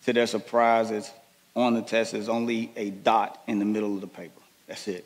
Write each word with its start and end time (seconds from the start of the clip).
To 0.05 0.13
their 0.13 0.27
surprise, 0.27 0.91
it's 0.91 1.11
on 1.57 1.75
the 1.75 1.83
test 1.83 2.15
is 2.15 2.29
only 2.29 2.71
a 2.77 2.91
dot 2.91 3.41
in 3.47 3.59
the 3.59 3.65
middle 3.65 3.95
of 3.95 4.01
the 4.01 4.07
paper. 4.07 4.41
That's 4.67 4.89
it. 4.89 5.05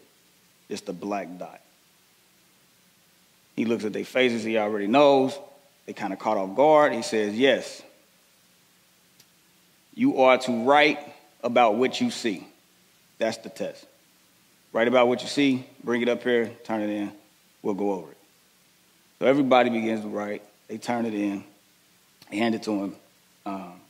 Just 0.69 0.89
a 0.89 0.93
black 0.93 1.39
dot. 1.39 1.61
He 3.57 3.65
looks 3.65 3.85
at 3.85 3.93
their 3.93 4.05
faces, 4.05 4.45
he 4.45 4.57
already 4.57 4.87
knows. 4.87 5.37
They 5.87 5.93
kind 5.93 6.13
of 6.13 6.19
caught 6.19 6.37
off 6.37 6.55
guard. 6.55 6.93
He 6.93 7.03
says, 7.03 7.35
Yes, 7.35 7.83
you 9.95 10.21
are 10.23 10.39
to 10.39 10.65
write 10.65 11.01
about 11.43 11.77
what 11.77 12.01
you 12.01 12.11
see. 12.11 12.47
That's 13.19 13.39
the 13.39 13.49
test. 13.49 13.85
Write 14.73 14.87
about 14.87 15.09
what 15.09 15.23
you 15.23 15.29
see, 15.29 15.67
bring 15.83 16.03
it 16.03 16.09
up 16.09 16.23
here, 16.23 16.51
turn 16.65 16.83
it 16.83 16.91
in, 16.91 17.11
we'll 17.63 17.75
go 17.75 17.93
over 17.93 18.11
it. 18.11 18.17
So 19.19 19.27
everybody 19.27 19.71
begins 19.71 20.03
to 20.03 20.09
write. 20.09 20.43
They 20.69 20.79
turn 20.79 21.07
it 21.07 21.15
in, 21.15 21.43
hand 22.31 22.55
it 22.55 22.63
to 22.65 22.71
him, 22.71 22.97
um, 23.47 23.81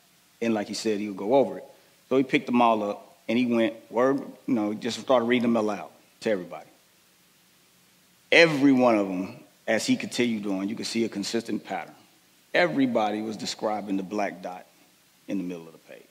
and 0.40 0.54
like 0.54 0.68
he 0.68 0.74
said, 0.74 1.00
he'll 1.00 1.12
go 1.12 1.34
over 1.34 1.58
it. 1.58 1.64
So 2.08 2.16
he 2.16 2.22
picked 2.22 2.46
them 2.46 2.62
all 2.62 2.82
up 2.82 3.18
and 3.28 3.38
he 3.38 3.46
went, 3.46 3.74
word, 3.90 4.20
you 4.46 4.54
know, 4.54 4.74
just 4.74 5.00
started 5.00 5.26
reading 5.26 5.42
them 5.42 5.56
aloud 5.56 5.90
to 6.20 6.30
everybody. 6.30 6.68
Every 8.32 8.72
one 8.72 8.96
of 8.96 9.08
them, 9.08 9.36
as 9.66 9.86
he 9.86 9.96
continued 9.96 10.46
on, 10.46 10.68
you 10.68 10.74
could 10.74 10.86
see 10.86 11.04
a 11.04 11.08
consistent 11.08 11.64
pattern. 11.64 11.94
Everybody 12.54 13.20
was 13.20 13.36
describing 13.36 13.96
the 13.96 14.02
black 14.02 14.42
dot 14.42 14.66
in 15.28 15.38
the 15.38 15.44
middle 15.44 15.66
of 15.66 15.72
the 15.72 15.78
page. 15.78 16.02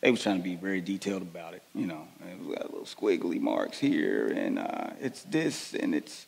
They 0.00 0.10
was 0.10 0.22
trying 0.22 0.38
to 0.38 0.42
be 0.42 0.54
very 0.54 0.80
detailed 0.80 1.22
about 1.22 1.54
it, 1.54 1.62
you 1.74 1.86
know. 1.86 2.06
We 2.44 2.54
got 2.54 2.72
little 2.72 2.86
squiggly 2.86 3.40
marks 3.40 3.78
here, 3.78 4.28
and 4.28 4.58
uh, 4.58 4.90
it's 5.00 5.22
this, 5.22 5.74
and 5.74 5.94
it's 5.94 6.26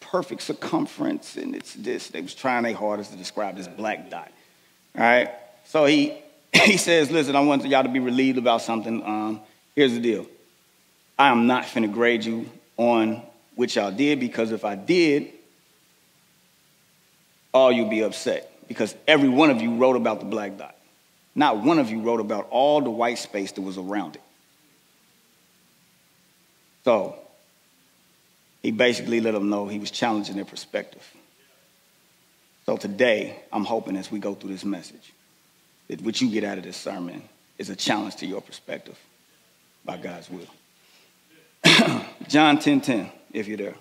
perfect 0.00 0.42
circumference, 0.42 1.36
and 1.36 1.56
it's 1.56 1.74
this. 1.74 2.08
They 2.08 2.20
was 2.20 2.34
trying 2.34 2.62
their 2.62 2.74
hardest 2.74 3.10
to 3.10 3.16
describe 3.16 3.56
this 3.56 3.66
black 3.66 4.10
dot. 4.10 4.30
All 4.96 5.02
right. 5.02 5.30
So 5.64 5.86
he 5.86 6.14
he 6.52 6.76
says, 6.76 7.10
listen, 7.10 7.36
I 7.36 7.40
want 7.40 7.64
y'all 7.66 7.82
to 7.82 7.88
be 7.88 8.00
relieved 8.00 8.38
about 8.38 8.62
something. 8.62 9.02
Um, 9.02 9.40
here's 9.74 9.92
the 9.92 10.00
deal. 10.00 10.26
I 11.18 11.28
am 11.28 11.46
not 11.46 11.64
finna 11.64 11.92
grade 11.92 12.24
you 12.24 12.48
on 12.76 13.22
what 13.56 13.74
y'all 13.74 13.90
did 13.90 14.20
because 14.20 14.52
if 14.52 14.64
I 14.64 14.76
did, 14.76 15.32
all 17.52 17.72
you'll 17.72 17.90
be 17.90 18.02
upset 18.02 18.52
because 18.68 18.94
every 19.06 19.28
one 19.28 19.50
of 19.50 19.60
you 19.60 19.76
wrote 19.76 19.96
about 19.96 20.20
the 20.20 20.26
black 20.26 20.58
dot. 20.58 20.76
Not 21.34 21.58
one 21.58 21.78
of 21.78 21.90
you 21.90 22.00
wrote 22.02 22.20
about 22.20 22.48
all 22.50 22.80
the 22.80 22.90
white 22.90 23.18
space 23.18 23.52
that 23.52 23.62
was 23.62 23.78
around 23.78 24.16
it. 24.16 24.22
So 26.84 27.16
he 28.62 28.70
basically 28.70 29.20
let 29.20 29.34
them 29.34 29.50
know 29.50 29.66
he 29.66 29.78
was 29.78 29.90
challenging 29.90 30.36
their 30.36 30.44
perspective. 30.44 31.02
So 32.66 32.76
today, 32.76 33.40
I'm 33.52 33.64
hoping 33.64 33.96
as 33.96 34.10
we 34.10 34.18
go 34.18 34.34
through 34.34 34.50
this 34.50 34.64
message, 34.64 35.12
that 35.88 36.02
what 36.02 36.20
you 36.20 36.30
get 36.30 36.44
out 36.44 36.58
of 36.58 36.64
this 36.64 36.76
sermon 36.76 37.22
is 37.56 37.70
a 37.70 37.76
challenge 37.76 38.16
to 38.16 38.26
your 38.26 38.40
perspective 38.40 38.98
by 39.84 39.96
God's 39.96 40.28
will. 40.30 40.46
John 42.28 42.58
10 42.58 42.80
10, 42.80 43.10
if 43.32 43.48
you're 43.48 43.56
there. 43.56 43.74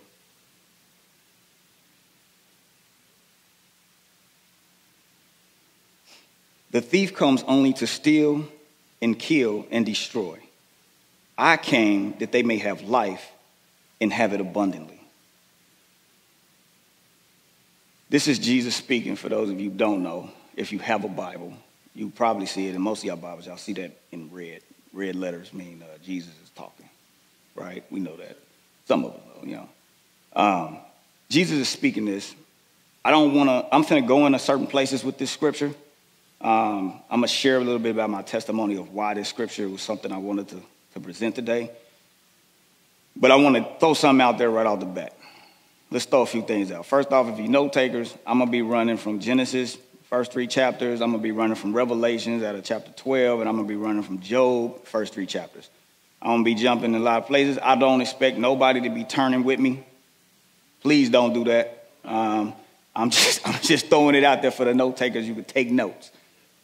The 6.72 6.82
thief 6.82 7.16
comes 7.16 7.44
only 7.44 7.74
to 7.74 7.88
steal 7.88 8.48
and 9.02 9.18
kill 9.18 9.66
and 9.72 9.86
destroy. 9.86 10.40
I 11.38 11.58
came 11.58 12.18
that 12.20 12.32
they 12.32 12.44
may 12.44 12.58
have 12.58 12.82
life 12.82 13.32
and 14.02 14.12
have 14.12 14.34
it 14.34 14.42
abundantly. 14.42 15.00
This 18.10 18.28
is 18.28 18.40
Jesus 18.40 18.76
speaking 18.76 19.16
for 19.16 19.30
those 19.30 19.50
of 19.50 19.60
you 19.60 19.70
who 19.70 19.78
don't 19.78 20.04
know. 20.04 20.30
If 20.56 20.72
you 20.72 20.80
have 20.80 21.04
a 21.04 21.10
Bible, 21.10 21.54
you 21.98 22.12
probably 22.12 22.46
see 22.46 22.68
it 22.68 22.76
in 22.76 22.82
most 22.82 23.00
of 23.00 23.06
y'all 23.06 23.18
Bibles. 23.18 23.48
Y'all 23.48 23.58
see 23.58 23.74
that 23.74 23.92
in 24.12 24.30
red. 24.32 24.62
Red 24.94 25.16
letters 25.16 25.52
mean 25.52 25.84
uh, 25.84 25.98
Jesus 26.04 26.34
is 26.44 26.50
talking, 26.52 26.88
right? 27.56 27.84
We 27.90 28.00
know 28.00 28.16
that. 28.18 28.38
Some 28.86 29.04
of 29.04 29.16
us 29.16 29.22
know, 29.26 29.48
you 29.48 29.56
know. 29.56 29.70
Um, 30.34 30.78
Jesus 31.30 31.58
is 31.58 31.70
speaking 31.70 32.06
this. 32.06 32.36
I 33.04 33.10
don't 33.10 33.34
want 33.34 33.50
to, 33.50 33.76
I'm 33.76 33.82
going 33.82 34.04
to 34.04 34.08
go 34.08 34.28
into 34.28 34.38
certain 34.38 34.68
places 34.68 35.04
with 35.04 35.18
this 35.18 35.32
scripture. 35.32 35.74
Um, 36.40 37.02
I'm 37.10 37.22
going 37.22 37.24
to 37.24 37.28
share 37.28 37.58
a 37.58 37.64
little 37.64 37.80
bit 37.80 37.92
about 37.92 38.12
my 38.12 38.22
testimony 38.22 38.76
of 38.78 38.94
why 38.94 39.16
this 39.16 39.28
scripture 39.28 39.68
was 39.68 39.82
something 39.82 40.12
I 40.12 40.18
wanted 40.18 40.50
to, 40.50 40.62
to 40.94 41.00
present 41.00 41.34
today. 41.34 41.72
But 43.16 43.32
I 43.32 43.38
want 43.38 43.56
to 43.56 43.68
throw 43.80 43.96
something 43.96 44.22
out 44.22 44.38
there 44.38 44.52
right 44.52 44.68
off 44.68 44.80
the 44.80 44.86
bat. 44.86 45.18
Let's 45.90 46.06
throw 46.06 46.22
a 46.22 46.28
few 46.28 46.44
things 46.44 46.72
out. 46.72 46.86
First 46.86 47.12
off, 47.12 47.28
if 47.28 47.40
you 47.40 47.48
note 47.48 47.74
takers, 47.74 48.14
I'm 48.26 48.38
going 48.38 48.50
to 48.50 48.52
be 48.52 48.62
running 48.62 48.98
from 48.98 49.20
Genesis 49.20 49.78
first 50.10 50.32
three 50.32 50.48
chapters. 50.48 51.02
I'm 51.02 51.12
going 51.12 51.22
to 51.22 51.24
be 51.24 51.32
running 51.32 51.56
from 51.56 51.74
Revelations 51.74 52.42
out 52.44 52.56
of 52.56 52.64
chapter 52.64 52.92
12, 52.92 53.42
and 53.42 53.50
I'm 53.50 53.56
going 53.56 53.68
to 53.68 53.72
be 53.72 53.78
running 53.78 54.04
from 54.04 54.20
Job, 54.20 54.86
first 54.86 55.14
three 55.14 55.26
chapters. 55.26 55.70
I'm 56.22 56.30
going 56.30 56.44
to 56.44 56.46
be 56.46 56.56
jumping 56.56 56.96
in 56.96 57.02
a 57.02 57.04
lot 57.04 57.22
of 57.22 57.28
places. 57.28 57.60
I 57.62 57.76
don't 57.76 58.02
expect 58.02 58.38
nobody 58.38 58.82
to 58.82 58.90
be 58.90 59.04
turning 59.04 59.44
with 59.44 59.60
me. 59.60 59.84
Please 60.82 61.10
don't 61.10 61.34
do 61.34 61.44
that. 61.46 61.86
Um, 62.06 62.54
I'm, 62.96 63.10
just, 63.12 63.48
I'm 63.48 63.62
just 63.62 63.88
throwing 63.88 64.16
it 64.16 64.24
out 64.24 64.42
there 64.42 64.52
for 64.52 64.66
the 64.66 64.74
note 64.74 64.98
takers. 64.98 65.28
You 65.28 65.36
can 65.36 65.44
take 65.44 65.70
notes, 65.70 66.12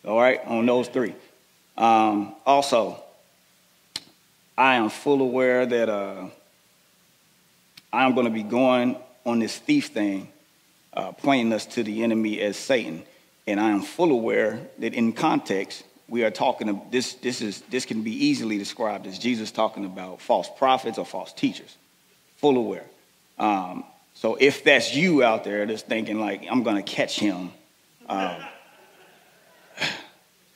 all 0.06 0.20
right, 0.20 0.40
on 0.46 0.66
those 0.66 0.88
three. 0.88 1.14
Um, 1.78 2.36
also, 2.46 3.04
I 4.58 4.76
am 4.76 4.90
full 4.90 5.22
aware 5.22 5.66
that 5.66 5.90
uh, 5.90 6.28
I 7.92 8.06
am 8.06 8.14
going 8.14 8.26
to 8.26 8.32
be 8.32 8.44
going 8.44 8.96
on 9.26 9.40
this 9.40 9.58
thief 9.58 9.88
thing, 9.88 10.30
uh, 10.94 11.12
pointing 11.12 11.52
us 11.52 11.66
to 11.66 11.84
the 11.84 12.04
enemy 12.04 12.40
as 12.40 12.56
Satan. 12.56 13.04
And 13.46 13.60
I 13.60 13.72
am 13.72 13.82
full 13.82 14.12
aware 14.12 14.60
that 14.80 14.94
in 14.94 15.14
context, 15.14 15.84
we 16.08 16.24
are 16.24 16.32
talking 16.32 16.82
this 16.92 17.16
this 17.16 17.42
is 17.42 17.62
this 17.70 17.86
can 17.86 18.04
be 18.04 18.12
easily 18.28 18.58
described 18.58 19.08
as 19.08 19.20
Jesus 19.20 19.52
talking 19.52 19.86
about 19.86 20.22
false 20.22 20.50
prophets 20.58 20.98
or 20.98 21.06
false 21.06 21.34
teachers. 21.34 21.78
Full 22.38 22.58
aware. 22.58 22.86
Um, 23.38 23.84
so 24.14 24.36
if 24.36 24.64
that's 24.64 24.96
you 24.96 25.24
out 25.24 25.44
there 25.44 25.66
that's 25.66 25.82
thinking 25.82 26.20
like 26.20 26.46
I'm 26.50 26.64
gonna 26.64 26.84
catch 26.84 27.20
him, 27.20 27.52
because 28.02 28.40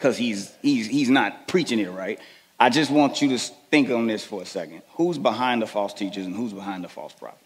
um, 0.01 0.13
he's 0.13 0.53
he's 0.61 0.87
he's 0.87 1.09
not 1.09 1.47
preaching 1.47 1.79
it 1.79 1.89
right. 1.89 2.19
I 2.59 2.69
just 2.69 2.89
want 2.89 3.21
you 3.21 3.29
to 3.29 3.37
think 3.37 3.89
on 3.89 4.07
this 4.07 4.23
for 4.23 4.41
a 4.41 4.45
second. 4.45 4.81
Who's 4.93 5.17
behind 5.17 5.61
the 5.61 5.67
false 5.67 5.93
teachers 5.93 6.25
and 6.25 6.35
who's 6.35 6.53
behind 6.53 6.83
the 6.83 6.89
false 6.89 7.13
prophets? 7.13 7.43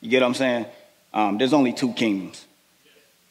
You 0.00 0.10
get 0.10 0.22
what 0.22 0.28
I'm 0.28 0.34
saying? 0.34 0.66
Um, 1.12 1.38
there's 1.38 1.52
only 1.52 1.72
two 1.72 1.92
kingdoms. 1.92 2.44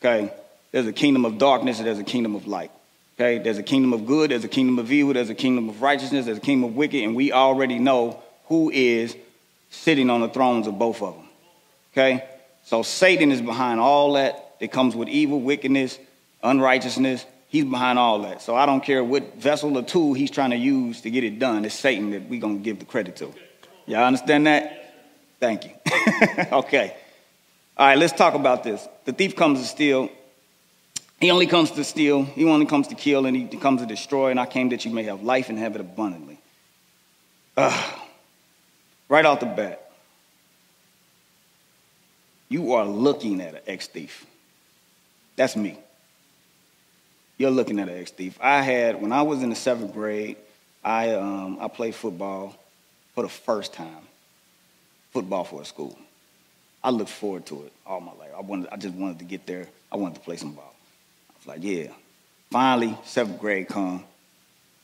Okay? 0.02 0.32
There's 0.78 0.86
a 0.86 0.94
kingdom 0.94 1.26
of 1.26 1.40
darkness 1.40 1.80
and 1.80 1.88
there's 1.88 1.98
a 1.98 2.04
kingdom 2.04 2.36
of 2.36 2.46
light. 2.46 2.70
Okay? 3.16 3.40
There's 3.40 3.58
a 3.58 3.64
kingdom 3.64 3.94
of 3.94 4.06
good, 4.06 4.30
there's 4.30 4.44
a 4.44 4.48
kingdom 4.48 4.78
of 4.78 4.92
evil, 4.92 5.12
there's 5.12 5.32
a 5.32 5.34
kingdom 5.34 5.70
of 5.70 5.82
righteousness, 5.82 6.26
there's 6.26 6.38
a 6.38 6.40
kingdom 6.40 6.70
of 6.70 6.76
wicked, 6.76 7.02
and 7.02 7.16
we 7.16 7.32
already 7.32 7.80
know 7.80 8.22
who 8.46 8.70
is 8.70 9.18
sitting 9.72 10.12
on 10.12 10.22
the 10.22 10.30
thrones 10.30 10.68
of 10.68 10.78
both 10.78 11.02
of 11.02 11.16
them. 11.16 11.26
Okay? 11.94 12.24
So 12.64 12.84
Satan 12.84 13.32
is 13.32 13.42
behind 13.42 13.80
all 13.80 14.14
that 14.14 14.60
that 14.60 14.72
comes 14.72 14.96
with 14.96 15.10
evil, 15.10 15.42
wickedness, 15.42 15.98
unrighteousness. 16.44 17.26
He's 17.48 17.66
behind 17.66 17.98
all 17.98 18.22
that. 18.22 18.44
So 18.44 18.56
I 18.56 18.68
don't 18.68 18.84
care 18.84 19.04
what 19.04 19.34
vessel 19.34 19.76
or 19.80 19.82
tool 19.82 20.14
he's 20.14 20.30
trying 20.30 20.52
to 20.52 20.58
use 20.58 21.02
to 21.02 21.10
get 21.10 21.24
it 21.24 21.40
done. 21.40 21.66
It's 21.66 21.74
Satan 21.74 22.12
that 22.12 22.30
we're 22.30 22.40
going 22.40 22.60
to 22.60 22.64
give 22.64 22.78
the 22.78 22.86
credit 22.86 23.16
to. 23.16 23.34
Y'all 23.88 24.04
understand 24.04 24.46
that? 24.46 24.94
Thank 25.40 25.66
you. 25.66 25.72
okay. 26.52 26.96
All 27.76 27.88
right, 27.88 27.98
let's 27.98 28.14
talk 28.14 28.36
about 28.36 28.64
this. 28.64 28.88
The 29.06 29.14
thief 29.14 29.36
comes 29.36 29.60
to 29.60 29.66
steal. 29.66 30.12
He 31.20 31.32
only 31.32 31.48
comes 31.48 31.72
to 31.72 31.84
steal. 31.84 32.24
He 32.24 32.46
only 32.46 32.68
comes 32.68 32.90
to 32.90 32.96
kill, 32.96 33.26
and 33.26 33.36
he 33.36 33.58
comes 33.58 33.82
to 33.82 33.88
destroy. 33.88 34.30
And 34.30 34.40
I 34.40 34.46
came 34.46 34.70
that 34.70 34.86
you 34.86 34.92
may 34.92 35.04
have 35.04 35.24
life 35.24 35.50
and 35.50 35.58
have 35.58 35.76
it 35.76 35.82
abundantly. 35.82 36.38
Uh, 37.56 37.92
right 39.10 39.26
off 39.26 39.40
the 39.40 39.48
bat, 39.48 39.92
you 42.50 42.74
are 42.74 42.86
looking 42.86 43.42
at 43.42 43.56
an 43.56 43.62
ex 43.66 43.88
thief. 43.88 44.26
That's 45.36 45.56
me. 45.56 45.78
You're 47.38 47.52
looking 47.52 47.80
at 47.80 47.90
an 47.90 47.98
ex 47.98 48.12
thief. 48.12 48.38
I 48.40 48.62
had, 48.62 49.02
when 49.02 49.12
I 49.12 49.24
was 49.24 49.42
in 49.42 49.50
the 49.50 49.56
seventh 49.56 49.94
grade, 49.94 50.38
I, 50.84 51.16
um, 51.16 51.58
I 51.60 51.68
played 51.68 51.96
football 51.96 52.56
for 53.16 53.24
the 53.24 53.30
first 53.30 53.74
time, 53.74 54.08
football 55.12 55.44
for 55.44 55.64
a 55.64 55.66
school. 55.66 55.98
I 56.84 56.92
looked 56.92 57.10
forward 57.10 57.48
to 57.48 57.64
it 57.64 57.74
all 57.86 58.00
my 58.00 58.14
life. 58.14 58.30
I, 58.38 58.42
wanted, 58.42 58.70
I 58.72 58.78
just 58.78 58.94
wanted 58.94 59.20
to 59.20 59.26
get 59.26 59.48
there. 59.48 59.68
I 59.92 59.98
wanted 59.98 60.16
to 60.16 60.22
play 60.22 60.38
some 60.38 60.54
ball. 60.54 60.77
Like, 61.48 61.64
yeah. 61.64 61.88
Finally, 62.52 62.98
seventh 63.04 63.40
grade 63.40 63.70
come. 63.70 64.04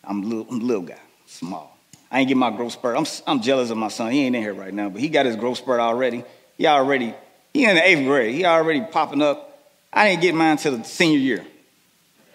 I'm 0.03 0.23
a 0.23 0.25
little, 0.25 0.47
I'm 0.49 0.59
little 0.61 0.83
guy, 0.83 0.99
small. 1.27 1.77
I 2.09 2.19
ain't 2.19 2.27
get 2.27 2.37
my 2.37 2.55
growth 2.55 2.73
spurt. 2.73 2.97
I'm, 2.97 3.05
I'm 3.27 3.41
jealous 3.41 3.69
of 3.69 3.77
my 3.77 3.89
son. 3.89 4.11
He 4.11 4.25
ain't 4.25 4.35
in 4.35 4.41
here 4.41 4.53
right 4.53 4.73
now, 4.73 4.89
but 4.89 5.01
he 5.01 5.09
got 5.09 5.25
his 5.25 5.35
growth 5.35 5.57
spurt 5.57 5.79
already. 5.79 6.23
He 6.57 6.67
already 6.67 7.13
he 7.53 7.65
in 7.65 7.75
the 7.75 7.87
eighth 7.87 8.05
grade. 8.05 8.33
He 8.33 8.45
already 8.45 8.81
popping 8.81 9.21
up. 9.21 9.49
I 9.91 10.09
didn't 10.09 10.21
get 10.21 10.35
mine 10.35 10.53
until 10.53 10.77
the 10.77 10.83
senior 10.83 11.19
year. 11.19 11.45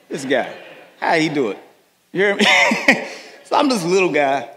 This 0.08 0.24
guy, 0.24 0.54
how 1.00 1.14
he 1.14 1.28
do 1.28 1.50
it? 1.50 1.58
You 2.12 2.22
hear 2.22 2.36
me? 2.36 2.44
so 3.44 3.56
I'm 3.56 3.68
this 3.68 3.84
little 3.84 4.12
guy, 4.12 4.48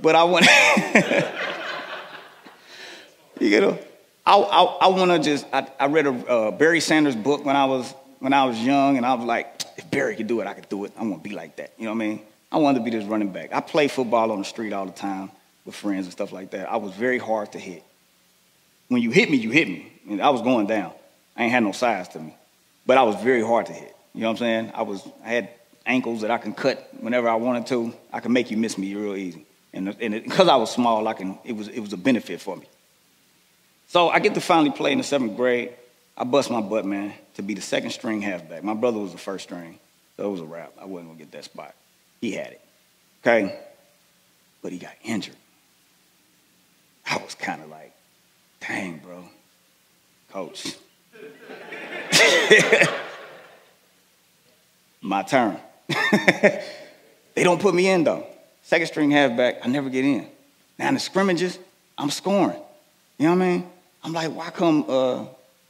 but 0.00 0.14
I 0.14 0.24
want. 0.24 0.46
you 3.40 3.60
know, 3.60 3.78
I 4.26 4.36
I, 4.36 4.62
I 4.62 4.88
want 4.88 5.10
to 5.10 5.18
just. 5.18 5.46
I, 5.52 5.66
I 5.80 5.86
read 5.86 6.06
a 6.06 6.10
uh, 6.10 6.50
Barry 6.50 6.80
Sanders 6.80 7.16
book 7.16 7.44
when 7.44 7.56
I 7.56 7.64
was 7.64 7.92
when 8.20 8.32
I 8.32 8.44
was 8.44 8.58
young, 8.58 8.96
and 8.96 9.04
I 9.04 9.14
was 9.14 9.24
like, 9.24 9.62
if 9.76 9.90
Barry 9.90 10.16
could 10.16 10.26
do 10.26 10.40
it, 10.40 10.46
I 10.46 10.54
could 10.54 10.68
do 10.68 10.84
it. 10.84 10.92
I'm 10.98 11.10
gonna 11.10 11.22
be 11.22 11.30
like 11.30 11.56
that. 11.56 11.72
You 11.78 11.84
know 11.84 11.90
what 11.90 12.02
I 12.02 12.06
mean? 12.06 12.20
I 12.50 12.58
wanted 12.58 12.78
to 12.78 12.84
be 12.84 12.90
this 12.90 13.04
running 13.04 13.32
back. 13.32 13.52
I 13.52 13.60
play 13.60 13.88
football 13.88 14.30
on 14.30 14.38
the 14.38 14.44
street 14.44 14.72
all 14.72 14.86
the 14.86 14.92
time 14.92 15.30
with 15.64 15.74
friends 15.74 16.06
and 16.06 16.12
stuff 16.12 16.32
like 16.32 16.50
that. 16.52 16.70
I 16.70 16.76
was 16.76 16.92
very 16.92 17.18
hard 17.18 17.52
to 17.52 17.58
hit. 17.58 17.82
When 18.88 19.02
you 19.02 19.10
hit 19.10 19.30
me, 19.30 19.36
you 19.36 19.50
hit 19.50 19.68
me. 19.68 19.92
And 20.08 20.20
I 20.20 20.30
was 20.30 20.42
going 20.42 20.66
down. 20.66 20.92
I 21.36 21.44
ain't 21.44 21.52
had 21.52 21.62
no 21.62 21.72
size 21.72 22.08
to 22.10 22.20
me. 22.20 22.36
But 22.86 22.98
I 22.98 23.02
was 23.02 23.16
very 23.16 23.42
hard 23.42 23.66
to 23.66 23.72
hit. 23.72 23.96
You 24.14 24.20
know 24.20 24.28
what 24.28 24.32
I'm 24.32 24.36
saying? 24.36 24.72
I 24.74 24.82
was 24.82 25.06
I 25.24 25.30
had 25.30 25.48
ankles 25.86 26.20
that 26.20 26.30
I 26.30 26.38
can 26.38 26.52
cut 26.52 26.88
whenever 27.00 27.28
I 27.28 27.34
wanted 27.34 27.66
to. 27.68 27.92
I 28.12 28.20
can 28.20 28.32
make 28.32 28.50
you 28.50 28.56
miss 28.56 28.78
me 28.78 28.94
real 28.94 29.16
easy. 29.16 29.46
And, 29.72 29.88
and 30.00 30.22
because 30.22 30.48
I 30.48 30.56
was 30.56 30.70
small, 30.70 31.08
I 31.08 31.14
can 31.14 31.38
it 31.44 31.56
was 31.56 31.68
it 31.68 31.80
was 31.80 31.92
a 31.92 31.96
benefit 31.96 32.40
for 32.40 32.56
me. 32.56 32.66
So 33.88 34.08
I 34.08 34.20
get 34.20 34.34
to 34.34 34.40
finally 34.40 34.70
play 34.70 34.92
in 34.92 34.98
the 34.98 35.04
seventh 35.04 35.36
grade. 35.36 35.72
I 36.16 36.24
bust 36.24 36.50
my 36.50 36.60
butt, 36.60 36.84
man, 36.84 37.12
to 37.34 37.42
be 37.42 37.54
the 37.54 37.60
second 37.60 37.90
string 37.90 38.22
halfback. 38.22 38.62
My 38.62 38.74
brother 38.74 38.98
was 38.98 39.12
the 39.12 39.18
first 39.18 39.44
string, 39.44 39.78
so 40.16 40.24
it 40.24 40.30
was 40.30 40.40
a 40.40 40.44
wrap. 40.44 40.72
I 40.80 40.84
wasn't 40.84 41.10
gonna 41.10 41.18
get 41.18 41.32
that 41.32 41.44
spot. 41.44 41.74
He 42.20 42.32
had 42.32 42.52
it. 42.52 42.60
Okay? 43.22 43.58
But 44.62 44.72
he 44.72 44.78
got 44.78 44.94
injured. 45.02 45.36
I 47.06 47.18
was 47.18 47.34
kind 47.34 47.62
of 47.62 47.68
like, 47.68 47.92
dang, 48.60 48.98
bro 48.98 49.24
coach. 50.34 50.76
My 55.00 55.22
turn. 55.22 55.56
they 57.34 57.44
don't 57.44 57.60
put 57.60 57.72
me 57.72 57.88
in 57.88 58.02
though. 58.02 58.26
Second 58.62 58.88
string 58.88 59.12
halfback, 59.12 59.64
I 59.64 59.68
never 59.68 59.88
get 59.88 60.04
in. 60.04 60.26
Now 60.76 60.88
in 60.88 60.94
the 60.94 61.00
scrimmages, 61.00 61.56
I'm 61.96 62.10
scoring. 62.10 62.58
You 63.18 63.26
know 63.26 63.36
what 63.36 63.44
I 63.44 63.48
mean? 63.48 63.70
I'm 64.02 64.12
like, 64.12 64.32
why 64.32 64.50
come 64.50 64.84
uh, 64.88 65.26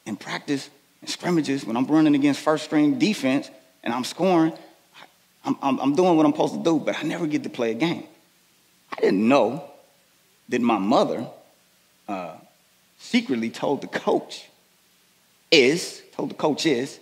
in 0.07 0.17
practice 0.17 0.71
and 1.01 1.11
scrimmages 1.11 1.65
when 1.65 1.77
I'm 1.77 1.87
running 1.87 2.15
against 2.15 2.41
first 2.41 2.65
string 2.65 2.99
defense 2.99 3.51
and 3.83 3.93
I'm 3.93 4.05
scoring, 4.05 4.53
I'm, 5.45 5.57
I'm, 5.63 5.79
I'm 5.79 5.95
doing 5.95 6.17
what 6.17 6.27
I'm 6.27 6.33
supposed 6.33 6.55
to 6.55 6.63
do, 6.63 6.79
but 6.79 6.99
I 6.99 7.03
never 7.03 7.27
get 7.27 7.43
to 7.45 7.51
play 7.51 7.71
a 7.71 7.75
game. 7.75 8.05
I 8.97 9.01
didn't 9.01 9.29
know 9.29 9.65
that 10.49 10.61
my 10.61 10.79
mother 10.79 11.27
uh, 12.09 12.37
secretly 12.99 13.51
told 13.51 13.81
the 13.81 13.87
coach 13.87 14.49
is, 15.51 16.03
told 16.13 16.31
the 16.31 16.35
coach 16.35 16.67
is, 16.67 16.99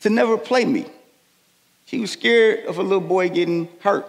to 0.00 0.10
never 0.10 0.38
play 0.38 0.64
me. 0.64 0.86
She 1.86 1.98
was 1.98 2.12
scared 2.12 2.66
of 2.66 2.78
a 2.78 2.82
little 2.82 3.00
boy 3.00 3.28
getting 3.28 3.68
hurt. 3.80 4.08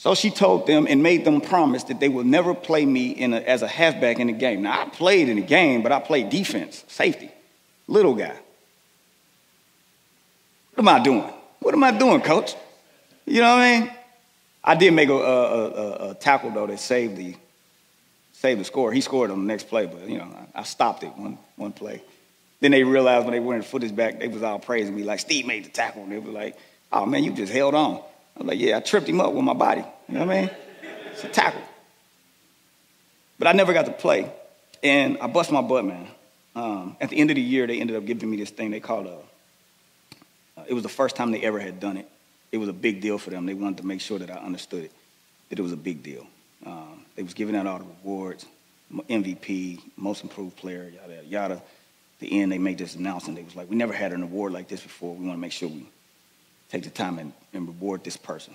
So 0.00 0.14
she 0.14 0.30
told 0.30 0.66
them 0.66 0.86
and 0.88 1.02
made 1.02 1.26
them 1.26 1.42
promise 1.42 1.84
that 1.84 2.00
they 2.00 2.08
will 2.08 2.24
never 2.24 2.54
play 2.54 2.86
me 2.86 3.22
a, 3.22 3.36
as 3.46 3.60
a 3.60 3.68
halfback 3.68 4.18
in 4.18 4.28
the 4.28 4.32
game. 4.32 4.62
Now, 4.62 4.80
I 4.80 4.88
played 4.88 5.28
in 5.28 5.36
the 5.36 5.42
game, 5.42 5.82
but 5.82 5.92
I 5.92 6.00
played 6.00 6.30
defense, 6.30 6.86
safety, 6.88 7.30
little 7.86 8.14
guy. 8.14 8.34
What 10.72 10.78
am 10.78 10.88
I 10.88 11.00
doing? 11.00 11.30
What 11.58 11.74
am 11.74 11.84
I 11.84 11.90
doing, 11.90 12.22
coach? 12.22 12.54
You 13.26 13.42
know 13.42 13.56
what 13.56 13.60
I 13.62 13.80
mean? 13.80 13.90
I 14.64 14.74
did 14.74 14.94
make 14.94 15.10
a, 15.10 15.12
a, 15.12 16.10
a, 16.12 16.14
tackle, 16.14 16.50
though, 16.50 16.66
that 16.66 16.80
saved 16.80 17.18
the, 17.18 17.36
saved 18.32 18.58
the 18.58 18.64
score. 18.64 18.92
He 18.92 19.02
scored 19.02 19.30
on 19.30 19.40
the 19.40 19.46
next 19.46 19.68
play, 19.68 19.84
but, 19.84 20.08
you 20.08 20.16
know, 20.16 20.34
I, 20.54 20.60
I 20.60 20.62
stopped 20.62 21.02
it 21.02 21.14
one, 21.14 21.36
one 21.56 21.72
play. 21.72 22.00
Then 22.60 22.70
they 22.70 22.84
realized 22.84 23.26
when 23.26 23.34
they 23.34 23.40
went 23.40 23.62
to 23.62 23.68
footage 23.68 23.94
back, 23.94 24.18
they 24.18 24.28
was 24.28 24.42
all 24.42 24.60
praising 24.60 24.96
me, 24.96 25.02
like, 25.02 25.20
Steve 25.20 25.44
made 25.44 25.66
the 25.66 25.68
tackle. 25.68 26.04
And 26.04 26.12
they 26.12 26.18
were 26.18 26.32
like, 26.32 26.56
oh, 26.90 27.04
man, 27.04 27.22
you 27.22 27.32
just 27.32 27.52
held 27.52 27.74
on. 27.74 28.02
I 28.40 28.44
like, 28.44 28.58
yeah, 28.58 28.76
I 28.76 28.80
tripped 28.80 29.08
him 29.08 29.20
up 29.20 29.32
with 29.32 29.44
my 29.44 29.52
body. 29.52 29.84
You 30.08 30.14
know 30.14 30.26
what 30.26 30.36
I 30.36 30.40
mean? 30.42 30.50
It's 31.12 31.24
a 31.24 31.28
tackle. 31.28 31.62
But 33.38 33.48
I 33.48 33.52
never 33.52 33.72
got 33.72 33.86
to 33.86 33.92
play. 33.92 34.32
And 34.82 35.18
I 35.18 35.26
bust 35.26 35.52
my 35.52 35.60
butt, 35.60 35.84
man. 35.84 36.06
Um, 36.56 36.96
at 37.00 37.10
the 37.10 37.16
end 37.16 37.30
of 37.30 37.36
the 37.36 37.42
year, 37.42 37.66
they 37.66 37.80
ended 37.80 37.96
up 37.96 38.04
giving 38.04 38.30
me 38.30 38.36
this 38.36 38.50
thing 38.50 38.70
they 38.70 38.80
called 38.80 39.06
a, 39.06 39.18
uh, 40.60 40.64
it 40.66 40.74
was 40.74 40.82
the 40.82 40.88
first 40.88 41.16
time 41.16 41.30
they 41.30 41.42
ever 41.42 41.60
had 41.60 41.80
done 41.80 41.96
it. 41.96 42.08
It 42.50 42.58
was 42.58 42.68
a 42.68 42.72
big 42.72 43.00
deal 43.00 43.18
for 43.18 43.30
them. 43.30 43.46
They 43.46 43.54
wanted 43.54 43.78
to 43.78 43.86
make 43.86 44.00
sure 44.00 44.18
that 44.18 44.30
I 44.30 44.36
understood 44.36 44.84
it, 44.84 44.92
that 45.50 45.58
it 45.58 45.62
was 45.62 45.72
a 45.72 45.76
big 45.76 46.02
deal. 46.02 46.26
Um, 46.66 47.04
they 47.14 47.22
was 47.22 47.34
giving 47.34 47.54
out 47.54 47.66
all 47.66 47.78
the 47.78 47.86
awards, 48.04 48.46
MVP, 48.92 49.80
most 49.96 50.22
improved 50.22 50.56
player, 50.56 50.90
yada, 50.92 51.24
yada 51.24 51.62
the 52.20 52.40
end, 52.40 52.52
they 52.52 52.58
made 52.58 52.78
this 52.78 52.94
announcement. 52.94 53.36
They 53.36 53.42
was 53.42 53.56
like, 53.56 53.68
we 53.68 53.76
never 53.76 53.92
had 53.92 54.12
an 54.12 54.22
award 54.22 54.52
like 54.52 54.68
this 54.68 54.82
before. 54.82 55.14
We 55.14 55.26
want 55.26 55.36
to 55.36 55.40
make 55.40 55.52
sure 55.52 55.68
we 55.68 55.86
take 56.70 56.84
the 56.84 56.90
time 56.90 57.18
and, 57.18 57.32
and 57.52 57.66
reward 57.66 58.04
this 58.04 58.16
person. 58.16 58.54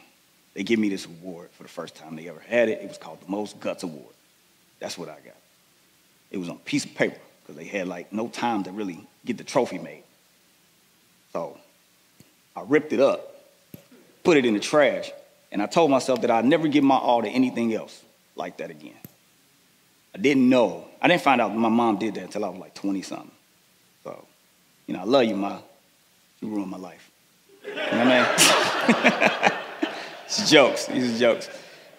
They 0.53 0.63
give 0.63 0.79
me 0.79 0.89
this 0.89 1.05
award 1.05 1.49
for 1.51 1.63
the 1.63 1.69
first 1.69 1.95
time 1.95 2.15
they 2.15 2.29
ever 2.29 2.39
had 2.39 2.69
it. 2.69 2.81
It 2.81 2.87
was 2.87 2.97
called 2.97 3.21
the 3.21 3.29
Most 3.29 3.59
Guts 3.59 3.83
Award. 3.83 4.13
That's 4.79 4.97
what 4.97 5.09
I 5.09 5.15
got. 5.15 5.35
It 6.31 6.37
was 6.37 6.49
on 6.49 6.55
a 6.55 6.59
piece 6.59 6.85
of 6.85 6.95
paper 6.95 7.19
because 7.41 7.57
they 7.57 7.65
had 7.65 7.87
like 7.87 8.11
no 8.11 8.27
time 8.27 8.63
to 8.63 8.71
really 8.71 9.05
get 9.25 9.37
the 9.37 9.43
trophy 9.43 9.77
made. 9.77 10.03
So 11.33 11.57
I 12.55 12.61
ripped 12.61 12.93
it 12.93 13.01
up, 13.01 13.35
put 14.23 14.37
it 14.37 14.45
in 14.45 14.53
the 14.53 14.59
trash, 14.59 15.11
and 15.51 15.61
I 15.61 15.65
told 15.65 15.91
myself 15.91 16.21
that 16.21 16.31
I'd 16.31 16.45
never 16.45 16.67
give 16.67 16.83
my 16.83 16.95
all 16.95 17.21
to 17.21 17.27
anything 17.27 17.73
else 17.73 18.01
like 18.35 18.57
that 18.57 18.71
again. 18.71 18.95
I 20.13 20.17
didn't 20.17 20.47
know. 20.47 20.87
I 21.01 21.09
didn't 21.09 21.21
find 21.21 21.41
out 21.41 21.53
my 21.53 21.69
mom 21.69 21.97
did 21.97 22.15
that 22.15 22.23
until 22.23 22.45
I 22.45 22.49
was 22.49 22.59
like 22.59 22.73
20 22.73 23.01
something. 23.01 23.31
So, 24.05 24.25
you 24.87 24.93
know, 24.93 25.01
I 25.01 25.03
love 25.03 25.25
you, 25.25 25.35
Ma. 25.35 25.59
You 26.39 26.47
ruined 26.47 26.71
my 26.71 26.77
life. 26.77 27.11
You 27.67 27.73
know 27.73 27.81
what 27.81 27.93
I 27.93 29.49
mean? 29.49 29.51
it's 30.25 30.49
jokes. 30.49 30.85
These 30.87 31.15
are 31.15 31.19
jokes. 31.19 31.49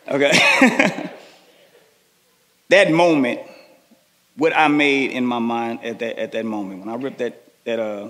Okay. 0.08 0.30
that 2.68 2.90
moment, 2.90 3.40
what 4.36 4.56
I 4.56 4.68
made 4.68 5.10
in 5.12 5.26
my 5.26 5.38
mind 5.38 5.84
at 5.84 5.98
that, 5.98 6.18
at 6.18 6.32
that 6.32 6.44
moment, 6.44 6.80
when 6.80 6.88
I 6.88 6.96
ripped 6.96 7.18
that, 7.18 7.42
that, 7.64 7.78
uh, 7.78 8.08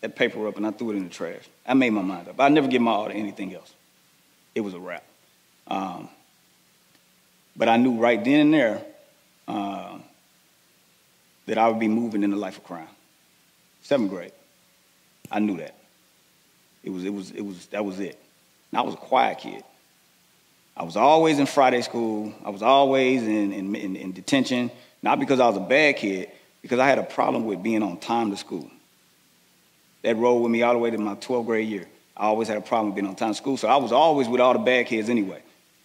that 0.00 0.14
paper 0.14 0.46
up 0.46 0.56
and 0.56 0.66
I 0.66 0.70
threw 0.70 0.90
it 0.90 0.96
in 0.96 1.04
the 1.04 1.10
trash. 1.10 1.42
I 1.66 1.74
made 1.74 1.90
my 1.90 2.02
mind 2.02 2.28
up. 2.28 2.40
I 2.40 2.48
never 2.48 2.68
give 2.68 2.82
my 2.82 2.92
all 2.92 3.06
to 3.06 3.14
anything 3.14 3.54
else. 3.54 3.72
It 4.54 4.60
was 4.60 4.74
a 4.74 4.78
wrap. 4.78 5.04
Um, 5.68 6.08
but 7.56 7.68
I 7.68 7.76
knew 7.76 7.98
right 7.98 8.22
then 8.22 8.40
and 8.40 8.54
there 8.54 8.82
uh, 9.48 9.98
that 11.46 11.58
I 11.58 11.68
would 11.68 11.80
be 11.80 11.88
moving 11.88 12.22
in 12.22 12.30
the 12.30 12.36
life 12.36 12.58
of 12.58 12.64
crime. 12.64 12.88
Seventh 13.82 14.10
grade. 14.10 14.32
I 15.30 15.38
knew 15.38 15.56
that. 15.58 15.75
It 16.86 16.90
was, 16.90 17.04
it 17.04 17.12
was, 17.12 17.30
it 17.32 17.44
was, 17.44 17.66
that 17.66 17.84
was 17.84 17.98
it. 17.98 18.16
And 18.70 18.78
I 18.78 18.82
was 18.82 18.94
a 18.94 18.98
quiet 18.98 19.38
kid. 19.38 19.64
I 20.76 20.84
was 20.84 20.96
always 20.96 21.40
in 21.40 21.46
Friday 21.46 21.82
school. 21.82 22.32
I 22.44 22.50
was 22.50 22.62
always 22.62 23.24
in, 23.24 23.52
in, 23.52 23.74
in, 23.74 23.96
in 23.96 24.12
detention, 24.12 24.70
not 25.02 25.18
because 25.18 25.40
I 25.40 25.48
was 25.48 25.56
a 25.56 25.60
bad 25.60 25.96
kid, 25.96 26.30
because 26.62 26.78
I 26.78 26.86
had 26.86 27.00
a 27.00 27.02
problem 27.02 27.44
with 27.44 27.60
being 27.60 27.82
on 27.82 27.98
time 27.98 28.30
to 28.30 28.36
school. 28.36 28.70
That 30.02 30.16
rolled 30.16 30.44
with 30.44 30.52
me 30.52 30.62
all 30.62 30.74
the 30.74 30.78
way 30.78 30.90
to 30.92 30.98
my 30.98 31.16
12th 31.16 31.46
grade 31.46 31.68
year. 31.68 31.88
I 32.16 32.26
always 32.26 32.46
had 32.46 32.56
a 32.56 32.60
problem 32.60 32.90
with 32.90 32.94
being 32.94 33.08
on 33.08 33.16
time 33.16 33.30
to 33.30 33.34
school, 33.34 33.56
so 33.56 33.66
I 33.66 33.76
was 33.76 33.90
always 33.90 34.28
with 34.28 34.40
all 34.40 34.52
the 34.52 34.60
bad 34.60 34.86
kids 34.86 35.10
anyway, 35.10 35.42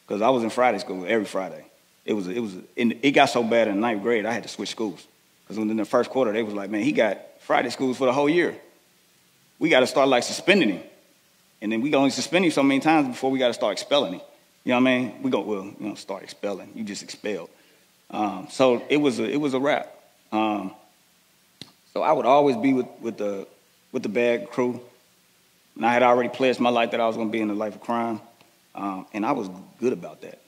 because 0.08 0.22
I 0.22 0.30
was 0.30 0.44
in 0.44 0.52
Friday 0.52 0.78
school 0.78 1.06
every 1.08 1.26
Friday. 1.26 1.66
It 2.06 2.14
was, 2.14 2.28
it 2.28 2.40
was, 2.40 2.56
it 2.76 3.12
got 3.12 3.26
so 3.26 3.44
bad 3.44 3.70
in 3.70 3.80
ninth 3.80 4.04
grade, 4.04 4.28
I 4.28 4.34
had 4.34 4.44
to 4.44 4.50
switch 4.50 4.70
schools. 4.70 5.08
Because 5.48 5.58
in 5.58 5.76
the 5.76 5.86
first 5.86 6.12
quarter, 6.12 6.32
they 6.32 6.44
was 6.44 6.54
like, 6.54 6.70
man, 6.70 6.84
he 6.84 6.92
got 6.92 7.18
Friday 7.40 7.72
schools 7.72 7.98
for 7.98 8.06
the 8.06 8.14
whole 8.14 8.30
year. 8.30 8.56
We 9.58 9.70
got 9.70 9.80
to 9.80 9.88
start 9.88 10.08
like 10.08 10.24
suspending 10.24 10.70
him. 10.70 10.84
And 11.62 11.72
then 11.72 11.82
we 11.82 11.90
can 11.90 12.00
only 12.00 12.10
suspend 12.10 12.46
him 12.46 12.52
so 12.52 12.64
many 12.64 12.80
times 12.80 13.08
before 13.08 13.30
we 13.30 13.40
got 13.40 13.48
to 13.48 13.54
start 13.54 13.74
expelling 13.74 14.14
him. 14.14 14.22
You 14.64 14.72
know 14.72 14.82
what 14.82 14.90
I 14.90 14.98
mean? 14.98 15.24
We 15.24 15.32
go, 15.32 15.42
well, 15.42 15.66
you 15.66 15.76
know, 15.80 15.96
start 15.96 16.24
expelling. 16.24 16.72
You 16.76 16.84
just 16.84 17.04
expelled. 17.04 17.50
Um, 18.10 18.48
so 18.50 18.84
it 18.90 18.98
was 18.98 19.20
a, 19.20 19.30
it 19.30 19.38
was 19.38 19.54
a 19.54 19.60
wrap. 19.60 19.94
Um, 20.32 20.74
so 21.94 22.02
I 22.02 22.12
would 22.12 22.26
always 22.26 22.58
be 22.58 22.74
with, 22.74 22.88
with 23.02 23.18
the 23.18 23.48
with 23.92 24.04
the 24.04 24.10
bad 24.10 24.50
crew. 24.50 24.80
And 25.76 25.86
I 25.86 25.94
had 25.94 26.04
already 26.04 26.30
pledged 26.30 26.60
my 26.60 26.70
life 26.70 26.92
that 26.92 27.00
I 27.00 27.08
was 27.08 27.16
going 27.16 27.30
to 27.30 27.32
be 27.32 27.42
in 27.42 27.48
the 27.48 27.54
life 27.54 27.76
of 27.76 27.82
crime, 27.82 28.20
um, 28.76 29.06
and 29.14 29.26
I 29.26 29.32
was 29.32 29.50
good 29.80 29.94
about 29.94 30.22
that. 30.22 30.40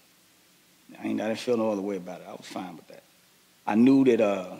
I, 1.01 1.08
I, 1.08 1.13
didn't 1.13 1.39
feel 1.39 1.58
no 1.58 1.72
other 1.72 1.82
way 1.82 1.96
about 1.96 2.22
it. 2.22 2.27
I 2.27 2.32
was 2.32 2.46
fine 2.46 2.75
with 2.75 2.88
that. 2.89 3.03
I 3.65 3.75
knew 3.75 4.03
that 4.05 4.22
uh, 4.22 4.55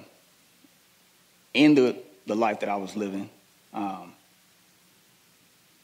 in 1.54 1.76
the 1.76 1.98
the 2.26 2.36
life 2.36 2.62
that 2.62 2.70
I 2.70 2.78
was 2.78 2.96
living, 2.96 3.30
um, 3.74 4.14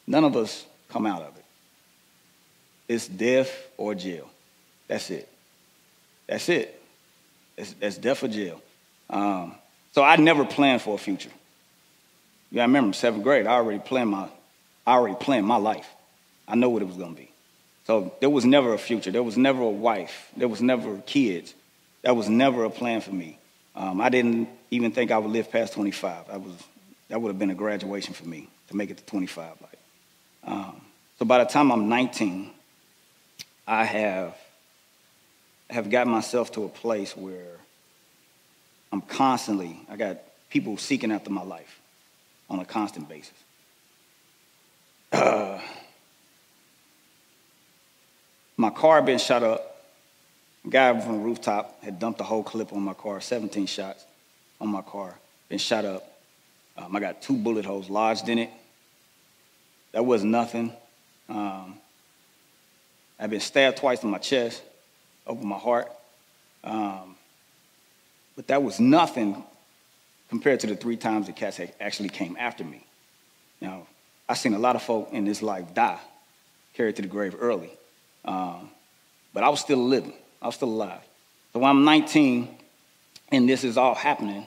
none 0.09 0.25
of 0.25 0.35
us 0.35 0.65
come 0.89 1.05
out 1.05 1.21
of 1.21 1.37
it. 1.37 1.45
It's 2.89 3.07
death 3.07 3.49
or 3.77 3.95
jail. 3.95 4.29
That's 4.87 5.09
it. 5.11 5.29
That's 6.27 6.49
it. 6.49 6.81
That's, 7.55 7.73
that's 7.73 7.97
death 7.97 8.23
or 8.23 8.27
jail. 8.27 8.61
Um, 9.09 9.55
so 9.93 10.03
I 10.03 10.17
never 10.17 10.43
planned 10.43 10.81
for 10.81 10.95
a 10.95 10.97
future. 10.97 11.29
Yeah, 12.51 12.63
I 12.63 12.65
remember 12.65 12.93
seventh 12.93 13.23
grade. 13.23 13.45
I 13.47 13.53
already 13.53 13.79
planned 13.79 14.09
my, 14.09 14.27
I 14.85 14.93
already 14.93 15.15
planned 15.15 15.45
my 15.45 15.57
life. 15.57 15.87
I 16.47 16.55
know 16.55 16.69
what 16.69 16.81
it 16.81 16.85
was 16.85 16.97
to 16.97 17.05
be. 17.09 17.31
So 17.85 18.13
there 18.19 18.29
was 18.29 18.45
never 18.45 18.73
a 18.73 18.77
future. 18.77 19.11
There 19.11 19.23
was 19.23 19.37
never 19.37 19.61
a 19.61 19.69
wife. 19.69 20.29
There 20.35 20.47
was 20.47 20.61
never 20.61 20.97
kids. 21.05 21.53
That 22.01 22.15
was 22.15 22.29
never 22.29 22.63
a 22.63 22.69
plan 22.69 23.01
for 23.01 23.11
me. 23.11 23.37
Um, 23.75 24.01
I 24.01 24.09
didn't 24.09 24.49
even 24.71 24.91
think 24.91 25.11
I 25.11 25.17
would 25.17 25.31
live 25.31 25.51
past 25.51 25.73
25. 25.73 26.29
I 26.31 26.37
was, 26.37 26.51
that 27.09 27.21
would 27.21 27.29
have 27.29 27.39
been 27.39 27.49
a 27.49 27.55
graduation 27.55 28.13
for 28.13 28.25
me 28.25 28.47
to 28.69 28.75
make 28.75 28.89
it 28.89 28.97
to 28.97 29.05
25. 29.05 29.53
Like, 29.61 29.78
um, 30.43 30.81
so 31.17 31.25
by 31.25 31.43
the 31.43 31.49
time 31.49 31.71
I'm 31.71 31.89
19, 31.89 32.51
I 33.67 33.83
have 33.85 34.35
have 35.69 35.89
gotten 35.89 36.11
myself 36.11 36.51
to 36.53 36.63
a 36.63 36.69
place 36.69 37.15
where 37.15 37.57
I'm 38.91 39.01
constantly, 39.01 39.79
I 39.89 39.97
got 39.97 40.17
people 40.49 40.77
seeking 40.77 41.11
after 41.11 41.29
my 41.29 41.43
life 41.43 41.79
on 42.49 42.59
a 42.59 42.65
constant 42.65 43.07
basis. 43.07 43.33
Uh, 45.11 45.59
my 48.57 48.69
car 48.69 48.95
had 48.95 49.05
been 49.05 49.19
shot 49.19 49.43
up. 49.43 49.65
A 50.65 50.69
guy 50.69 50.99
from 50.99 51.19
the 51.19 51.23
rooftop 51.23 51.83
had 51.83 51.99
dumped 51.99 52.19
a 52.19 52.23
whole 52.23 52.43
clip 52.43 52.73
on 52.73 52.81
my 52.81 52.93
car, 52.93 53.21
17 53.21 53.65
shots 53.65 54.05
on 54.59 54.69
my 54.69 54.81
car, 54.81 55.17
been 55.47 55.57
shot 55.57 55.85
up. 55.85 56.19
Um, 56.77 56.95
I 56.95 56.99
got 56.99 57.21
two 57.21 57.37
bullet 57.37 57.65
holes 57.65 57.89
lodged 57.89 58.27
in 58.27 58.39
it. 58.39 58.49
That 59.91 60.05
was 60.05 60.23
nothing. 60.23 60.73
Um, 61.27 61.77
I've 63.19 63.29
been 63.29 63.39
stabbed 63.39 63.77
twice 63.77 64.03
in 64.03 64.09
my 64.09 64.17
chest, 64.17 64.61
over 65.27 65.45
my 65.45 65.57
heart. 65.57 65.91
Um, 66.63 67.15
but 68.35 68.47
that 68.47 68.63
was 68.63 68.79
nothing 68.79 69.43
compared 70.29 70.61
to 70.61 70.67
the 70.67 70.75
three 70.75 70.97
times 70.97 71.27
the 71.27 71.33
cats 71.33 71.59
actually 71.81 72.09
came 72.09 72.37
after 72.39 72.63
me. 72.63 72.85
Now, 73.59 73.87
I've 74.27 74.37
seen 74.37 74.53
a 74.53 74.59
lot 74.59 74.75
of 74.75 74.83
folk 74.83 75.09
in 75.11 75.25
this 75.25 75.41
life 75.41 75.73
die, 75.73 75.99
carried 76.75 76.95
to 76.97 77.01
the 77.01 77.07
grave 77.07 77.35
early. 77.39 77.71
Um, 78.23 78.69
but 79.33 79.43
I 79.43 79.49
was 79.49 79.59
still 79.59 79.83
living. 79.83 80.13
I 80.41 80.45
was 80.45 80.55
still 80.55 80.69
alive. 80.69 81.01
So 81.53 81.59
when 81.59 81.69
I'm 81.69 81.83
19 81.83 82.47
and 83.31 83.49
this 83.49 83.63
is 83.63 83.77
all 83.77 83.95
happening, 83.95 84.45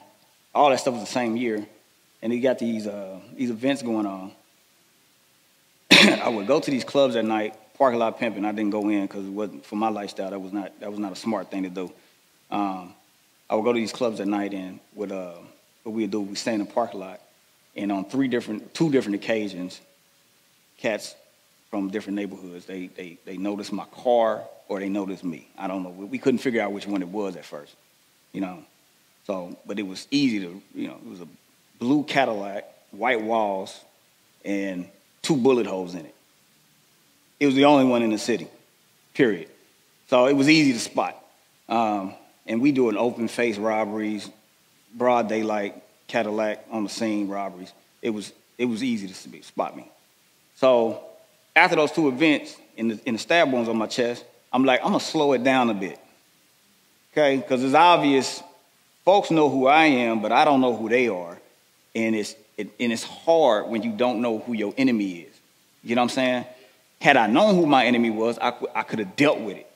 all 0.55 0.69
that 0.69 0.79
stuff 0.79 0.93
was 0.93 1.03
the 1.03 1.09
same 1.09 1.35
year, 1.35 1.65
and 2.21 2.33
you 2.33 2.41
got 2.41 2.59
these, 2.59 2.87
uh, 2.87 3.19
these 3.35 3.49
events 3.49 3.81
going 3.81 4.05
on, 4.05 4.31
I 6.23 6.29
would 6.29 6.47
go 6.47 6.59
to 6.59 6.71
these 6.71 6.83
clubs 6.83 7.15
at 7.15 7.25
night 7.25 7.55
parking 7.77 7.99
lot 7.99 8.19
pimping. 8.19 8.45
I 8.45 8.51
didn't 8.51 8.71
go 8.71 8.89
in 8.89 9.03
because 9.03 9.25
it 9.25 9.31
wasn't 9.31 9.65
for 9.65 9.75
my 9.75 9.89
lifestyle. 9.89 10.29
That 10.29 10.39
was 10.39 10.53
not 10.53 10.79
that 10.79 10.89
was 10.89 10.99
not 10.99 11.11
a 11.11 11.15
smart 11.15 11.49
thing 11.49 11.63
to 11.63 11.69
do. 11.69 11.91
Um, 12.51 12.93
I 13.49 13.55
would 13.55 13.63
go 13.63 13.73
to 13.73 13.79
these 13.79 13.93
clubs 13.93 14.19
at 14.19 14.27
night 14.27 14.53
and 14.53 14.79
would 14.95 15.11
uh, 15.11 15.35
what 15.83 15.93
we'd 15.93 16.11
do 16.11 16.21
we 16.21 16.35
stay 16.35 16.53
in 16.53 16.59
the 16.59 16.65
parking 16.65 16.99
lot, 16.99 17.21
and 17.75 17.91
on 17.91 18.05
three 18.05 18.27
different 18.27 18.73
two 18.73 18.91
different 18.91 19.15
occasions, 19.15 19.79
cats 20.77 21.15
from 21.69 21.89
different 21.89 22.15
neighborhoods 22.15 22.65
they 22.65 22.87
they 22.87 23.17
they 23.25 23.37
noticed 23.37 23.71
my 23.71 23.85
car 23.85 24.43
or 24.67 24.79
they 24.79 24.89
noticed 24.89 25.23
me. 25.23 25.47
I 25.57 25.67
don't 25.67 25.83
know. 25.83 25.89
We 25.89 26.17
couldn't 26.17 26.39
figure 26.39 26.61
out 26.61 26.71
which 26.71 26.87
one 26.87 27.01
it 27.01 27.07
was 27.07 27.35
at 27.35 27.45
first, 27.45 27.75
you 28.31 28.41
know. 28.41 28.63
So, 29.25 29.57
but 29.65 29.79
it 29.79 29.87
was 29.87 30.07
easy 30.11 30.39
to 30.41 30.61
you 30.75 30.87
know 30.87 30.95
it 30.95 31.09
was 31.09 31.21
a 31.21 31.27
blue 31.79 32.03
Cadillac, 32.03 32.65
white 32.91 33.21
walls, 33.21 33.79
and 34.43 34.89
two 35.23 35.35
bullet 35.35 35.65
holes 35.65 35.95
in 35.95 36.05
it. 36.05 36.15
It 37.39 37.47
was 37.47 37.55
the 37.55 37.65
only 37.65 37.85
one 37.85 38.03
in 38.03 38.11
the 38.11 38.17
city, 38.17 38.47
period. 39.13 39.49
So 40.09 40.27
it 40.27 40.33
was 40.33 40.47
easy 40.49 40.73
to 40.73 40.79
spot. 40.79 41.17
Um, 41.67 42.13
and 42.45 42.61
we 42.61 42.71
do 42.71 42.89
an 42.89 42.97
open 42.97 43.27
face 43.27 43.57
robberies, 43.57 44.29
broad 44.93 45.27
daylight, 45.27 45.81
Cadillac 46.07 46.65
on 46.69 46.83
the 46.83 46.89
scene 46.89 47.27
robberies. 47.27 47.73
It 48.01 48.11
was, 48.11 48.31
it 48.57 48.65
was 48.65 48.83
easy 48.83 49.07
to 49.07 49.43
spot 49.43 49.75
me. 49.75 49.89
So 50.55 51.01
after 51.55 51.75
those 51.75 51.91
two 51.91 52.07
events, 52.09 52.55
in 52.77 52.89
the, 52.89 52.99
in 53.05 53.13
the 53.13 53.19
stab 53.19 53.51
wounds 53.51 53.69
on 53.69 53.77
my 53.77 53.87
chest, 53.87 54.23
I'm 54.51 54.65
like, 54.65 54.81
I'm 54.81 54.87
gonna 54.87 54.99
slow 54.99 55.33
it 55.33 55.43
down 55.43 55.69
a 55.69 55.73
bit. 55.73 55.99
Okay? 57.11 57.37
Because 57.37 57.63
it's 57.63 57.73
obvious 57.73 58.43
folks 59.05 59.31
know 59.31 59.49
who 59.49 59.67
I 59.67 59.85
am, 59.85 60.21
but 60.21 60.31
I 60.31 60.45
don't 60.45 60.61
know 60.61 60.75
who 60.75 60.89
they 60.89 61.07
are. 61.07 61.37
And 61.95 62.15
it's, 62.15 62.35
it, 62.57 62.69
and 62.79 62.91
it's 62.91 63.03
hard 63.03 63.67
when 63.67 63.83
you 63.83 63.91
don't 63.91 64.21
know 64.21 64.39
who 64.39 64.53
your 64.53 64.73
enemy 64.77 65.21
is. 65.21 65.39
You 65.83 65.95
know 65.95 66.01
what 66.01 66.11
I'm 66.11 66.15
saying? 66.15 66.45
Had 67.01 67.17
I 67.17 67.27
known 67.27 67.55
who 67.55 67.65
my 67.65 67.85
enemy 67.85 68.09
was, 68.09 68.37
I, 68.39 68.53
I 68.73 68.83
could 68.83 68.99
have 68.99 69.15
dealt 69.15 69.39
with 69.39 69.57
it. 69.57 69.69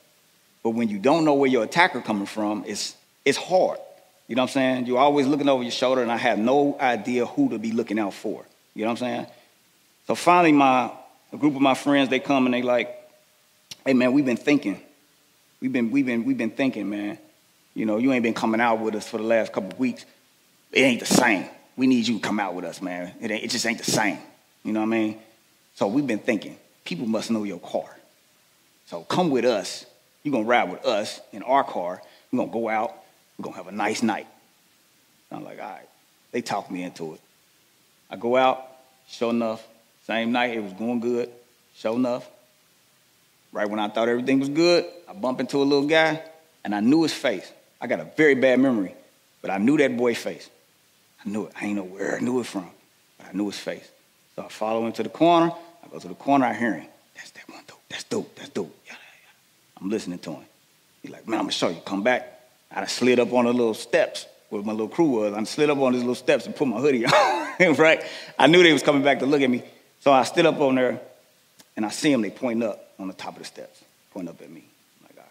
But 0.64 0.72
when 0.72 0.90
you 0.90 1.00
don't 1.00 1.26
know 1.26 1.34
where 1.34 1.50
your 1.50 1.64
attacker 1.64 2.02
coming 2.02 2.26
from, 2.26 2.64
it's, 2.68 2.96
it's 3.26 3.38
hard. 3.38 3.80
You 4.28 4.36
know 4.36 4.44
what 4.44 4.50
I'm 4.50 4.54
saying? 4.54 4.86
You're 4.86 5.00
always 5.00 5.28
looking 5.28 5.48
over 5.48 5.64
your 5.64 5.72
shoulder, 5.72 6.02
and 6.02 6.12
I 6.12 6.18
have 6.18 6.38
no 6.38 6.78
idea 6.80 7.26
who 7.26 7.50
to 7.50 7.60
be 7.60 7.72
looking 7.72 8.00
out 8.00 8.14
for. 8.14 8.46
You 8.74 8.84
know 8.84 8.92
what 8.92 9.02
I'm 9.02 9.08
saying? 9.08 9.28
So 10.08 10.16
finally, 10.16 10.52
my 10.52 10.92
a 11.34 11.38
group 11.38 11.56
of 11.56 11.62
my 11.62 11.74
friends 11.74 12.10
they 12.10 12.20
come 12.20 12.46
and 12.46 12.54
they 12.54 12.62
like, 12.62 12.94
"Hey 13.86 13.94
man, 13.94 14.14
we've 14.14 14.26
been 14.26 14.38
thinking. 14.38 14.82
We've 15.62 15.72
been 15.72 15.92
we've 15.92 16.06
been 16.06 16.24
we've 16.26 16.38
been 16.38 16.52
thinking, 16.52 16.90
man. 16.90 17.18
You 17.74 17.86
know, 17.86 17.98
you 17.98 18.12
ain't 18.14 18.24
been 18.24 18.34
coming 18.34 18.62
out 18.62 18.80
with 18.80 18.96
us 18.96 19.08
for 19.08 19.18
the 19.18 19.24
last 19.24 19.52
couple 19.52 19.72
of 19.72 19.80
weeks. 19.80 20.06
It 20.72 20.82
ain't 20.82 21.00
the 21.00 21.06
same. 21.06 21.46
We 21.78 21.88
need 21.88 22.08
you 22.08 22.16
to 22.16 22.20
come 22.20 22.40
out 22.40 22.56
with 22.56 22.66
us, 22.66 22.82
man. 22.82 23.14
It 23.22 23.32
ain't, 23.32 23.44
it 23.44 23.52
just 23.52 23.66
ain't 23.66 23.78
the 23.78 23.90
same. 23.90 24.18
You 24.64 24.74
know 24.74 24.82
what 24.82 24.88
I 24.88 24.90
mean? 24.90 25.20
So 25.76 25.88
we've 25.88 26.08
been 26.08 26.20
thinking 26.20 26.58
people 26.84 27.06
must 27.06 27.32
know 27.32 27.44
your 27.44 27.60
car. 27.60 27.96
So 28.88 29.02
come 29.04 29.30
with 29.30 29.46
us. 29.46 29.86
You're 30.24 30.32
going 30.32 30.44
to 30.44 30.50
ride 30.50 30.72
with 30.72 30.86
us 30.86 31.22
in 31.32 31.44
our 31.44 31.64
car. 31.64 32.02
We're 32.32 32.38
going 32.38 32.50
to 32.50 32.54
go 32.54 32.68
out. 32.68 32.94
We're 33.38 33.44
going 33.44 33.54
to 33.54 33.64
have 33.64 33.68
a 33.68 33.76
nice 33.76 34.02
night. 34.02 34.28
I'm 35.32 35.44
like, 35.44 35.62
all 35.62 35.70
right. 35.70 35.88
They 36.32 36.42
talked 36.42 36.72
me 36.72 36.84
into 36.84 37.14
it. 37.14 37.22
I 38.10 38.16
go 38.16 38.36
out, 38.36 38.66
sure 39.08 39.30
enough, 39.30 39.66
same 40.06 40.32
night, 40.32 40.56
it 40.56 40.64
was 40.64 40.74
going 40.74 41.00
good. 41.00 41.30
Sure 41.76 41.96
enough, 41.96 42.28
right 43.52 43.70
when 43.70 43.80
I 43.80 43.88
thought 43.90 44.08
everything 44.08 44.40
was 44.40 44.50
good, 44.50 44.86
I 45.08 45.14
bump 45.14 45.40
into 45.40 45.58
a 45.58 45.64
little 45.64 45.88
guy, 45.88 46.22
and 46.64 46.74
I 46.74 46.80
knew 46.80 47.04
his 47.04 47.14
face. 47.14 47.52
I 47.80 47.88
got 47.88 48.00
a 48.00 48.06
very 48.16 48.34
bad 48.34 48.60
memory, 48.60 48.96
but 49.42 49.52
I 49.52 49.58
knew 49.58 49.78
that 49.78 49.96
boy's 49.96 50.18
face. 50.18 50.50
I 51.26 51.30
knew 51.30 51.46
it. 51.46 51.54
I 51.60 51.66
ain't 51.66 51.76
know 51.76 51.84
where 51.84 52.16
I 52.16 52.20
knew 52.20 52.40
it 52.40 52.46
from, 52.46 52.70
but 53.18 53.28
I 53.28 53.32
knew 53.34 53.46
his 53.48 53.60
face. 53.60 53.90
So 54.36 54.44
I 54.44 54.50
follow 54.50 54.86
him 54.86 54.92
to 54.94 55.04
the 55.04 55.10
corner. 55.10 55.52
I 55.84 55.88
go 55.90 56.00
to 56.00 56.08
the 56.08 56.16
corner, 56.16 56.46
I 56.46 56.54
hear 56.54 56.74
him. 56.74 56.88
That's 57.16 57.32
that 57.32 57.50
one 57.50 57.64
dude. 57.68 57.78
That's 57.90 58.04
dope. 58.04 58.36
That's 58.36 58.50
dope. 58.50 58.76
Yada, 58.86 59.00
yada. 59.00 59.82
I'm 59.82 59.90
listening 59.90 60.20
to 60.20 60.32
him. 60.32 60.44
He's 61.02 61.12
like, 61.12 61.28
man, 61.28 61.40
I'm 61.40 61.46
gonna 61.46 61.52
show 61.54 61.70
you. 61.70 61.82
Come 61.86 62.04
back. 62.04 62.34
I 62.72 62.86
slid 62.86 63.20
up 63.20 63.34
on 63.34 63.46
the 63.46 63.54
little 63.54 63.74
steps 63.74 64.28
where 64.50 64.62
my 64.62 64.72
little 64.72 64.88
crew 64.88 65.08
was. 65.08 65.34
I 65.34 65.44
slid 65.44 65.70
up 65.70 65.80
on 65.80 65.94
these 65.94 66.02
little 66.02 66.16
steps 66.16 66.46
and 66.46 66.56
put 66.56 66.68
my 66.68 66.78
hoodie 66.78 67.06
on, 67.06 67.74
right? 67.78 68.04
I 68.38 68.48
knew 68.48 68.62
they 68.62 68.74
was 68.74 68.84
coming 68.84 69.04
back 69.04 69.20
to 69.20 69.26
look 69.26 69.42
at 69.42 69.50
me. 69.50 69.64
So 70.02 70.12
I 70.12 70.24
stood 70.24 70.46
up 70.46 70.60
on 70.60 70.76
there 70.76 71.00
and 71.76 71.86
I 71.86 71.90
see 71.90 72.12
them, 72.12 72.22
they 72.22 72.30
pointing 72.30 72.68
up 72.68 72.92
on 73.00 73.08
the 73.08 73.14
top 73.14 73.34
of 73.34 73.40
the 73.40 73.46
steps, 73.46 73.84
pointing 74.14 74.30
up 74.30 74.42
at 74.42 74.50
me. 74.50 74.64
God. 75.16 75.26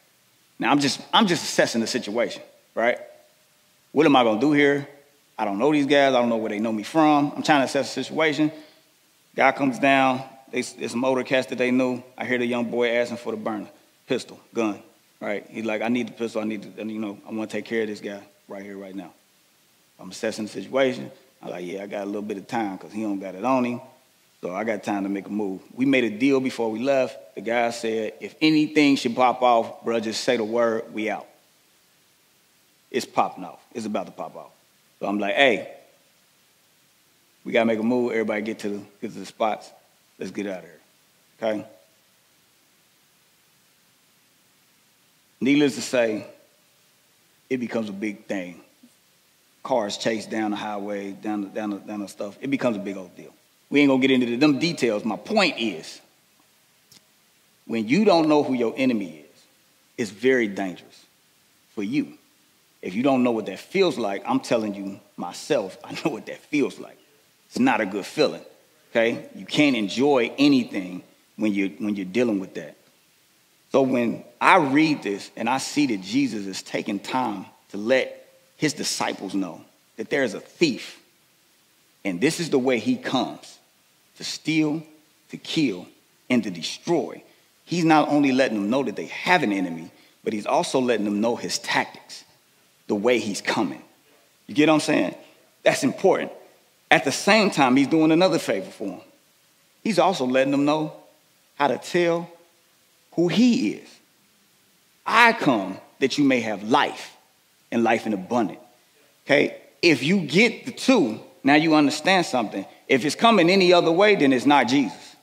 Now 0.59 0.71
I'm 0.71 0.81
just, 0.81 1.01
I'm 1.13 1.27
just 1.27 1.45
assessing 1.45 1.81
the 1.81 1.87
situation, 1.87 2.43
right? 2.75 2.99
What 3.93 4.07
am 4.07 4.17
I 4.17 4.25
gonna 4.25 4.41
do 4.41 4.53
here? 4.53 4.89
I 5.39 5.45
don't 5.45 5.59
know 5.59 5.73
these 5.73 5.87
guys, 5.87 6.15
I 6.15 6.21
don't 6.21 6.29
know 6.29 6.37
where 6.37 6.51
they 6.51 6.59
know 6.59 6.73
me 6.73 6.83
from. 6.83 7.33
I'm 7.37 7.43
trying 7.43 7.61
to 7.61 7.65
assess 7.65 7.95
the 7.95 8.03
situation. 8.03 8.51
Guy 9.35 9.53
comes 9.53 9.79
down, 9.79 10.23
they, 10.51 10.63
there's 10.63 10.93
some 10.93 11.05
older 11.05 11.25
cats 11.25 11.49
that 11.49 11.59
they 11.59 11.71
knew. 11.71 12.03
I 12.17 12.25
hear 12.25 12.39
the 12.39 12.47
young 12.47 12.71
boy 12.71 12.91
asking 12.97 13.19
for 13.19 13.33
the 13.33 13.37
burner, 13.37 13.69
pistol, 14.07 14.41
gun, 14.55 14.83
right? 15.21 15.47
He's 15.51 15.67
like, 15.67 15.83
I 15.83 15.89
need 15.89 16.09
the 16.09 16.13
pistol, 16.13 16.41
I 16.41 16.45
need 16.45 16.77
to, 16.77 16.85
you 16.85 16.99
know, 16.99 17.19
I 17.27 17.33
wanna 17.33 17.47
take 17.47 17.67
care 17.67 17.83
of 17.83 17.89
this 17.89 18.01
guy 18.01 18.23
right 18.49 18.63
here, 18.63 18.79
right 18.79 18.95
now. 18.95 19.13
I'm 19.99 20.11
assessing 20.11 20.47
the 20.47 20.51
situation. 20.51 21.11
I'm 21.43 21.51
like, 21.51 21.67
yeah, 21.67 21.83
I 21.83 21.87
got 21.87 22.05
a 22.05 22.07
little 22.07 22.23
bit 22.23 22.39
of 22.39 22.47
time 22.47 22.77
because 22.77 22.93
he 22.93 23.03
don't 23.03 23.21
got 23.21 23.35
it 23.35 23.45
on 23.45 23.65
him. 23.65 23.81
So 24.41 24.55
I 24.55 24.65
got 24.65 24.83
time 24.83 25.03
to 25.03 25.09
make 25.09 25.27
a 25.27 25.31
move. 25.31 25.61
We 25.75 25.87
made 25.87 26.05
a 26.05 26.11
deal 26.11 26.41
before 26.41 26.71
we 26.71 26.79
left. 26.79 27.35
The 27.35 27.41
guy 27.41 27.71
said, 27.71 28.15
if 28.21 28.35
anything 28.41 28.97
should 28.97 29.17
pop 29.17 29.43
off, 29.43 29.83
bro, 29.85 29.99
just 30.01 30.23
say 30.23 30.37
the 30.37 30.45
word, 30.45 30.93
we 30.93 31.11
out. 31.11 31.27
It's 32.91 33.07
popping 33.07 33.45
off. 33.45 33.61
It's 33.75 33.87
about 33.87 34.07
to 34.07 34.13
pop 34.13 34.37
off. 34.37 34.51
I'm 35.07 35.19
like, 35.19 35.35
hey, 35.35 35.73
we 37.45 37.53
gotta 37.53 37.67
make 37.67 37.79
a 37.79 37.83
move. 37.83 38.13
Everybody 38.13 38.43
get 38.43 38.59
to 38.61 38.69
the, 38.69 38.79
get 39.01 39.13
to 39.13 39.19
the 39.19 39.27
spots. 39.27 39.71
Let's 40.19 40.33
get 40.33 40.47
out 40.47 40.59
of 40.59 40.65
here. 40.65 40.81
Okay? 41.41 41.67
Needless 45.41 45.75
to 45.77 45.83
say, 45.83 46.27
it 47.49 47.59
becomes 47.59 47.89
a 47.89 47.93
big 47.93 48.27
thing. 48.27 48.61
Cars 49.63 49.99
chase 49.99 50.27
down 50.27 50.53
the 50.53 50.57
highway, 50.57 51.13
down 51.13 51.43
the, 51.43 51.49
down 51.49 51.71
the, 51.71 51.77
down 51.79 52.01
the 52.01 52.09
stuff. 52.09 52.37
It 52.41 52.49
becomes 52.49 52.77
a 52.77 52.81
big 52.81 52.97
old 52.97 53.15
deal. 53.17 53.33
We 53.69 53.81
ain't 53.81 53.91
gonna 53.91 54.01
get 54.01 54.11
into 54.11 54.37
them 54.37 54.59
details. 54.59 55.05
My 55.05 55.17
point 55.17 55.59
is, 55.59 56.01
when 57.67 57.89
you 57.89 58.05
don't 58.05 58.29
know 58.29 58.43
who 58.43 58.55
your 58.55 58.75
enemy 58.77 59.25
is, 59.33 59.43
it's 59.99 60.11
very 60.11 60.47
dangerous 60.47 61.05
for 61.75 61.83
you. 61.83 62.17
If 62.87 62.95
you 62.95 63.03
don't 63.03 63.25
know 63.25 63.33
what 63.33 63.47
that 63.47 63.59
feels 63.59 63.99
like, 63.99 64.23
I'm 64.25 64.39
telling 64.39 64.73
you 64.77 65.01
myself, 65.17 65.77
I 65.85 65.93
know 65.93 66.13
what 66.13 66.27
that 66.27 66.39
feels 66.39 66.79
like. 66.79 66.97
It's 67.49 67.59
not 67.59 67.81
a 67.81 67.87
good 67.87 68.07
feeling. 68.07 68.43
Okay? 68.91 69.29
You 69.35 69.45
can't 69.45 69.75
enjoy 69.75 70.33
anything 70.39 71.03
when 71.35 71.53
you're 71.53 71.71
when 71.71 71.97
you're 71.97 72.07
dealing 72.07 72.39
with 72.39 72.55
that. 72.55 72.77
So 73.73 73.83
when 73.83 74.25
I 74.41 74.59
read 74.59 75.03
this 75.03 75.31
and 75.37 75.49
I 75.49 75.59
see 75.59 75.87
that 75.87 76.01
Jesus 76.01 76.47
is 76.47 76.63
taking 76.63 77.01
time 77.01 77.47
to 77.71 77.77
let 77.77 78.29
his 78.57 78.73
disciples 78.73 79.35
know 79.35 79.61
that 79.97 80.09
there 80.09 80.23
is 80.23 80.35
a 80.35 80.41
thief, 80.41 81.03
and 82.05 82.21
this 82.21 82.39
is 82.39 82.51
the 82.51 82.59
way 82.59 82.79
he 82.79 82.97
comes 82.97 83.59
to 84.17 84.25
steal, 84.25 84.83
to 85.31 85.37
kill, 85.37 85.89
and 86.31 86.45
to 86.45 86.51
destroy. 86.51 87.21
He's 87.65 87.85
not 87.85 88.09
only 88.09 88.31
letting 88.31 88.59
them 88.61 88.71
know 88.71 88.85
that 88.85 88.95
they 88.95 89.07
have 89.07 89.43
an 89.43 89.53
enemy, 89.53 89.91
but 90.23 90.33
he's 90.33 90.47
also 90.47 90.81
letting 90.81 91.05
them 91.05 91.21
know 91.21 91.35
his 91.35 91.59
tactics, 91.59 92.25
the 92.87 92.95
way 92.95 93.19
he's 93.19 93.41
coming. 93.41 93.83
You 94.47 94.55
get 94.55 94.69
what 94.69 94.75
I'm 94.75 94.81
saying? 94.81 95.15
That's 95.63 95.83
important. 95.83 96.33
At 96.91 97.05
the 97.05 97.13
same 97.13 97.51
time, 97.51 97.77
he's 97.77 97.89
doing 97.89 98.13
another 98.13 98.39
favor 98.39 98.71
for 98.71 98.89
him. 98.89 99.01
He's 99.83 99.99
also 99.99 100.25
letting 100.25 100.53
them 100.53 100.65
know 100.65 100.93
how 101.57 101.69
to 101.69 101.79
tell 101.79 102.31
who 103.13 103.29
he 103.29 103.71
is. 103.73 103.89
I 105.05 105.33
come 105.33 105.79
that 105.99 106.19
you 106.19 106.25
may 106.25 106.41
have 106.41 106.63
life 106.65 107.17
and 107.73 107.83
life 107.83 108.07
in 108.07 108.13
abundance. 108.13 108.61
Okay? 109.27 109.57
If 109.83 110.03
you 110.03 110.21
get 110.21 110.67
the 110.67 110.73
two, 110.73 111.21
now 111.43 111.55
you 111.55 111.75
understand 111.75 112.27
something. 112.27 112.65
If 112.89 113.05
it's 113.05 113.15
coming 113.15 113.51
any 113.51 113.73
other 113.73 113.91
way, 113.91 114.15
then 114.17 114.33
it's 114.33 114.47
not 114.47 114.69
Jesus. 114.69 115.17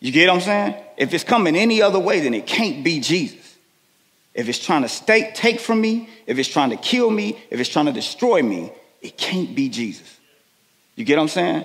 You 0.00 0.12
get 0.12 0.28
what 0.28 0.36
I'm 0.36 0.40
saying? 0.40 0.74
If 0.96 1.12
it's 1.12 1.24
coming 1.24 1.56
any 1.56 1.82
other 1.82 1.98
way, 1.98 2.20
then 2.20 2.34
it 2.34 2.46
can't 2.46 2.84
be 2.84 3.00
Jesus. 3.00 3.47
If 4.34 4.48
it's 4.48 4.58
trying 4.58 4.82
to 4.82 4.88
stay, 4.88 5.32
take 5.34 5.60
from 5.60 5.80
me, 5.80 6.08
if 6.26 6.38
it's 6.38 6.48
trying 6.48 6.70
to 6.70 6.76
kill 6.76 7.10
me, 7.10 7.38
if 7.50 7.58
it's 7.58 7.68
trying 7.68 7.86
to 7.86 7.92
destroy 7.92 8.42
me, 8.42 8.70
it 9.02 9.16
can't 9.16 9.54
be 9.54 9.68
Jesus. 9.68 10.18
You 10.96 11.04
get 11.04 11.16
what 11.16 11.22
I'm 11.22 11.28
saying? 11.28 11.64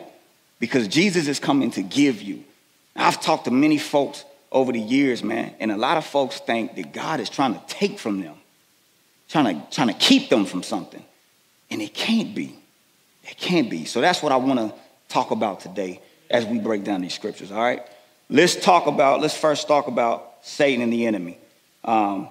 Because 0.60 0.88
Jesus 0.88 1.28
is 1.28 1.39
coming 1.39 1.71
to 1.71 1.82
give 1.82 2.21
you. 2.21 2.43
I've 2.95 3.19
talked 3.19 3.45
to 3.45 3.52
many 3.52 3.78
folks 3.78 4.23
over 4.52 4.71
the 4.71 4.80
years, 4.80 5.23
man, 5.23 5.54
and 5.60 5.71
a 5.71 5.78
lot 5.78 5.97
of 5.97 6.06
folks 6.06 6.39
think 6.39 6.76
that 6.76 6.93
God 6.93 7.19
is 7.19 7.30
trying 7.30 7.56
to 7.56 7.62
take 7.67 7.97
from 7.97 8.21
them, 8.21 8.36
trying 9.28 9.60
to, 9.60 9.71
trying 9.71 9.88
to 9.88 9.95
keep 9.95 10.30
them 10.30 10.45
from 10.45 10.62
something. 10.62 11.04
And 11.71 11.82
it 11.82 11.93
can't 11.93 12.36
be. 12.36 12.56
It 13.23 13.38
can't 13.38 13.69
be. 13.69 13.86
So 13.86 13.99
that's 13.99 14.21
what 14.21 14.32
I 14.32 14.36
want 14.36 14.60
to 14.60 14.73
talk 15.10 15.32
about 15.32 15.62
today 15.62 15.99
as 16.30 16.45
we 16.45 16.60
break 16.60 16.84
down 16.84 17.02
these 17.02 17.13
scriptures, 17.13 17.52
all 17.52 17.62
right? 17.62 17.82
Let's 18.30 18.56
talk 18.56 18.86
about, 18.86 19.21
let's 19.21 19.36
first 19.36 19.67
talk 19.67 19.88
about 19.88 20.36
Satan 20.43 20.82
and 20.82 20.93
the 20.93 21.06
enemy. 21.08 21.39
Um, 21.84 22.30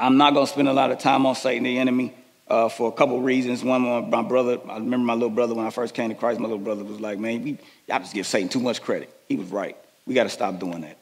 I'm 0.00 0.16
not 0.16 0.34
going 0.34 0.46
to 0.46 0.52
spend 0.52 0.68
a 0.68 0.72
lot 0.72 0.90
of 0.90 0.98
time 0.98 1.26
on 1.26 1.34
Satan, 1.34 1.64
the 1.64 1.78
enemy, 1.78 2.14
uh, 2.46 2.68
for 2.68 2.88
a 2.88 2.92
couple 2.92 3.20
reasons. 3.20 3.64
One, 3.64 4.10
my 4.10 4.22
brother, 4.22 4.58
I 4.68 4.74
remember 4.74 5.04
my 5.04 5.14
little 5.14 5.30
brother 5.30 5.54
when 5.54 5.66
I 5.66 5.70
first 5.70 5.94
came 5.94 6.08
to 6.08 6.14
Christ, 6.14 6.40
my 6.40 6.48
little 6.48 6.62
brother 6.62 6.84
was 6.84 7.00
like, 7.00 7.18
man, 7.18 7.42
we, 7.42 7.58
y'all 7.88 7.98
just 7.98 8.14
give 8.14 8.26
Satan 8.26 8.48
too 8.48 8.60
much 8.60 8.80
credit. 8.80 9.12
He 9.28 9.36
was 9.36 9.48
right. 9.48 9.76
We 10.06 10.14
got 10.14 10.24
to 10.24 10.30
stop 10.30 10.58
doing 10.58 10.82
that. 10.82 10.96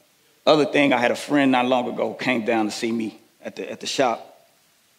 Other 0.45 0.65
thing, 0.65 0.93
I 0.93 0.97
had 0.97 1.11
a 1.11 1.15
friend 1.15 1.51
not 1.51 1.65
long 1.65 1.89
ago 1.89 2.09
who 2.09 2.17
came 2.17 2.45
down 2.45 2.65
to 2.65 2.71
see 2.71 2.91
me 2.91 3.19
at 3.41 3.55
the, 3.55 3.69
at 3.69 3.79
the 3.79 3.87
shop, 3.87 4.47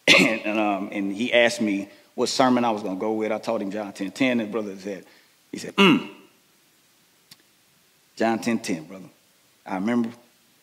and, 0.19 0.59
um, 0.59 0.89
and 0.91 1.11
he 1.11 1.33
asked 1.33 1.61
me 1.61 1.89
what 2.15 2.29
sermon 2.29 2.65
I 2.65 2.71
was 2.71 2.83
going 2.83 2.95
to 2.95 2.99
go 2.99 3.13
with. 3.13 3.31
I 3.31 3.39
told 3.39 3.61
him 3.61 3.71
John 3.71 3.91
10 3.91 4.11
10, 4.11 4.39
and 4.39 4.51
brother 4.51 4.75
said, 4.77 5.05
he 5.51 5.57
said, 5.57 5.75
mm, 5.75 6.09
John 8.15 8.39
10 8.39 8.59
10, 8.59 8.83
brother. 8.85 9.05
I 9.65 9.75
remember 9.75 10.09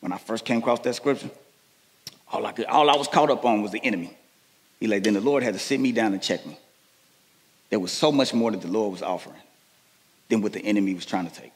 when 0.01 0.13
I 0.13 0.19
first 0.19 0.45
came 0.45 0.59
across 0.59 0.81
that 0.81 0.95
scripture, 0.95 1.31
all 2.33 2.45
I, 2.45 2.53
could, 2.53 2.67
all 2.67 2.91
I 2.91 2.97
was 2.97 3.09
caught 3.09 3.31
up 3.31 3.45
on 3.45 3.63
was 3.63 3.73
the 3.73 3.85
enemy. 3.85 4.17
He 4.81 4.87
like, 4.87 5.05
then 5.05 5.15
the 5.15 5.21
Lord 5.21 5.43
had 5.43 5.55
to 5.55 5.61
sit 5.61 5.81
me 5.81 5.93
down 5.93 6.13
and 6.13 6.23
check 6.23 6.45
me. 6.47 6.59
There 7.71 7.81
was 7.81 7.93
so 7.93 8.13
much 8.13 8.35
more 8.35 8.51
that 8.51 8.61
the 8.61 8.69
Lord 8.69 8.93
was 8.93 9.03
offering 9.03 9.41
than 10.29 10.43
what 10.43 10.53
the 10.53 10.61
enemy 10.61 10.95
was 10.95 11.07
trying 11.07 11.29
to 11.29 11.35
take. 11.35 11.53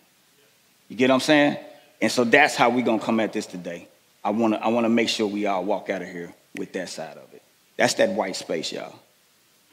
You 0.89 0.97
get 0.97 1.09
what 1.09 1.15
I'm 1.15 1.21
saying? 1.21 1.57
And 2.01 2.11
so 2.11 2.25
that's 2.25 2.57
how 2.57 2.71
we're 2.71 2.85
gonna 2.85 3.03
come 3.03 3.21
at 3.21 3.33
this 3.33 3.47
today. 3.47 3.89
I 4.25 4.31
wanna, 4.31 4.57
I 4.57 4.69
wanna 4.69 4.89
make 4.89 5.09
sure 5.09 5.27
we 5.27 5.47
all 5.47 5.65
walk 5.65 5.91
out 5.91 6.03
of 6.03 6.09
here 6.09 6.33
with 6.57 6.73
that 6.73 6.89
side 6.89 7.17
of 7.17 7.33
it. 7.33 7.43
That's 7.77 7.95
that 7.95 8.11
white 8.11 8.37
space, 8.37 8.73
y'all. 8.73 8.95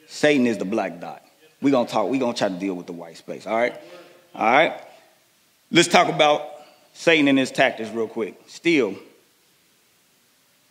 Satan 0.07 0.47
is 0.47 0.57
the 0.57 0.65
black 0.65 0.99
dot. 0.99 1.23
We're 1.61 1.71
gonna 1.71 1.87
talk, 1.87 2.09
we're 2.09 2.19
gonna 2.19 2.33
try 2.33 2.49
to 2.49 2.55
deal 2.55 2.73
with 2.73 2.85
the 2.85 2.93
white 2.93 3.17
space, 3.17 3.47
all 3.47 3.55
right? 3.57 3.73
All 4.35 4.45
right? 4.45 4.81
Let's 5.71 5.87
talk 5.87 6.07
about 6.07 6.49
Satan 6.93 7.27
and 7.27 7.37
his 7.37 7.51
tactics 7.51 7.89
real 7.89 8.07
quick. 8.07 8.39
Steal, 8.47 8.95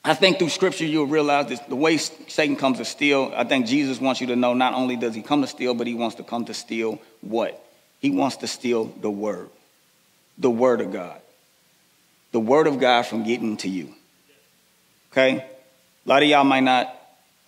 I 0.07 0.14
think 0.14 0.38
through 0.38 0.51
scripture 0.51 0.85
you'll 0.85 1.09
realize 1.09 1.49
this, 1.49 1.59
the 1.61 1.75
way 1.75 1.97
Satan 1.97 2.55
comes 2.55 2.79
to 2.79 2.85
steal, 2.85 3.33
I 3.35 3.42
think 3.42 3.66
Jesus 3.66 4.01
wants 4.01 4.21
you 4.21 4.29
to 4.29 4.37
know 4.37 4.55
not 4.55 4.73
only 4.73 4.95
does 4.95 5.16
he 5.16 5.21
come 5.21 5.40
to 5.40 5.49
steal, 5.49 5.75
but 5.75 5.88
he 5.88 5.95
wants 5.95 6.14
to 6.16 6.23
come 6.23 6.45
to 6.45 6.55
steal 6.55 7.01
what? 7.23 7.61
He 7.99 8.11
wants 8.11 8.37
to 8.37 8.47
steal 8.47 8.85
the 8.85 9.11
word, 9.11 9.49
the 10.38 10.49
word 10.49 10.81
of 10.81 10.92
God, 10.92 11.21
the 12.31 12.38
word 12.38 12.69
of 12.69 12.79
God 12.79 13.03
from 13.03 13.25
getting 13.25 13.57
to 13.59 13.69
you. 13.69 13.92
Okay? 15.11 15.38
A 15.38 16.09
lot 16.09 16.23
of 16.23 16.29
y'all 16.29 16.45
might 16.45 16.61
not, 16.61 16.95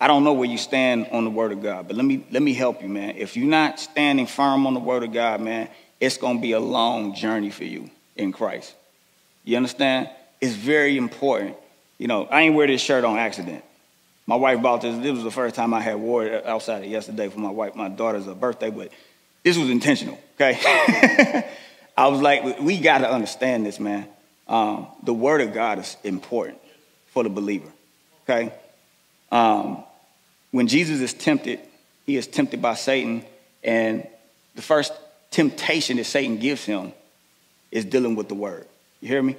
I 0.01 0.07
don't 0.07 0.25
know 0.25 0.33
where 0.33 0.49
you 0.49 0.57
stand 0.57 1.07
on 1.13 1.23
the 1.23 1.29
word 1.29 1.53
of 1.53 1.63
God, 1.63 1.87
but 1.87 1.95
let 1.95 2.05
me, 2.05 2.25
let 2.29 2.41
me 2.41 2.53
help 2.53 2.81
you, 2.81 2.89
man. 2.89 3.15
If 3.15 3.37
you're 3.37 3.47
not 3.47 3.79
standing 3.79 4.27
firm 4.27 4.67
on 4.67 4.73
the 4.73 4.81
word 4.81 5.03
of 5.03 5.13
God, 5.13 5.39
man, 5.39 5.69
it's 6.01 6.17
going 6.17 6.35
to 6.35 6.41
be 6.41 6.51
a 6.51 6.59
long 6.59 7.15
journey 7.15 7.51
for 7.51 7.63
you 7.63 7.89
in 8.17 8.33
Christ. 8.33 8.75
You 9.45 9.55
understand? 9.55 10.09
It's 10.41 10.55
very 10.55 10.97
important 10.97 11.55
you 11.99 12.07
know, 12.07 12.25
I 12.25 12.41
ain't 12.41 12.55
wear 12.55 12.65
this 12.65 12.81
shirt 12.81 13.03
on 13.03 13.17
accident. 13.17 13.63
My 14.25 14.35
wife 14.35 14.61
bought 14.61 14.81
this. 14.81 14.97
This 14.97 15.11
was 15.11 15.23
the 15.23 15.31
first 15.31 15.53
time 15.53 15.73
I 15.73 15.81
had 15.81 15.97
wore 15.97 16.25
it 16.25 16.45
outside 16.45 16.83
of 16.83 16.89
yesterday 16.89 17.29
for 17.29 17.39
my 17.39 17.51
wife, 17.51 17.75
my 17.75 17.89
daughter's 17.89 18.25
birthday, 18.25 18.71
but 18.71 18.91
this 19.43 19.57
was 19.57 19.69
intentional, 19.69 20.19
okay? 20.35 21.45
I 21.97 22.07
was 22.07 22.21
like, 22.21 22.59
we 22.59 22.79
got 22.79 22.99
to 22.99 23.11
understand 23.11 23.65
this, 23.65 23.79
man. 23.79 24.07
Um, 24.47 24.87
the 25.03 25.13
word 25.13 25.41
of 25.41 25.53
God 25.53 25.79
is 25.79 25.97
important 26.03 26.59
for 27.07 27.23
the 27.23 27.29
believer, 27.29 27.69
okay? 28.23 28.53
Um, 29.31 29.83
when 30.51 30.67
Jesus 30.67 31.01
is 31.01 31.13
tempted, 31.13 31.59
he 32.05 32.15
is 32.15 32.25
tempted 32.25 32.61
by 32.61 32.75
Satan, 32.75 33.25
and 33.63 34.07
the 34.55 34.61
first 34.61 34.93
temptation 35.31 35.97
that 35.97 36.05
Satan 36.05 36.37
gives 36.37 36.63
him 36.63 36.93
is 37.71 37.85
dealing 37.85 38.15
with 38.15 38.29
the 38.29 38.35
word. 38.35 38.65
You 39.01 39.09
hear 39.09 39.21
me? 39.21 39.35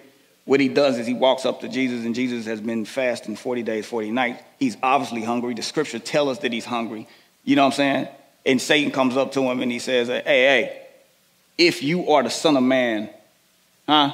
What 0.51 0.59
he 0.59 0.69
does 0.69 0.99
is 0.99 1.07
he 1.07 1.15
walks 1.15 1.47
up 1.47 1.61
to 1.61 1.69
Jesus, 1.69 2.05
and 2.05 2.13
Jesus 2.13 2.45
has 2.47 2.61
been 2.61 2.85
fasting 2.85 3.37
40 3.37 3.63
days, 3.63 3.87
40 3.87 4.11
nights. 4.11 4.43
He's 4.59 4.77
obviously 4.83 5.23
hungry. 5.23 5.55
The 5.55 5.63
scripture 5.63 6.01
tell 6.01 6.29
us 6.29 6.39
that 6.39 6.53
he's 6.53 6.65
hungry. 6.65 7.07
You 7.45 7.55
know 7.55 7.63
what 7.63 7.75
I'm 7.75 7.77
saying? 7.77 8.09
And 8.45 8.61
Satan 8.61 8.91
comes 8.91 9.17
up 9.17 9.31
to 9.35 9.43
him 9.43 9.61
and 9.61 9.71
he 9.71 9.79
says, 9.79 10.09
Hey, 10.09 10.23
hey, 10.25 10.83
if 11.57 11.85
you 11.85 12.11
are 12.11 12.25
the 12.25 12.31
Son 12.31 12.57
of 12.57 12.65
Man, 12.65 13.11
huh? 13.87 14.13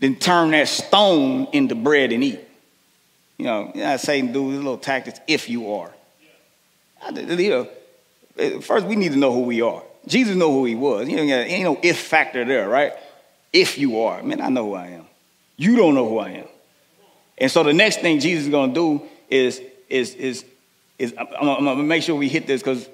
Then 0.00 0.16
turn 0.16 0.50
that 0.50 0.66
stone 0.66 1.46
into 1.52 1.76
bread 1.76 2.10
and 2.10 2.24
eat. 2.24 2.40
You 3.38 3.44
know, 3.44 3.70
yeah, 3.76 3.96
Satan 3.98 4.32
do 4.32 4.48
his 4.48 4.58
little 4.58 4.78
tactics 4.78 5.20
if 5.28 5.48
you 5.48 5.74
are. 5.74 5.92
You 7.14 7.68
know, 8.36 8.60
first 8.62 8.84
we 8.86 8.96
need 8.96 9.12
to 9.12 9.18
know 9.18 9.32
who 9.32 9.42
we 9.42 9.62
are. 9.62 9.84
Jesus 10.08 10.34
know 10.34 10.50
who 10.50 10.64
he 10.64 10.74
was. 10.74 11.08
You 11.08 11.18
know, 11.18 11.22
ain't 11.22 11.62
no 11.62 11.78
if 11.84 12.00
factor 12.00 12.44
there, 12.44 12.68
right? 12.68 12.94
If 13.52 13.78
you 13.78 14.00
are. 14.00 14.22
Man, 14.22 14.40
I 14.40 14.48
know 14.48 14.66
who 14.66 14.74
I 14.74 14.86
am. 14.88 15.06
You 15.56 15.76
don't 15.76 15.94
know 15.94 16.08
who 16.08 16.18
I 16.18 16.30
am. 16.30 16.48
And 17.38 17.50
so 17.50 17.62
the 17.62 17.72
next 17.72 18.00
thing 18.00 18.20
Jesus 18.20 18.44
is 18.44 18.50
gonna 18.50 18.72
do 18.72 19.02
is, 19.28 19.60
is, 19.88 20.14
is, 20.14 20.44
is 20.98 21.14
I'm, 21.18 21.28
I'm 21.48 21.64
gonna 21.64 21.82
make 21.82 22.02
sure 22.02 22.14
we 22.16 22.28
hit 22.28 22.46
this 22.46 22.62
because 22.62 22.88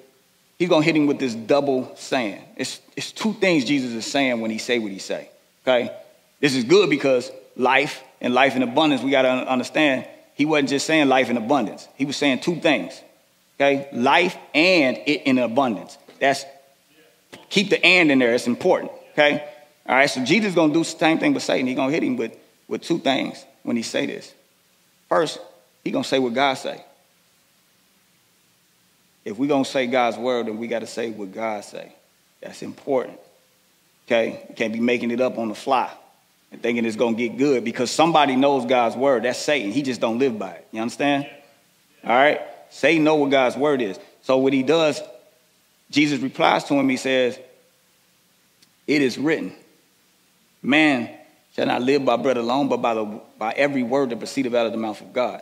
he's 0.57 0.69
gonna 0.69 0.83
hit 0.83 0.95
him 0.95 1.07
with 1.07 1.19
this 1.19 1.33
double 1.33 1.95
saying. 1.95 2.43
It's, 2.57 2.81
it's 2.95 3.11
two 3.11 3.33
things 3.33 3.65
Jesus 3.65 3.91
is 3.91 4.05
saying 4.05 4.41
when 4.41 4.51
he 4.51 4.57
say 4.57 4.79
what 4.79 4.91
he 4.91 4.99
say. 4.99 5.29
Okay? 5.63 5.95
This 6.39 6.55
is 6.55 6.63
good 6.63 6.89
because 6.89 7.31
life 7.55 8.03
and 8.21 8.33
life 8.33 8.55
in 8.55 8.63
abundance, 8.63 9.01
we 9.01 9.11
gotta 9.11 9.29
understand, 9.29 10.07
he 10.35 10.45
wasn't 10.45 10.69
just 10.69 10.85
saying 10.85 11.09
life 11.09 11.29
in 11.29 11.37
abundance. 11.37 11.87
He 11.95 12.05
was 12.05 12.17
saying 12.17 12.39
two 12.39 12.55
things. 12.55 12.99
Okay? 13.57 13.89
Life 13.93 14.37
and 14.53 14.97
it 15.05 15.23
in 15.23 15.37
abundance. 15.37 15.97
That's 16.19 16.45
keep 17.49 17.69
the 17.69 17.83
and 17.85 18.11
in 18.11 18.19
there. 18.19 18.33
It's 18.33 18.47
important. 18.47 18.91
Okay? 19.13 19.47
All 19.89 19.95
right, 19.95 20.07
so 20.07 20.23
Jesus 20.23 20.49
is 20.49 20.55
gonna 20.55 20.71
do 20.71 20.79
the 20.79 20.85
same 20.85 21.17
thing 21.17 21.33
with 21.33 21.41
Satan. 21.41 21.65
He's 21.65 21.75
gonna 21.75 21.91
hit 21.91 22.03
him 22.03 22.15
with, 22.15 22.37
with 22.67 22.83
two 22.83 22.99
things 22.99 23.43
when 23.63 23.75
he 23.75 23.81
say 23.81 24.05
this. 24.05 24.31
First, 25.09 25.39
he 25.83 25.89
gonna 25.89 26.03
say 26.03 26.19
what 26.19 26.35
God 26.35 26.53
say. 26.53 26.85
If 29.25 29.39
we're 29.39 29.49
gonna 29.49 29.65
say 29.65 29.87
God's 29.87 30.15
word, 30.15 30.45
then 30.45 30.59
we 30.59 30.67
gotta 30.67 30.85
say 30.85 31.09
what 31.09 31.33
God 31.33 31.65
say. 31.65 31.91
That's 32.39 32.61
important. 32.61 33.19
Okay? 34.05 34.45
You 34.47 34.55
can't 34.55 34.71
be 34.71 34.79
making 34.79 35.09
it 35.09 35.21
up 35.21 35.39
on 35.39 35.49
the 35.49 35.55
fly 35.55 35.91
and 36.51 36.61
thinking 36.61 36.85
it's 36.85 36.95
gonna 36.95 37.17
get 37.17 37.39
good 37.39 37.63
because 37.63 37.89
somebody 37.89 38.35
knows 38.35 38.67
God's 38.67 38.95
word. 38.95 39.23
That's 39.23 39.39
Satan. 39.39 39.71
He 39.71 39.81
just 39.81 39.99
don't 39.99 40.19
live 40.19 40.37
by 40.37 40.51
it. 40.51 40.67
You 40.71 40.81
understand? 40.81 41.27
All 42.03 42.11
right? 42.11 42.41
Satan 42.69 43.03
know 43.03 43.15
what 43.15 43.31
God's 43.31 43.57
word 43.57 43.81
is. 43.81 43.97
So 44.21 44.37
what 44.37 44.53
he 44.53 44.61
does, 44.61 45.01
Jesus 45.89 46.19
replies 46.19 46.65
to 46.65 46.75
him, 46.75 46.87
he 46.89 46.97
says, 46.97 47.39
It 48.85 49.01
is 49.01 49.17
written, 49.17 49.55
man 50.61 51.09
shall 51.55 51.65
not 51.65 51.81
live 51.81 52.05
by 52.05 52.17
bread 52.17 52.37
alone, 52.37 52.69
but 52.69 52.77
by, 52.77 52.93
the, 52.93 53.21
by 53.37 53.51
every 53.53 53.83
word 53.83 54.09
that 54.09 54.19
proceedeth 54.19 54.53
out 54.53 54.65
of 54.65 54.71
the 54.71 54.77
mouth 54.77 55.01
of 55.01 55.13
God. 55.13 55.41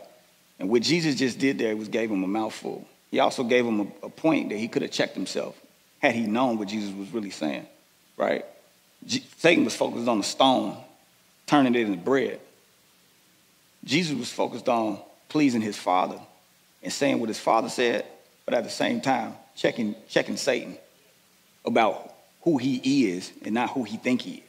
And 0.58 0.68
what 0.68 0.82
Jesus 0.82 1.14
just 1.14 1.38
did 1.38 1.58
there 1.58 1.76
was 1.76 1.88
gave 1.88 2.10
him 2.10 2.24
a 2.24 2.28
mouthful. 2.28 2.86
He 3.10 3.20
also 3.20 3.44
gave 3.44 3.64
him 3.64 3.80
a, 3.80 4.06
a 4.06 4.10
point 4.10 4.50
that 4.50 4.58
he 4.58 4.68
could 4.68 4.82
have 4.82 4.90
checked 4.90 5.14
himself 5.14 5.56
had 6.00 6.14
he 6.14 6.26
known 6.26 6.58
what 6.58 6.68
Jesus 6.68 6.94
was 6.94 7.12
really 7.12 7.30
saying, 7.30 7.66
right? 8.16 8.44
G- 9.04 9.24
Satan 9.38 9.64
was 9.64 9.74
focused 9.74 10.08
on 10.08 10.18
the 10.18 10.24
stone, 10.24 10.76
turning 11.46 11.74
it 11.74 11.86
into 11.86 11.98
bread. 11.98 12.40
Jesus 13.84 14.16
was 14.16 14.30
focused 14.30 14.68
on 14.68 15.00
pleasing 15.28 15.60
his 15.60 15.76
father 15.76 16.20
and 16.82 16.92
saying 16.92 17.20
what 17.20 17.28
his 17.28 17.38
father 17.38 17.68
said, 17.68 18.04
but 18.44 18.54
at 18.54 18.64
the 18.64 18.70
same 18.70 19.00
time, 19.00 19.34
checking, 19.56 19.94
checking 20.08 20.36
Satan 20.36 20.76
about 21.64 22.14
who 22.42 22.58
he 22.58 23.10
is 23.10 23.32
and 23.44 23.54
not 23.54 23.70
who 23.70 23.84
he 23.84 23.96
think 23.96 24.22
he 24.22 24.36
is. 24.36 24.47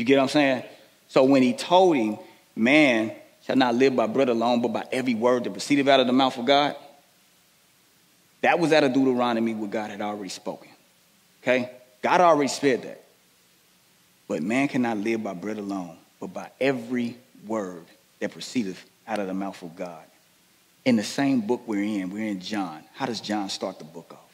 You 0.00 0.06
get 0.06 0.16
what 0.16 0.22
I'm 0.22 0.28
saying? 0.30 0.62
So 1.08 1.24
when 1.24 1.42
he 1.42 1.52
told 1.52 1.94
him, 1.94 2.16
man 2.56 3.12
shall 3.44 3.56
not 3.56 3.74
live 3.74 3.94
by 3.94 4.06
bread 4.06 4.30
alone, 4.30 4.62
but 4.62 4.68
by 4.68 4.86
every 4.90 5.14
word 5.14 5.44
that 5.44 5.50
proceeded 5.50 5.86
out 5.90 6.00
of 6.00 6.06
the 6.06 6.12
mouth 6.14 6.38
of 6.38 6.46
God, 6.46 6.74
that 8.40 8.58
was 8.58 8.72
out 8.72 8.82
of 8.82 8.94
Deuteronomy 8.94 9.52
what 9.52 9.70
God 9.70 9.90
had 9.90 10.00
already 10.00 10.30
spoken. 10.30 10.70
Okay? 11.42 11.70
God 12.00 12.22
already 12.22 12.48
said 12.48 12.80
that. 12.84 13.04
But 14.26 14.42
man 14.42 14.68
cannot 14.68 14.96
live 14.96 15.22
by 15.22 15.34
bread 15.34 15.58
alone, 15.58 15.98
but 16.18 16.28
by 16.32 16.50
every 16.58 17.18
word 17.46 17.84
that 18.20 18.32
proceedeth 18.32 18.82
out 19.06 19.18
of 19.18 19.26
the 19.26 19.34
mouth 19.34 19.62
of 19.62 19.76
God. 19.76 20.02
In 20.86 20.96
the 20.96 21.04
same 21.04 21.42
book 21.42 21.60
we're 21.66 21.82
in, 21.82 22.08
we're 22.08 22.26
in 22.26 22.40
John. 22.40 22.84
How 22.94 23.04
does 23.04 23.20
John 23.20 23.50
start 23.50 23.78
the 23.78 23.84
book 23.84 24.14
off? 24.14 24.32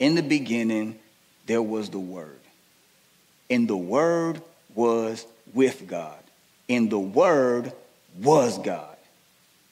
In 0.00 0.16
the 0.16 0.22
beginning, 0.24 0.98
there 1.46 1.62
was 1.62 1.90
the 1.90 2.00
Word. 2.00 2.40
And 3.48 3.68
the 3.68 3.76
Word 3.76 4.42
was 4.74 5.26
with 5.54 5.86
God. 5.86 6.18
And 6.68 6.90
the 6.90 6.98
Word 6.98 7.72
was 8.18 8.58
God. 8.58 8.96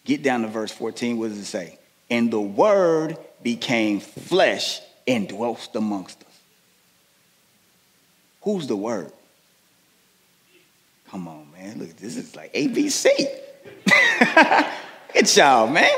Get 0.04 0.22
down 0.22 0.42
to 0.42 0.48
verse 0.48 0.72
14. 0.72 1.18
What 1.18 1.28
does 1.28 1.38
it 1.38 1.44
say? 1.44 1.78
And 2.10 2.30
the 2.30 2.40
Word 2.40 3.18
became 3.42 4.00
flesh 4.00 4.80
and 5.06 5.28
dwelt 5.28 5.68
amongst 5.74 6.22
us. 6.22 6.40
Who's 8.42 8.66
the 8.66 8.76
Word? 8.76 9.12
Come 11.10 11.28
on, 11.28 11.50
man. 11.52 11.78
Look, 11.78 11.96
this 11.96 12.16
is 12.16 12.36
like 12.36 12.52
ABC. 12.52 13.08
It's 15.14 15.36
y'all, 15.36 15.68
man. 15.68 15.90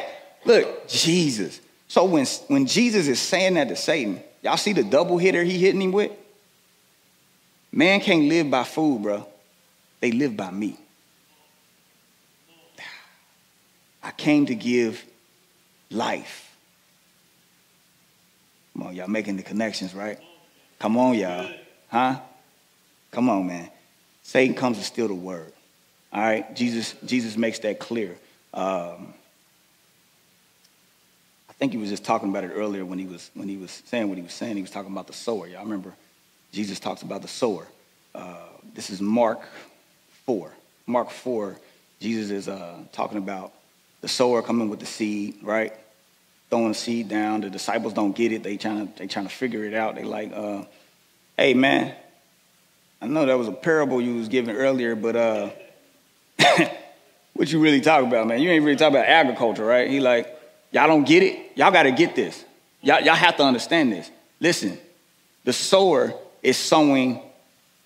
Look, 0.44 0.88
Jesus. 0.88 1.60
So 1.88 2.04
when, 2.04 2.26
when 2.46 2.66
Jesus 2.66 3.08
is 3.08 3.18
saying 3.18 3.54
that 3.54 3.68
to 3.68 3.76
Satan, 3.76 4.22
y'all 4.42 4.56
see 4.56 4.72
the 4.72 4.84
double 4.84 5.18
hitter 5.18 5.42
he 5.42 5.58
hitting 5.58 5.82
him 5.82 5.92
with? 5.92 6.12
Man 7.72 8.00
can't 8.00 8.24
live 8.24 8.50
by 8.50 8.64
food, 8.64 9.02
bro. 9.02 9.26
They 10.00 10.12
live 10.12 10.36
by 10.36 10.50
me. 10.50 10.76
I 14.02 14.10
came 14.12 14.46
to 14.46 14.54
give 14.54 15.04
life. 15.90 16.56
Come 18.72 18.88
on, 18.88 18.94
y'all 18.94 19.08
making 19.08 19.36
the 19.36 19.42
connections, 19.42 19.94
right? 19.94 20.18
Come 20.78 20.96
on, 20.96 21.14
y'all. 21.14 21.50
Huh? 21.88 22.18
Come 23.10 23.28
on, 23.28 23.46
man. 23.46 23.70
Satan 24.22 24.54
comes 24.54 24.78
to 24.78 24.84
steal 24.84 25.08
the 25.08 25.14
word. 25.14 25.52
All 26.12 26.20
right? 26.20 26.54
Jesus, 26.56 26.94
Jesus 27.04 27.36
makes 27.36 27.58
that 27.60 27.78
clear. 27.78 28.16
Um, 28.54 29.14
I 31.48 31.52
think 31.58 31.72
he 31.72 31.78
was 31.78 31.90
just 31.90 32.04
talking 32.04 32.30
about 32.30 32.44
it 32.44 32.52
earlier 32.54 32.84
when 32.84 32.98
he 32.98 33.06
was 33.06 33.30
when 33.34 33.48
he 33.48 33.56
was 33.56 33.82
saying 33.86 34.08
what 34.08 34.16
he 34.16 34.22
was 34.22 34.32
saying. 34.32 34.56
He 34.56 34.62
was 34.62 34.70
talking 34.70 34.90
about 34.90 35.06
the 35.06 35.12
sower. 35.12 35.46
Y'all 35.46 35.62
remember 35.62 35.94
Jesus 36.52 36.80
talks 36.80 37.02
about 37.02 37.22
the 37.22 37.28
sower. 37.28 37.66
Uh, 38.14 38.36
this 38.74 38.90
is 38.90 39.00
Mark 39.00 39.40
four. 40.26 40.52
Mark 40.86 41.10
four. 41.10 41.56
Jesus 42.00 42.30
is 42.30 42.48
uh, 42.48 42.76
talking 42.92 43.18
about 43.18 43.52
the 44.00 44.08
sower 44.08 44.42
coming 44.42 44.68
with 44.68 44.80
the 44.80 44.86
seed, 44.86 45.36
right? 45.42 45.72
Throwing 46.48 46.68
the 46.68 46.74
seed 46.74 47.08
down. 47.08 47.42
The 47.42 47.50
disciples 47.50 47.92
don't 47.92 48.14
get 48.14 48.32
it. 48.32 48.42
They 48.42 48.56
trying 48.56 48.88
to 48.88 48.98
they 48.98 49.06
trying 49.06 49.26
to 49.26 49.32
figure 49.32 49.64
it 49.64 49.74
out. 49.74 49.94
They 49.94 50.04
like, 50.04 50.32
uh, 50.34 50.64
hey 51.36 51.54
man, 51.54 51.94
I 53.00 53.06
know 53.06 53.26
that 53.26 53.38
was 53.38 53.48
a 53.48 53.52
parable 53.52 54.00
you 54.00 54.16
was 54.16 54.28
giving 54.28 54.54
earlier, 54.54 54.94
but 54.94 55.16
uh, 55.16 55.50
what 57.34 57.50
you 57.50 57.60
really 57.60 57.80
talking 57.80 58.08
about, 58.08 58.26
man? 58.26 58.40
You 58.40 58.50
ain't 58.50 58.64
really 58.64 58.76
talking 58.76 58.96
about 58.96 59.08
agriculture, 59.08 59.64
right? 59.64 59.88
He 59.88 60.00
like, 60.00 60.26
y'all 60.72 60.86
don't 60.86 61.06
get 61.06 61.22
it? 61.22 61.52
Y'all 61.54 61.70
got 61.70 61.84
to 61.84 61.92
get 61.92 62.14
this. 62.14 62.44
Y'all, 62.82 63.00
y'all 63.00 63.14
have 63.14 63.36
to 63.36 63.42
understand 63.42 63.92
this. 63.92 64.10
Listen, 64.40 64.78
the 65.44 65.52
sower 65.52 66.14
is 66.42 66.56
sowing 66.56 67.20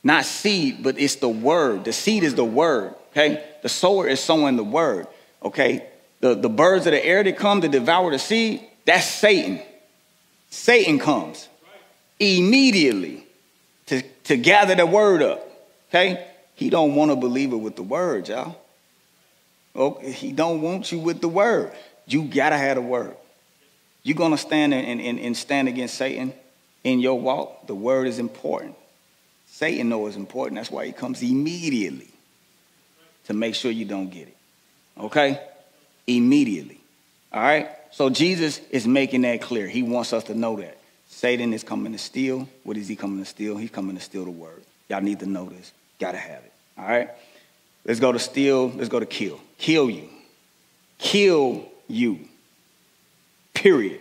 not 0.02 0.26
seed, 0.26 0.82
but 0.82 1.00
it's 1.00 1.16
the 1.16 1.28
word. 1.28 1.84
The 1.84 1.92
seed 1.92 2.22
is 2.22 2.34
the 2.34 2.44
word, 2.44 2.94
okay? 3.10 3.42
The 3.62 3.68
sower 3.70 4.06
is 4.06 4.20
sowing 4.20 4.56
the 4.56 4.64
word, 4.64 5.06
okay? 5.42 5.86
The, 6.20 6.34
the 6.34 6.50
birds 6.50 6.86
of 6.86 6.92
the 6.92 7.04
air 7.04 7.24
that 7.24 7.36
come 7.38 7.62
to 7.62 7.68
devour 7.68 8.10
the 8.10 8.18
seed, 8.18 8.62
that's 8.84 9.06
Satan. 9.06 9.60
Satan 10.50 10.98
comes 10.98 11.48
immediately 12.20 13.26
to, 13.86 14.02
to 14.24 14.36
gather 14.36 14.74
the 14.74 14.86
word 14.86 15.22
up, 15.22 15.48
okay? 15.88 16.28
He 16.54 16.70
don't 16.70 16.94
want 16.94 17.10
a 17.10 17.16
believer 17.16 17.56
with 17.56 17.76
the 17.76 17.82
word, 17.82 18.28
y'all. 18.28 18.56
Okay, 19.74 20.12
he 20.12 20.32
don't 20.32 20.62
want 20.62 20.92
you 20.92 21.00
with 21.00 21.20
the 21.20 21.28
word. 21.28 21.72
You 22.06 22.24
gotta 22.24 22.56
have 22.56 22.76
the 22.76 22.82
word. 22.82 23.16
You're 24.02 24.16
gonna 24.16 24.38
stand 24.38 24.72
and, 24.74 25.00
and, 25.00 25.18
and 25.18 25.36
stand 25.36 25.66
against 25.66 25.94
Satan 25.94 26.32
in 26.84 27.00
your 27.00 27.18
walk. 27.18 27.66
The 27.66 27.74
word 27.74 28.06
is 28.06 28.18
important. 28.18 28.76
Satan 29.46 29.88
knows 29.88 30.08
it's 30.08 30.16
important. 30.16 30.56
That's 30.56 30.70
why 30.70 30.86
he 30.86 30.92
comes 30.92 31.22
immediately 31.22 32.08
to 33.26 33.34
make 33.34 33.54
sure 33.54 33.70
you 33.70 33.84
don't 33.84 34.10
get 34.10 34.28
it. 34.28 34.36
Okay? 34.98 35.40
Immediately. 36.06 36.78
All 37.32 37.42
right? 37.42 37.70
So 37.90 38.10
Jesus 38.10 38.60
is 38.70 38.86
making 38.86 39.22
that 39.22 39.40
clear. 39.40 39.66
He 39.66 39.82
wants 39.82 40.12
us 40.12 40.24
to 40.24 40.34
know 40.34 40.56
that. 40.56 40.78
Satan 41.08 41.52
is 41.52 41.62
coming 41.62 41.92
to 41.92 41.98
steal. 41.98 42.48
What 42.64 42.76
is 42.76 42.88
he 42.88 42.96
coming 42.96 43.18
to 43.20 43.24
steal? 43.24 43.56
He's 43.56 43.70
coming 43.70 43.96
to 43.96 44.02
steal 44.02 44.24
the 44.24 44.30
word. 44.30 44.62
Y'all 44.88 45.00
need 45.00 45.20
to 45.20 45.26
know 45.26 45.46
this. 45.46 45.72
Gotta 46.00 46.18
have 46.18 46.42
it. 46.42 46.52
All 46.76 46.86
right? 46.86 47.10
Let's 47.84 48.00
go 48.00 48.12
to 48.12 48.18
steal. 48.18 48.68
Let's 48.70 48.88
go 48.88 48.98
to 48.98 49.06
kill. 49.06 49.40
Kill 49.58 49.88
you. 49.88 50.08
Kill 50.98 51.64
you. 51.86 52.20
Period. 53.52 54.00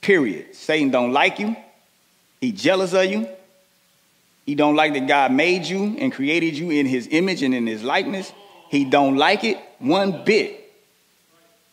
Period. 0.00 0.54
Satan 0.54 0.90
don't 0.90 1.12
like 1.12 1.38
you. 1.38 1.56
He 2.40 2.52
jealous 2.52 2.92
of 2.94 3.04
you. 3.04 3.28
He 4.46 4.54
don't 4.54 4.74
like 4.74 4.94
that 4.94 5.06
God 5.06 5.32
made 5.32 5.66
you 5.66 5.96
and 5.98 6.12
created 6.12 6.56
you 6.56 6.70
in 6.70 6.86
his 6.86 7.08
image 7.10 7.42
and 7.42 7.54
in 7.54 7.66
his 7.66 7.84
likeness. 7.84 8.32
He 8.70 8.84
don't 8.84 9.16
like 9.16 9.44
it 9.44 9.58
one 9.78 10.24
bit. 10.24 10.56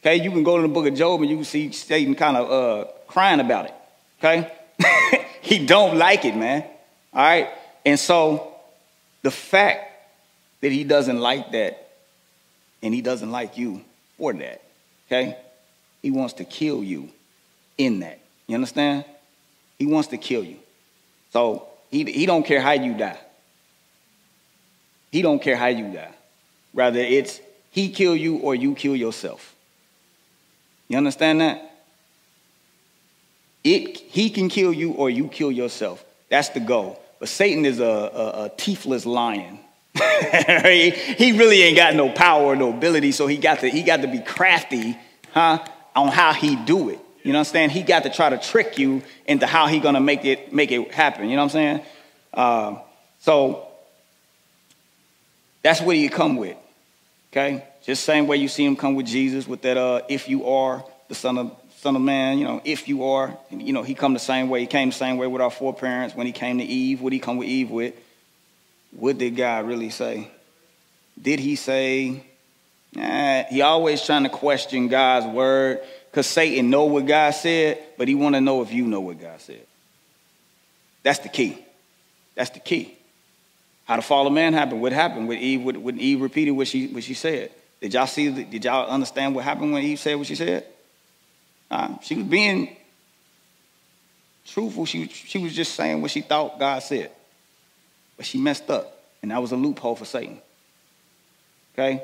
Okay, 0.01 0.17
you 0.17 0.29
can 0.31 0.43
go 0.43 0.57
to 0.57 0.61
the 0.61 0.67
book 0.67 0.87
of 0.87 0.93
Job 0.93 1.21
and 1.21 1.29
you 1.29 1.37
can 1.37 1.45
see 1.45 1.71
Satan 1.71 2.15
kind 2.15 2.37
of 2.37 2.51
uh, 2.51 2.89
crying 3.07 3.39
about 3.39 3.65
it. 3.65 3.73
Okay? 4.19 4.51
he 5.41 5.65
don't 5.65 5.97
like 5.97 6.25
it, 6.25 6.35
man. 6.35 6.63
All 7.13 7.23
right? 7.23 7.49
And 7.85 7.99
so 7.99 8.53
the 9.21 9.31
fact 9.31 9.91
that 10.61 10.71
he 10.71 10.83
doesn't 10.83 11.19
like 11.19 11.51
that 11.51 11.89
and 12.83 12.93
he 12.93 13.01
doesn't 13.01 13.31
like 13.31 13.57
you 13.57 13.81
for 14.17 14.33
that. 14.33 14.61
Okay? 15.07 15.37
He 16.01 16.11
wants 16.11 16.33
to 16.35 16.45
kill 16.45 16.83
you 16.83 17.09
in 17.77 17.99
that. 17.99 18.19
You 18.47 18.55
understand? 18.55 19.05
He 19.77 19.85
wants 19.85 20.09
to 20.09 20.17
kill 20.17 20.43
you. 20.43 20.57
So 21.31 21.67
he, 21.91 22.03
he 22.05 22.25
don't 22.25 22.45
care 22.45 22.61
how 22.61 22.71
you 22.71 22.93
die. 22.93 23.19
He 25.11 25.21
don't 25.21 25.41
care 25.41 25.55
how 25.55 25.67
you 25.67 25.93
die. 25.93 26.13
Rather, 26.73 26.99
it's 26.99 27.41
he 27.71 27.89
kill 27.89 28.15
you 28.15 28.37
or 28.37 28.55
you 28.55 28.73
kill 28.73 28.95
yourself. 28.95 29.55
You 30.87 30.97
understand 30.97 31.41
that? 31.41 31.63
It, 33.63 33.97
he 33.97 34.29
can 34.29 34.49
kill 34.49 34.71
you 34.71 34.91
or 34.93 35.09
you 35.09 35.27
kill 35.27 35.51
yourself. 35.51 36.03
That's 36.29 36.49
the 36.49 36.59
goal. 36.59 37.01
But 37.19 37.29
Satan 37.29 37.65
is 37.65 37.79
a, 37.79 37.83
a, 37.83 38.45
a 38.45 38.49
teethless 38.57 39.05
lion. 39.05 39.59
he, 40.63 40.91
he 40.91 41.37
really 41.37 41.63
ain't 41.63 41.75
got 41.75 41.95
no 41.95 42.09
power 42.09 42.43
or 42.43 42.55
no 42.55 42.69
ability, 42.69 43.11
so 43.11 43.27
he 43.27 43.37
got 43.37 43.59
to, 43.59 43.69
he 43.69 43.81
got 43.81 44.01
to 44.01 44.07
be 44.07 44.19
crafty, 44.19 44.97
huh, 45.33 45.65
on 45.95 46.09
how 46.09 46.33
he 46.33 46.55
do 46.55 46.89
it. 46.89 46.99
You 47.27 47.33
know 47.33 47.39
what 47.39 47.49
I'm 47.49 47.51
saying? 47.51 47.69
He 47.71 47.83
got 47.83 48.03
to 48.03 48.09
try 48.09 48.29
to 48.29 48.37
trick 48.37 48.79
you 48.79 49.03
into 49.25 49.45
how 49.45 49.67
he 49.67 49.81
gonna 49.81 49.99
make 49.99 50.23
it 50.23 50.53
make 50.53 50.71
it 50.71 50.93
happen. 50.93 51.27
You 51.27 51.35
know 51.35 51.41
what 51.43 51.55
I'm 51.55 51.81
saying? 51.81 51.81
Uh, 52.33 52.75
so 53.19 53.67
that's 55.61 55.81
what 55.81 55.97
he 55.97 56.07
come 56.07 56.37
with. 56.37 56.55
Okay, 57.33 57.65
just 57.83 58.05
same 58.05 58.27
way 58.27 58.37
you 58.37 58.47
see 58.47 58.63
him 58.63 58.77
come 58.77 58.95
with 58.95 59.07
Jesus 59.07 59.45
with 59.45 59.63
that. 59.63 59.75
Uh, 59.75 60.03
if 60.07 60.29
you 60.29 60.47
are 60.47 60.85
the 61.09 61.15
son 61.15 61.37
of 61.37 61.51
son 61.79 61.97
of 61.97 62.01
man, 62.01 62.37
you 62.37 62.45
know, 62.45 62.61
if 62.63 62.87
you 62.87 63.03
are, 63.03 63.37
you 63.51 63.73
know, 63.73 63.83
he 63.83 63.93
come 63.93 64.13
the 64.13 64.19
same 64.21 64.47
way. 64.47 64.61
He 64.61 64.67
came 64.67 64.91
the 64.91 64.95
same 64.95 65.17
way 65.17 65.27
with 65.27 65.41
our 65.41 65.51
foreparents 65.51 66.15
when 66.15 66.27
he 66.27 66.31
came 66.31 66.59
to 66.59 66.63
Eve. 66.63 67.01
What 67.01 67.11
he 67.11 67.19
come 67.19 67.35
with 67.35 67.49
Eve 67.49 67.69
with? 67.69 67.93
What 68.91 69.17
did 69.17 69.35
God 69.35 69.67
really 69.67 69.89
say? 69.89 70.31
Did 71.21 71.41
he 71.41 71.57
say? 71.57 72.23
He 72.93 73.61
always 73.61 74.01
trying 74.01 74.23
to 74.23 74.29
question 74.29 74.87
God's 74.87 75.25
word 75.25 75.81
because 76.17 76.25
Satan 76.25 76.71
know 76.71 76.86
what 76.86 77.06
God 77.06 77.30
said, 77.36 77.77
but 77.95 78.08
he 78.08 78.15
want 78.15 78.34
to 78.34 78.41
know 78.41 78.63
if 78.63 78.73
you 78.73 78.88
know 78.88 79.01
what 79.01 79.21
God 79.21 79.39
said. 79.39 79.62
That's 81.03 81.19
the 81.19 81.30
key. 81.30 81.63
That's 82.34 82.49
the 82.49 82.60
key. 82.60 82.97
How 83.86 83.97
the 83.97 84.01
fall 84.01 84.25
of 84.25 84.34
man 84.34 84.53
happened? 84.53 84.82
What 84.82 84.93
happened 84.93 85.27
with 85.27 85.38
Eve? 85.38 85.62
When 85.62 85.99
Eve 85.99 86.19
repeated 86.19 86.53
what 86.53 86.67
she 86.67 86.88
what 86.88 87.03
she 87.03 87.13
said? 87.13 87.51
Did 87.82 87.93
y'all 87.93 88.08
see? 88.08 88.32
Did 88.32 88.65
y'all 88.65 88.89
understand 88.89 89.36
what 89.36 89.43
happened 89.43 89.73
when 89.73 89.84
Eve 89.84 89.99
said 89.99 90.15
what 90.15 90.25
she 90.25 90.34
said? 90.34 90.65
Uh, 91.69 91.99
she 92.01 92.15
was 92.15 92.25
being 92.25 92.75
truthful. 94.47 94.88
She 94.88 95.08
she 95.10 95.38
was 95.38 95.53
just 95.53 95.75
saying 95.75 96.01
what 96.01 96.10
she 96.10 96.21
thought 96.21 96.58
God 96.58 96.82
said, 96.82 97.12
but 98.15 98.25
she 98.25 98.39
messed 98.39 98.71
up, 98.71 99.03
and 99.21 99.30
that 99.30 99.39
was 99.39 99.51
a 99.51 99.56
loophole 99.56 99.95
for 99.95 100.06
Satan. 100.06 100.41
Okay, 101.75 102.01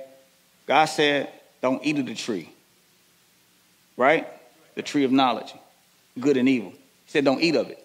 God 0.67 0.85
said, 0.85 1.31
"Don't 1.63 1.83
eat 1.83 1.97
of 1.97 2.05
the 2.05 2.13
tree." 2.13 2.52
Right? 3.97 4.27
The 4.75 4.81
tree 4.81 5.03
of 5.03 5.11
knowledge, 5.11 5.53
good 6.19 6.37
and 6.37 6.49
evil. 6.49 6.71
He 6.71 7.11
said, 7.11 7.25
don't 7.25 7.41
eat 7.41 7.55
of 7.55 7.69
it. 7.69 7.79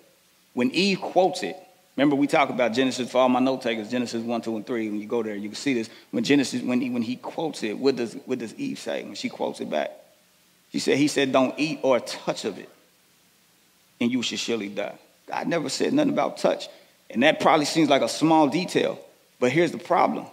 When 0.55 0.71
Eve 0.71 1.01
quotes 1.01 1.43
it, 1.43 1.57
remember 1.97 2.17
we 2.17 2.27
talk 2.27 2.51
about 2.51 2.73
Genesis 2.73 3.11
for 3.11 3.19
all 3.19 3.29
my 3.29 3.41
note 3.41 3.63
takers, 3.63 3.91
Genesis 3.91 4.23
1, 4.23 4.43
2, 4.43 4.57
and 4.57 4.67
3. 4.67 4.91
When 4.91 5.01
you 5.01 5.07
go 5.07 5.23
there, 5.23 5.35
you 5.35 5.49
can 5.49 5.57
see 5.57 5.75
this. 5.75 5.91
When 6.11 6.25
Genesis, 6.25 6.63
when 6.63 6.81
he, 6.81 6.91
when 6.91 7.03
he 7.03 7.17
quotes 7.17 7.63
it, 7.63 7.79
what 7.79 7.97
does, 7.97 8.15
what 8.25 8.39
does 8.39 8.55
Eve 8.55 8.79
say 8.79 9.05
when 9.05 9.15
she 9.15 9.29
quotes 9.29 9.61
it 9.61 9.71
back? 9.71 9.91
She 10.73 10.79
said, 10.79 10.99
he 10.99 11.09
said, 11.09 11.33
don't 11.33 11.55
eat 11.59 11.81
or 11.83 12.01
touch 12.01 12.45
of 12.45 12.59
it, 12.59 12.69
and 14.01 14.11
you 14.11 14.23
should 14.23 14.39
surely 14.39 14.69
die. 14.69 14.99
God 15.27 15.47
never 15.47 15.69
said 15.69 15.93
nothing 15.93 16.13
about 16.13 16.39
touch. 16.39 16.69
And 17.11 17.23
that 17.23 17.41
probably 17.41 17.65
seems 17.65 17.89
like 17.89 18.03
a 18.03 18.09
small 18.09 18.49
detail, 18.49 18.99
but 19.41 19.51
here's 19.51 19.73
the 19.73 19.79
problem. 19.79 20.27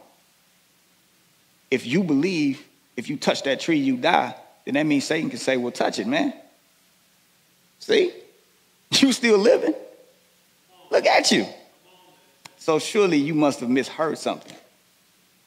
If 1.71 1.85
you 1.85 2.03
believe, 2.03 2.63
if 2.97 3.09
you 3.09 3.17
touch 3.17 3.43
that 3.43 3.59
tree, 3.59 3.77
you 3.77 3.97
die, 3.97 4.35
then 4.65 4.73
that 4.73 4.85
means 4.85 5.05
Satan 5.05 5.29
can 5.29 5.39
say, 5.39 5.57
well, 5.57 5.71
touch 5.71 5.99
it, 5.99 6.07
man. 6.07 6.33
See? 7.79 8.11
You 8.91 9.11
still 9.11 9.37
living. 9.37 9.73
Look 10.89 11.05
at 11.05 11.31
you. 11.31 11.45
So 12.57 12.79
surely 12.79 13.17
you 13.17 13.33
must 13.33 13.59
have 13.59 13.69
misheard 13.69 14.17
something. 14.17 14.55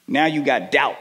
Now 0.06 0.26
you 0.26 0.44
got 0.44 0.70
doubt. 0.70 0.96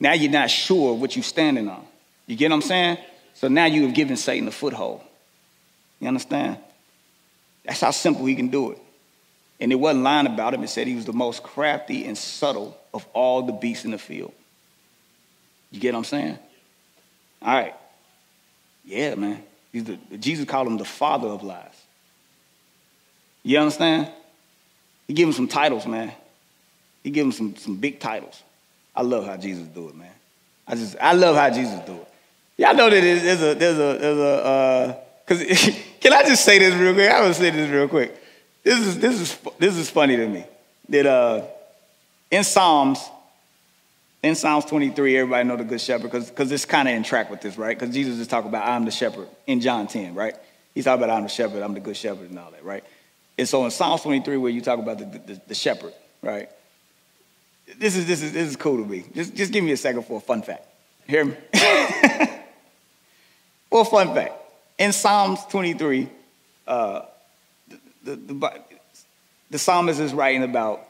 Now 0.00 0.12
you're 0.12 0.30
not 0.30 0.50
sure 0.50 0.94
what 0.94 1.14
you're 1.14 1.22
standing 1.22 1.68
on. 1.68 1.84
You 2.26 2.36
get 2.36 2.50
what 2.50 2.56
I'm 2.56 2.62
saying? 2.62 2.98
So 3.34 3.48
now 3.48 3.66
you 3.66 3.82
have 3.82 3.94
given 3.94 4.16
Satan 4.16 4.48
a 4.48 4.50
foothold. 4.50 5.02
You 6.00 6.08
understand? 6.08 6.58
That's 7.64 7.80
how 7.80 7.90
simple 7.90 8.24
he 8.26 8.34
can 8.34 8.48
do 8.48 8.72
it. 8.72 8.78
And 9.60 9.70
it 9.70 9.76
wasn't 9.76 10.04
lying 10.04 10.26
about 10.26 10.54
him. 10.54 10.64
It 10.64 10.68
said 10.68 10.86
he 10.86 10.96
was 10.96 11.04
the 11.04 11.12
most 11.12 11.42
crafty 11.42 12.06
and 12.06 12.18
subtle 12.18 12.76
of 12.92 13.06
all 13.12 13.42
the 13.42 13.52
beasts 13.52 13.84
in 13.84 13.92
the 13.92 13.98
field. 13.98 14.32
You 15.70 15.80
get 15.80 15.92
what 15.92 15.98
I'm 15.98 16.04
saying? 16.04 16.38
All 17.44 17.54
right. 17.54 17.74
Yeah, 18.84 19.14
man. 19.14 19.42
The, 19.72 19.98
Jesus 20.18 20.44
called 20.44 20.66
him 20.66 20.76
the 20.76 20.84
father 20.84 21.28
of 21.28 21.42
lies. 21.42 21.82
You 23.42 23.58
understand? 23.58 24.10
He 25.06 25.14
gave 25.14 25.26
him 25.26 25.32
some 25.32 25.48
titles, 25.48 25.86
man. 25.86 26.12
He 27.02 27.10
gave 27.10 27.24
him 27.24 27.32
some, 27.32 27.56
some 27.56 27.76
big 27.76 27.98
titles. 27.98 28.42
I 28.94 29.02
love 29.02 29.26
how 29.26 29.36
Jesus 29.36 29.66
do 29.68 29.88
it, 29.88 29.96
man. 29.96 30.12
I 30.66 30.74
just 30.74 30.96
I 31.00 31.12
love 31.12 31.34
how 31.34 31.50
Jesus 31.50 31.80
do 31.86 31.94
it. 31.94 32.08
Y'all 32.56 32.74
know 32.74 32.88
that 32.88 33.00
there's 33.00 33.42
a 33.42 33.54
there's 33.54 33.78
a 33.78 33.98
there's 33.98 34.18
a 34.18 34.44
uh, 34.44 34.96
cause 35.26 35.42
can 36.00 36.12
I 36.12 36.22
just 36.22 36.44
say 36.44 36.58
this 36.58 36.74
real 36.74 36.94
quick? 36.94 37.10
I 37.10 37.20
will 37.22 37.34
say 37.34 37.50
this 37.50 37.68
real 37.70 37.88
quick. 37.88 38.16
This 38.62 38.78
is 38.78 38.98
this 39.00 39.20
is 39.20 39.38
this 39.58 39.76
is 39.76 39.90
funny 39.90 40.16
to 40.16 40.28
me. 40.28 40.44
That 40.90 41.06
uh 41.06 41.42
in 42.30 42.44
Psalms 42.44 43.00
in 44.22 44.36
Psalms 44.36 44.64
23, 44.66 45.16
everybody 45.16 45.48
know 45.48 45.56
the 45.56 45.64
good 45.64 45.80
shepherd 45.80 46.12
because 46.12 46.52
it's 46.52 46.64
kind 46.64 46.88
of 46.88 46.94
in 46.94 47.02
track 47.02 47.30
with 47.30 47.40
this, 47.40 47.58
right? 47.58 47.78
Because 47.78 47.92
Jesus 47.94 48.18
is 48.18 48.28
talking 48.28 48.48
about 48.48 48.68
I'm 48.68 48.84
the 48.84 48.90
shepherd 48.90 49.28
in 49.46 49.60
John 49.60 49.88
10, 49.88 50.14
right? 50.14 50.34
He's 50.74 50.84
talking 50.84 51.02
about 51.02 51.16
I'm 51.16 51.24
the 51.24 51.28
shepherd, 51.28 51.62
I'm 51.62 51.74
the 51.74 51.80
good 51.80 51.96
shepherd 51.96 52.30
and 52.30 52.38
all 52.38 52.50
that, 52.52 52.64
right? 52.64 52.84
And 53.36 53.48
so 53.48 53.64
in 53.64 53.70
Psalms 53.70 54.02
23, 54.02 54.36
where 54.36 54.50
you 54.50 54.60
talk 54.60 54.78
about 54.78 54.98
the, 54.98 55.04
the, 55.04 55.40
the 55.48 55.54
shepherd, 55.54 55.92
right? 56.22 56.48
This 57.78 57.96
is, 57.96 58.06
this, 58.06 58.22
is, 58.22 58.32
this 58.32 58.48
is 58.48 58.56
cool 58.56 58.76
to 58.76 58.88
me. 58.88 59.04
Just, 59.14 59.34
just 59.34 59.52
give 59.52 59.64
me 59.64 59.72
a 59.72 59.76
second 59.76 60.04
for 60.04 60.18
a 60.18 60.20
fun 60.20 60.42
fact. 60.42 60.66
Hear 61.08 61.24
me? 61.24 61.34
well, 63.70 63.84
fun 63.84 64.14
fact. 64.14 64.34
In 64.78 64.92
Psalms 64.92 65.40
23, 65.50 66.08
uh, 66.66 67.02
the, 67.68 67.78
the, 68.04 68.16
the, 68.16 68.60
the 69.50 69.58
psalmist 69.58 70.00
is 70.00 70.14
writing 70.14 70.44
about, 70.44 70.86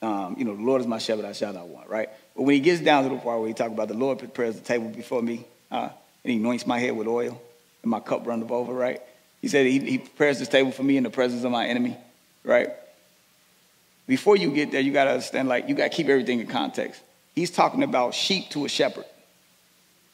um, 0.00 0.36
you 0.38 0.44
know, 0.44 0.54
the 0.54 0.62
Lord 0.62 0.80
is 0.80 0.86
my 0.86 0.98
shepherd, 0.98 1.24
I 1.24 1.32
shall 1.32 1.52
not 1.52 1.66
want, 1.66 1.88
right? 1.88 2.08
But 2.38 2.44
when 2.44 2.54
he 2.54 2.60
gets 2.60 2.80
down 2.80 3.02
to 3.02 3.10
the 3.10 3.16
part 3.16 3.40
where 3.40 3.48
he 3.48 3.52
talks 3.52 3.72
about 3.72 3.88
the 3.88 3.94
Lord 3.94 4.20
prepares 4.20 4.54
the 4.54 4.60
table 4.60 4.88
before 4.90 5.20
me, 5.20 5.44
uh, 5.72 5.88
and 6.22 6.30
he 6.30 6.36
anoints 6.36 6.68
my 6.68 6.78
head 6.78 6.92
with 6.92 7.08
oil, 7.08 7.42
and 7.82 7.90
my 7.90 7.98
cup 7.98 8.28
runneth 8.28 8.52
over, 8.52 8.72
right? 8.72 9.02
He 9.42 9.48
said 9.48 9.66
he, 9.66 9.80
he 9.80 9.98
prepares 9.98 10.38
this 10.38 10.46
table 10.46 10.70
for 10.70 10.84
me 10.84 10.96
in 10.96 11.02
the 11.02 11.10
presence 11.10 11.42
of 11.42 11.50
my 11.50 11.66
enemy, 11.66 11.96
right? 12.44 12.68
Before 14.06 14.36
you 14.36 14.52
get 14.52 14.70
there, 14.70 14.80
you 14.80 14.92
got 14.92 15.04
to 15.04 15.10
understand, 15.10 15.48
like, 15.48 15.68
you 15.68 15.74
got 15.74 15.90
to 15.90 15.96
keep 15.96 16.08
everything 16.08 16.38
in 16.38 16.46
context. 16.46 17.02
He's 17.34 17.50
talking 17.50 17.82
about 17.82 18.14
sheep 18.14 18.50
to 18.50 18.66
a 18.66 18.68
shepherd. 18.68 19.04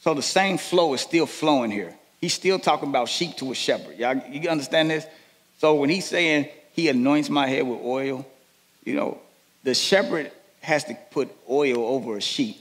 So 0.00 0.14
the 0.14 0.22
same 0.22 0.56
flow 0.56 0.94
is 0.94 1.02
still 1.02 1.26
flowing 1.26 1.70
here. 1.70 1.94
He's 2.22 2.32
still 2.32 2.58
talking 2.58 2.88
about 2.88 3.10
sheep 3.10 3.36
to 3.36 3.52
a 3.52 3.54
shepherd. 3.54 3.98
Y'all, 3.98 4.16
you 4.30 4.48
understand 4.48 4.88
this? 4.88 5.06
So 5.58 5.74
when 5.74 5.90
he's 5.90 6.06
saying 6.06 6.48
he 6.72 6.88
anoints 6.88 7.28
my 7.28 7.46
head 7.46 7.66
with 7.66 7.80
oil, 7.84 8.26
you 8.82 8.94
know, 8.94 9.18
the 9.62 9.74
shepherd 9.74 10.32
has 10.64 10.84
to 10.84 10.96
put 11.10 11.30
oil 11.48 11.86
over 11.86 12.16
a 12.16 12.20
sheep. 12.20 12.56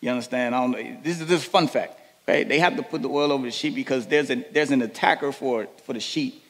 You 0.00 0.10
understand? 0.10 0.54
I 0.54 0.60
don't 0.60 0.70
know. 0.72 0.96
This 1.02 1.20
is 1.20 1.28
just 1.28 1.46
a 1.46 1.50
fun 1.50 1.66
fact. 1.68 1.98
Right? 2.26 2.48
They 2.48 2.58
have 2.58 2.76
to 2.76 2.82
put 2.82 3.02
the 3.02 3.08
oil 3.08 3.32
over 3.32 3.44
the 3.44 3.50
sheep 3.50 3.74
because 3.74 4.06
there's, 4.06 4.30
a, 4.30 4.36
there's 4.52 4.70
an 4.70 4.82
attacker 4.82 5.30
for, 5.32 5.66
for 5.84 5.92
the 5.92 6.00
sheep 6.00 6.42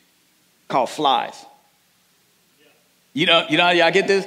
called 0.68 0.90
flies. 0.90 1.44
You 3.12 3.26
know, 3.26 3.46
you 3.48 3.56
know, 3.58 3.70
y'all 3.70 3.90
get 3.92 4.06
this? 4.06 4.26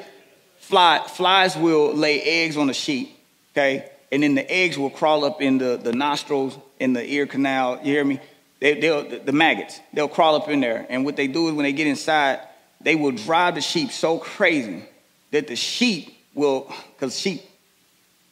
Fly, 0.59 1.05
flies 1.07 1.55
will 1.55 1.93
lay 1.93 2.21
eggs 2.21 2.57
on 2.57 2.67
the 2.67 2.73
sheep, 2.73 3.17
okay? 3.53 3.89
And 4.11 4.23
then 4.23 4.35
the 4.35 4.49
eggs 4.49 4.77
will 4.77 4.89
crawl 4.89 5.25
up 5.25 5.41
in 5.41 5.57
the, 5.57 5.77
the 5.77 5.93
nostrils, 5.93 6.57
in 6.79 6.93
the 6.93 7.05
ear 7.05 7.25
canal. 7.25 7.79
You 7.83 7.93
hear 7.93 8.03
me? 8.03 8.19
They, 8.59 8.79
they'll, 8.79 9.07
the, 9.07 9.19
the 9.19 9.31
maggots, 9.31 9.79
they'll 9.93 10.07
crawl 10.07 10.35
up 10.35 10.49
in 10.49 10.59
there. 10.59 10.85
And 10.89 11.05
what 11.05 11.15
they 11.15 11.27
do 11.27 11.47
is 11.47 11.53
when 11.53 11.63
they 11.63 11.73
get 11.73 11.87
inside, 11.87 12.39
they 12.81 12.95
will 12.95 13.11
drive 13.11 13.55
the 13.55 13.61
sheep 13.61 13.91
so 13.91 14.17
crazy 14.17 14.83
that 15.31 15.47
the 15.47 15.55
sheep 15.55 16.16
will, 16.37 16.71
because 16.93 17.17
sheep, 17.19 17.41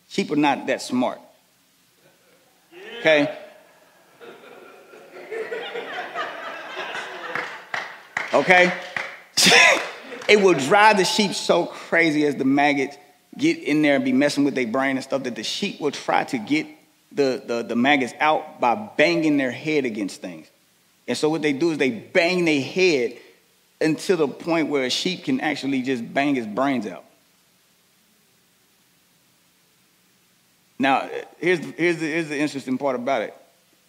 sheep 0.08 0.32
are 0.32 0.36
not 0.36 0.68
that 0.68 0.82
smart. 0.82 1.20
Okay? 3.00 3.38
Okay? 8.34 8.74
it 10.28 10.41
will 10.41 10.54
drive 10.54 10.98
the 10.98 11.06
sheep 11.06 11.34
so 11.34 11.65
crazy 11.65 12.26
as 12.26 12.36
the 12.36 12.46
maggots 12.46 12.98
get 13.38 13.58
in 13.60 13.82
there 13.82 13.96
and 13.96 14.06
be 14.06 14.13
messing 14.13 14.44
with 14.44 14.56
their 14.56 14.68
brain 14.68 14.98
and 14.98 15.04
stuff 15.04 15.24
that 15.24 15.36
the 15.36 15.44
sheep 15.44 15.80
will 15.80 15.91
try 15.91 16.24
to 16.26 16.38
get 16.38 16.68
the, 17.12 17.41
the, 17.46 17.63
the 17.63 17.76
maggots 17.76 18.13
out 18.20 18.60
by 18.60 18.76
banging 18.76 19.38
their 19.38 19.52
head 19.52 19.86
against 19.86 20.22
things. 20.22 20.48
And 21.08 21.18
so 21.18 21.30
what 21.30 21.41
they 21.41 21.54
do 21.54 21.72
is 21.72 21.78
they 21.78 21.91
bang 21.91 22.46
their 22.46 22.62
head 22.62 23.18
until 23.80 24.18
the 24.18 24.28
point 24.28 24.70
where 24.70 24.84
a 24.84 24.89
sheep 24.89 25.24
can 25.24 25.39
actually 25.39 25.82
just 25.82 26.13
bang 26.13 26.36
his 26.36 26.48
brains 26.48 26.88
out. 26.88 27.05
Now, 30.78 31.10
here's, 31.40 31.60
here's, 31.60 31.98
the, 31.98 32.06
here's 32.06 32.30
the 32.30 32.38
interesting 32.38 32.78
part 32.78 32.96
about 32.96 33.22
it. 33.22 33.34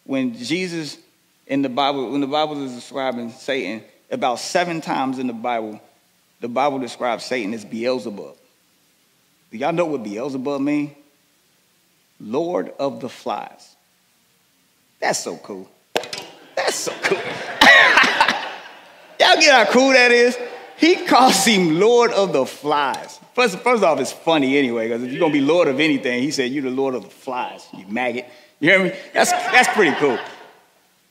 When 0.04 0.34
Jesus 0.36 0.98
in 1.46 1.62
the 1.62 1.68
Bible, 1.68 2.10
when 2.10 2.20
the 2.20 2.26
Bible 2.26 2.62
is 2.64 2.74
describing 2.74 3.30
Satan, 3.30 3.82
about 4.10 4.38
seven 4.38 4.80
times 4.80 5.18
in 5.18 5.26
the 5.26 5.32
Bible, 5.32 5.80
the 6.40 6.48
Bible 6.48 6.78
describes 6.78 7.24
Satan 7.24 7.54
as 7.54 7.64
Beelzebub. 7.64 8.36
Do 9.50 9.58
y'all 9.58 9.72
know 9.72 9.86
what 9.86 10.02
Beelzebub 10.02 10.60
means? 10.60 10.92
Lord 12.20 12.72
of 12.78 13.00
the 13.00 13.08
flies. 13.08 13.76
That's 15.00 15.18
so 15.18 15.36
cool. 15.36 15.68
That's 16.56 16.76
so 16.76 16.92
cool. 17.02 17.18
y'all 19.20 19.36
get 19.40 19.52
how 19.52 19.66
cool 19.70 19.92
that 19.92 20.10
is? 20.12 20.36
He 20.78 21.06
calls 21.06 21.44
him 21.44 21.80
Lord 21.80 22.10
of 22.12 22.32
the 22.32 22.44
flies. 22.44 23.18
First, 23.34 23.58
first 23.58 23.82
off, 23.82 24.00
it's 24.00 24.12
funny 24.12 24.56
anyway, 24.56 24.88
because 24.88 25.02
if 25.02 25.10
you're 25.10 25.20
gonna 25.20 25.32
be 25.32 25.40
Lord 25.40 25.68
of 25.68 25.80
anything, 25.80 26.22
he 26.22 26.30
said, 26.30 26.50
You're 26.50 26.64
the 26.64 26.70
Lord 26.70 26.94
of 26.94 27.02
the 27.02 27.10
flies, 27.10 27.66
you 27.76 27.86
maggot. 27.86 28.26
You 28.60 28.70
hear 28.70 28.84
me? 28.84 28.92
That's, 29.12 29.30
that's 29.30 29.68
pretty 29.68 29.94
cool. 29.96 30.18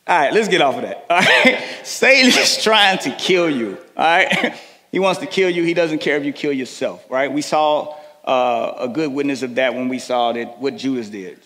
All 0.07 0.19
right, 0.19 0.33
let's 0.33 0.47
get 0.47 0.61
off 0.61 0.75
of 0.75 0.83
that. 0.83 1.05
All 1.09 1.19
right, 1.19 1.63
Satan 1.83 2.27
is 2.29 2.63
trying 2.63 2.99
to 2.99 3.11
kill 3.11 3.49
you. 3.49 3.77
All 3.97 4.03
right, 4.03 4.55
he 4.91 4.99
wants 4.99 5.19
to 5.21 5.25
kill 5.25 5.49
you. 5.49 5.63
He 5.63 5.73
doesn't 5.73 5.99
care 5.99 6.17
if 6.17 6.25
you 6.25 6.33
kill 6.33 6.53
yourself. 6.53 7.03
Right? 7.09 7.31
We 7.31 7.41
saw 7.41 7.95
uh, 8.23 8.73
a 8.79 8.87
good 8.87 9.11
witness 9.11 9.41
of 9.41 9.55
that 9.55 9.73
when 9.73 9.87
we 9.87 9.99
saw 9.99 10.31
that 10.33 10.59
what 10.59 10.77
Judas 10.77 11.09
did. 11.09 11.39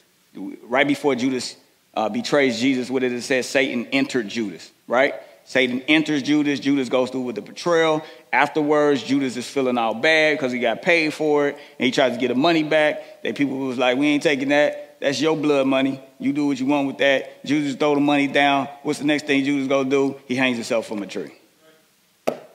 Right 0.63 0.88
before 0.88 1.15
Judas 1.15 1.55
uh, 1.93 2.10
betrays 2.10 2.60
Jesus, 2.60 2.89
what 2.89 2.99
did 2.99 3.13
it 3.13 3.21
say? 3.21 3.41
Satan 3.41 3.88
entered 3.88 4.27
Judas. 4.27 4.71
Right? 4.88 5.15
Satan 5.49 5.81
enters 5.88 6.21
Judas. 6.21 6.59
Judas 6.59 6.89
goes 6.89 7.09
through 7.09 7.21
with 7.21 7.33
the 7.33 7.41
betrayal. 7.41 8.05
Afterwards, 8.31 9.01
Judas 9.01 9.35
is 9.35 9.47
feeling 9.49 9.79
all 9.79 9.95
bad 9.95 10.38
because 10.38 10.51
he 10.51 10.59
got 10.59 10.83
paid 10.83 11.12
for 11.12 11.47
it, 11.47 11.55
and 11.79 11.85
he 11.88 11.91
tries 11.91 12.13
to 12.13 12.19
get 12.19 12.27
the 12.27 12.35
money 12.35 12.62
back. 12.62 13.23
That 13.23 13.33
people 13.33 13.57
was 13.57 13.79
like, 13.79 13.97
"We 13.97 14.09
ain't 14.09 14.21
taking 14.21 14.49
that." 14.49 14.99
That's 14.99 15.19
your 15.19 15.35
blood 15.35 15.65
money. 15.65 15.99
You 16.19 16.33
do 16.33 16.45
what 16.45 16.59
you 16.59 16.67
want 16.67 16.85
with 16.85 16.99
that. 16.99 17.43
Judas 17.43 17.73
throw 17.73 17.95
the 17.95 17.99
money 17.99 18.27
down. 18.27 18.67
What's 18.83 18.99
the 18.99 19.05
next 19.05 19.25
thing 19.25 19.43
Judas 19.43 19.67
gonna 19.67 19.89
do? 19.89 20.21
He 20.27 20.35
hangs 20.35 20.57
himself 20.57 20.85
from 20.85 21.01
a 21.01 21.07
tree. 21.07 21.33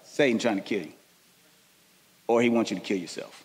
Satan 0.04 0.38
trying 0.38 0.56
to 0.58 0.62
kill 0.62 0.82
you. 0.82 0.92
Or 2.28 2.42
he 2.42 2.48
wants 2.48 2.70
you 2.70 2.76
to 2.76 2.82
kill 2.82 2.98
yourself. 2.98 3.42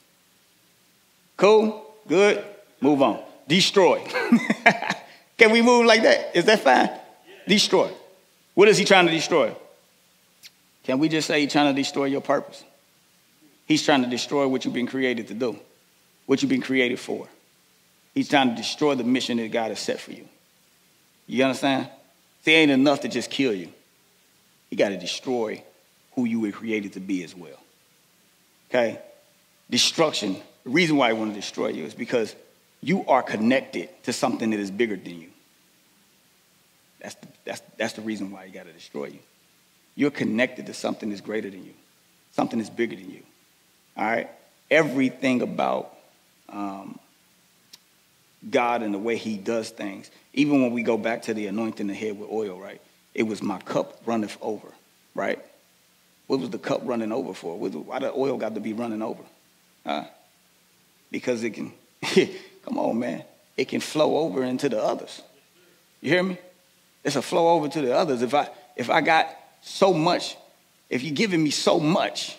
Cool? 1.37 1.91
Good? 2.07 2.45
Move 2.81 3.01
on. 3.01 3.23
Destroy. 3.47 3.97
Can 5.39 5.51
we 5.51 5.63
move 5.63 5.87
like 5.87 6.03
that? 6.03 6.35
Is 6.35 6.45
that 6.45 6.59
fine? 6.59 6.91
Destroy. 7.47 7.89
What 8.59 8.67
is 8.67 8.77
he 8.77 8.83
trying 8.83 9.05
to 9.05 9.11
destroy? 9.13 9.55
Can 10.83 10.99
we 10.99 11.07
just 11.07 11.27
say 11.27 11.39
he's 11.39 11.51
trying 11.53 11.73
to 11.73 11.81
destroy 11.81 12.03
your 12.07 12.19
purpose? 12.19 12.61
He's 13.65 13.85
trying 13.85 14.03
to 14.03 14.09
destroy 14.09 14.49
what 14.49 14.65
you've 14.65 14.73
been 14.73 14.85
created 14.85 15.29
to 15.29 15.33
do, 15.33 15.57
what 16.25 16.41
you've 16.41 16.49
been 16.49 16.61
created 16.61 16.99
for. 16.99 17.29
He's 18.13 18.27
trying 18.27 18.49
to 18.49 18.55
destroy 18.57 18.95
the 18.95 19.05
mission 19.05 19.37
that 19.37 19.49
God 19.53 19.69
has 19.69 19.79
set 19.79 20.01
for 20.01 20.11
you. 20.11 20.27
You 21.25 21.45
understand? 21.45 21.87
See, 22.43 22.51
ain't 22.51 22.69
enough 22.69 22.99
to 22.99 23.07
just 23.07 23.29
kill 23.29 23.53
you. 23.53 23.69
He 24.69 24.75
got 24.75 24.89
to 24.89 24.97
destroy 24.97 25.63
who 26.15 26.25
you 26.25 26.41
were 26.41 26.51
created 26.51 26.91
to 26.93 26.99
be 26.99 27.23
as 27.23 27.33
well. 27.33 27.63
Okay? 28.69 28.99
Destruction. 29.69 30.35
The 30.65 30.71
reason 30.71 30.97
why 30.97 31.13
he 31.13 31.17
want 31.17 31.33
to 31.33 31.39
destroy 31.39 31.69
you 31.69 31.85
is 31.85 31.93
because 31.93 32.35
you 32.81 33.05
are 33.05 33.23
connected 33.23 33.87
to 34.03 34.11
something 34.11 34.49
that 34.49 34.59
is 34.59 34.69
bigger 34.69 34.97
than 34.97 35.21
you. 35.21 35.29
That's 37.01 37.15
the, 37.15 37.27
that's, 37.45 37.61
that's 37.77 37.93
the 37.93 38.01
reason 38.01 38.31
why 38.31 38.45
he 38.45 38.51
got 38.51 38.65
to 38.65 38.73
destroy 38.73 39.05
you. 39.05 39.19
You're 39.95 40.11
connected 40.11 40.67
to 40.67 40.73
something 40.73 41.09
that's 41.09 41.21
greater 41.21 41.49
than 41.49 41.65
you, 41.65 41.73
something 42.31 42.59
that's 42.59 42.69
bigger 42.69 42.95
than 42.95 43.09
you. 43.09 43.21
All 43.97 44.05
right? 44.05 44.29
Everything 44.71 45.41
about 45.41 45.95
um, 46.49 46.99
God 48.49 48.81
and 48.81 48.93
the 48.93 48.99
way 48.99 49.17
He 49.17 49.37
does 49.37 49.69
things. 49.69 50.09
Even 50.33 50.61
when 50.61 50.71
we 50.71 50.83
go 50.83 50.97
back 50.97 51.23
to 51.23 51.33
the 51.33 51.47
anointing 51.47 51.87
the 51.87 51.93
head 51.93 52.17
with 52.17 52.29
oil, 52.29 52.59
right? 52.59 52.81
It 53.13 53.23
was 53.23 53.41
my 53.41 53.59
cup 53.59 54.01
runneth 54.05 54.37
over, 54.41 54.67
right? 55.15 55.39
What 56.27 56.39
was 56.39 56.49
the 56.49 56.59
cup 56.59 56.81
running 56.83 57.11
over 57.11 57.33
for? 57.33 57.57
Why 57.57 57.99
the 57.99 58.13
oil 58.13 58.37
got 58.37 58.53
to 58.55 58.61
be 58.61 58.73
running 58.73 59.01
over? 59.01 59.23
Because 61.11 61.43
it 61.43 61.51
can, 61.51 61.73
come 62.63 62.77
on, 62.77 62.99
man, 62.99 63.23
it 63.57 63.67
can 63.67 63.81
flow 63.81 64.17
over 64.17 64.43
into 64.43 64.69
the 64.69 64.81
others. 64.81 65.21
You 66.01 66.11
hear 66.11 66.23
me? 66.23 66.37
It's 67.03 67.15
a 67.15 67.21
flow 67.21 67.49
over 67.49 67.67
to 67.69 67.81
the 67.81 67.95
others. 67.95 68.21
If 68.21 68.33
I 68.33 68.49
if 68.75 68.89
I 68.89 69.01
got 69.01 69.29
so 69.61 69.93
much, 69.93 70.37
if 70.89 71.03
you're 71.03 71.15
giving 71.15 71.43
me 71.43 71.51
so 71.51 71.79
much 71.79 72.37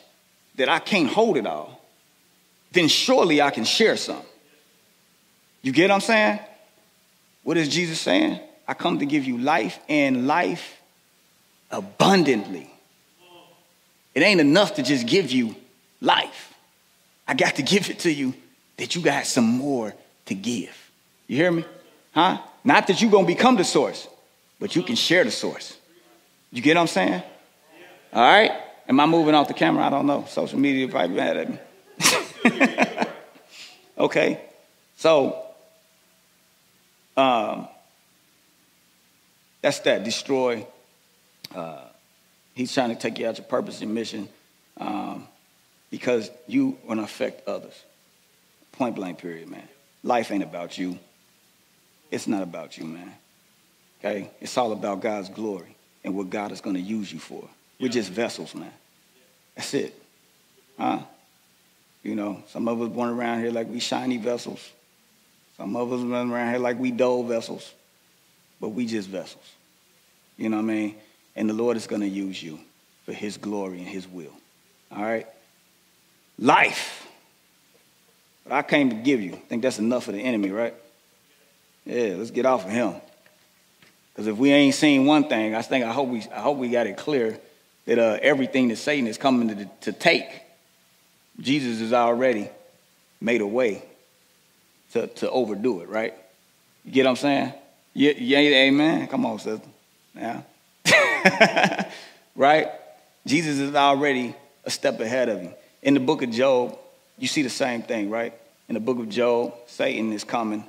that 0.56 0.68
I 0.68 0.78
can't 0.78 1.08
hold 1.08 1.36
it 1.36 1.46
all, 1.46 1.80
then 2.72 2.88
surely 2.88 3.40
I 3.40 3.50
can 3.50 3.64
share 3.64 3.96
some. 3.96 4.22
You 5.62 5.72
get 5.72 5.90
what 5.90 5.96
I'm 5.96 6.00
saying? 6.00 6.40
What 7.42 7.56
is 7.56 7.68
Jesus 7.68 8.00
saying? 8.00 8.40
I 8.66 8.74
come 8.74 8.98
to 9.00 9.06
give 9.06 9.24
you 9.24 9.38
life 9.38 9.78
and 9.88 10.26
life 10.26 10.80
abundantly. 11.70 12.70
It 14.14 14.22
ain't 14.22 14.40
enough 14.40 14.74
to 14.74 14.82
just 14.82 15.06
give 15.06 15.30
you 15.30 15.54
life. 16.00 16.54
I 17.26 17.34
got 17.34 17.56
to 17.56 17.62
give 17.62 17.90
it 17.90 18.00
to 18.00 18.12
you 18.12 18.34
that 18.76 18.94
you 18.94 19.02
got 19.02 19.26
some 19.26 19.44
more 19.44 19.94
to 20.26 20.34
give. 20.34 20.76
You 21.26 21.36
hear 21.36 21.52
me? 21.52 21.64
Huh? 22.12 22.38
Not 22.64 22.86
that 22.88 23.00
you're 23.00 23.10
going 23.10 23.26
to 23.26 23.32
become 23.32 23.56
the 23.56 23.64
source, 23.64 24.08
but 24.60 24.76
you 24.76 24.82
can 24.82 24.94
share 24.94 25.24
the 25.24 25.30
source. 25.30 25.76
You 26.52 26.62
get 26.62 26.76
what 26.76 26.82
I'm 26.82 26.86
saying? 26.86 27.22
All 28.12 28.22
right? 28.22 28.52
Am 28.88 29.00
I 29.00 29.06
moving 29.06 29.34
off 29.34 29.48
the 29.48 29.54
camera? 29.54 29.84
I 29.84 29.90
don't 29.90 30.06
know. 30.06 30.26
Social 30.28 30.58
media 30.58 30.86
probably 30.86 31.16
mad 31.16 31.36
at 31.36 31.48
me. 31.48 33.06
okay. 33.98 34.40
So 34.96 35.42
um, 37.16 37.68
that's 39.62 39.80
that. 39.80 40.04
Destroy. 40.04 40.66
Uh, 41.54 41.84
he's 42.54 42.72
trying 42.72 42.90
to 42.90 42.96
take 42.96 43.18
you 43.18 43.26
out 43.26 43.38
your 43.38 43.46
purpose 43.46 43.80
and 43.80 43.94
mission 43.94 44.28
um, 44.78 45.26
because 45.90 46.30
you 46.46 46.76
want 46.86 47.00
to 47.00 47.04
affect 47.04 47.48
others. 47.48 47.80
Point 48.72 48.96
blank, 48.96 49.18
period, 49.18 49.48
man. 49.48 49.68
Life 50.02 50.30
ain't 50.30 50.42
about 50.42 50.78
you. 50.78 50.98
It's 52.10 52.26
not 52.26 52.42
about 52.42 52.76
you, 52.76 52.84
man. 52.84 53.12
Okay? 54.00 54.30
It's 54.40 54.56
all 54.56 54.72
about 54.72 55.00
God's 55.00 55.28
glory 55.28 55.76
and 56.02 56.16
what 56.16 56.30
God 56.30 56.52
is 56.52 56.60
going 56.60 56.76
to 56.76 56.82
use 56.82 57.12
you 57.12 57.18
for. 57.18 57.44
We're 57.78 57.88
just 57.88 58.10
vessels, 58.10 58.54
man. 58.54 58.72
That's 59.54 59.72
it. 59.74 59.94
Huh? 60.78 61.00
You 62.02 62.14
know, 62.14 62.42
some 62.48 62.66
of 62.66 62.80
us 62.80 62.88
born 62.88 63.10
around 63.10 63.40
here 63.40 63.50
like 63.50 63.68
we 63.68 63.78
shiny 63.78 64.16
vessels. 64.16 64.70
Some 65.56 65.76
of 65.76 65.92
us 65.92 66.00
run 66.00 66.32
around 66.32 66.50
here 66.50 66.58
like 66.58 66.78
we 66.78 66.90
dull 66.90 67.22
vessels, 67.22 67.74
but 68.60 68.70
we 68.70 68.86
just 68.86 69.08
vessels. 69.08 69.44
You 70.38 70.48
know 70.48 70.56
what 70.56 70.62
I 70.62 70.74
mean? 70.74 70.94
And 71.36 71.48
the 71.48 71.54
Lord 71.54 71.76
is 71.76 71.86
going 71.86 72.00
to 72.00 72.08
use 72.08 72.42
you 72.42 72.58
for 73.04 73.12
his 73.12 73.36
glory 73.36 73.78
and 73.78 73.86
his 73.86 74.08
will. 74.08 74.32
All 74.90 75.02
right? 75.02 75.26
Life. 76.38 77.06
But 78.44 78.54
I 78.54 78.62
came 78.62 78.88
to 78.88 78.96
give 78.96 79.20
you. 79.20 79.34
I 79.34 79.40
think 79.48 79.62
that's 79.62 79.78
enough 79.78 80.04
for 80.04 80.12
the 80.12 80.20
enemy, 80.20 80.50
right? 80.50 80.74
Yeah, 81.84 82.14
let's 82.16 82.30
get 82.30 82.46
off 82.46 82.64
of 82.64 82.70
him. 82.70 82.94
Because 84.12 84.26
if 84.26 84.36
we 84.36 84.52
ain't 84.52 84.74
seen 84.74 85.06
one 85.06 85.28
thing, 85.28 85.54
I 85.54 85.62
think 85.62 85.84
I 85.84 85.92
hope 85.92 86.08
we 86.08 86.22
I 86.34 86.40
hope 86.40 86.58
we 86.58 86.68
got 86.68 86.86
it 86.86 86.96
clear 86.96 87.38
that 87.86 87.98
uh, 87.98 88.18
everything 88.22 88.68
that 88.68 88.76
Satan 88.76 89.06
is 89.06 89.18
coming 89.18 89.48
to, 89.48 89.70
to 89.82 89.92
take, 89.92 90.28
Jesus 91.40 91.80
has 91.80 91.92
already 91.92 92.48
made 93.20 93.40
a 93.40 93.46
way 93.46 93.82
to, 94.92 95.06
to 95.06 95.30
overdo 95.30 95.80
it, 95.80 95.88
right? 95.88 96.14
You 96.84 96.92
get 96.92 97.04
what 97.04 97.10
I'm 97.10 97.16
saying? 97.16 97.52
Yeah, 97.94 98.12
yeah, 98.16 98.38
amen. 98.38 99.08
Come 99.08 99.26
on, 99.26 99.38
sister. 99.38 99.66
Yeah. 100.16 100.42
right? 102.36 102.68
Jesus 103.26 103.58
is 103.58 103.74
already 103.74 104.34
a 104.64 104.70
step 104.70 105.00
ahead 105.00 105.28
of 105.28 105.42
you. 105.42 105.52
In 105.82 105.94
the 105.94 106.00
book 106.00 106.22
of 106.22 106.30
Job, 106.30 106.78
you 107.18 107.26
see 107.26 107.42
the 107.42 107.50
same 107.50 107.82
thing, 107.82 108.10
right? 108.10 108.34
In 108.68 108.74
the 108.74 108.80
book 108.80 108.98
of 108.98 109.08
Job, 109.08 109.54
Satan 109.66 110.12
is 110.12 110.24
coming. 110.24 110.64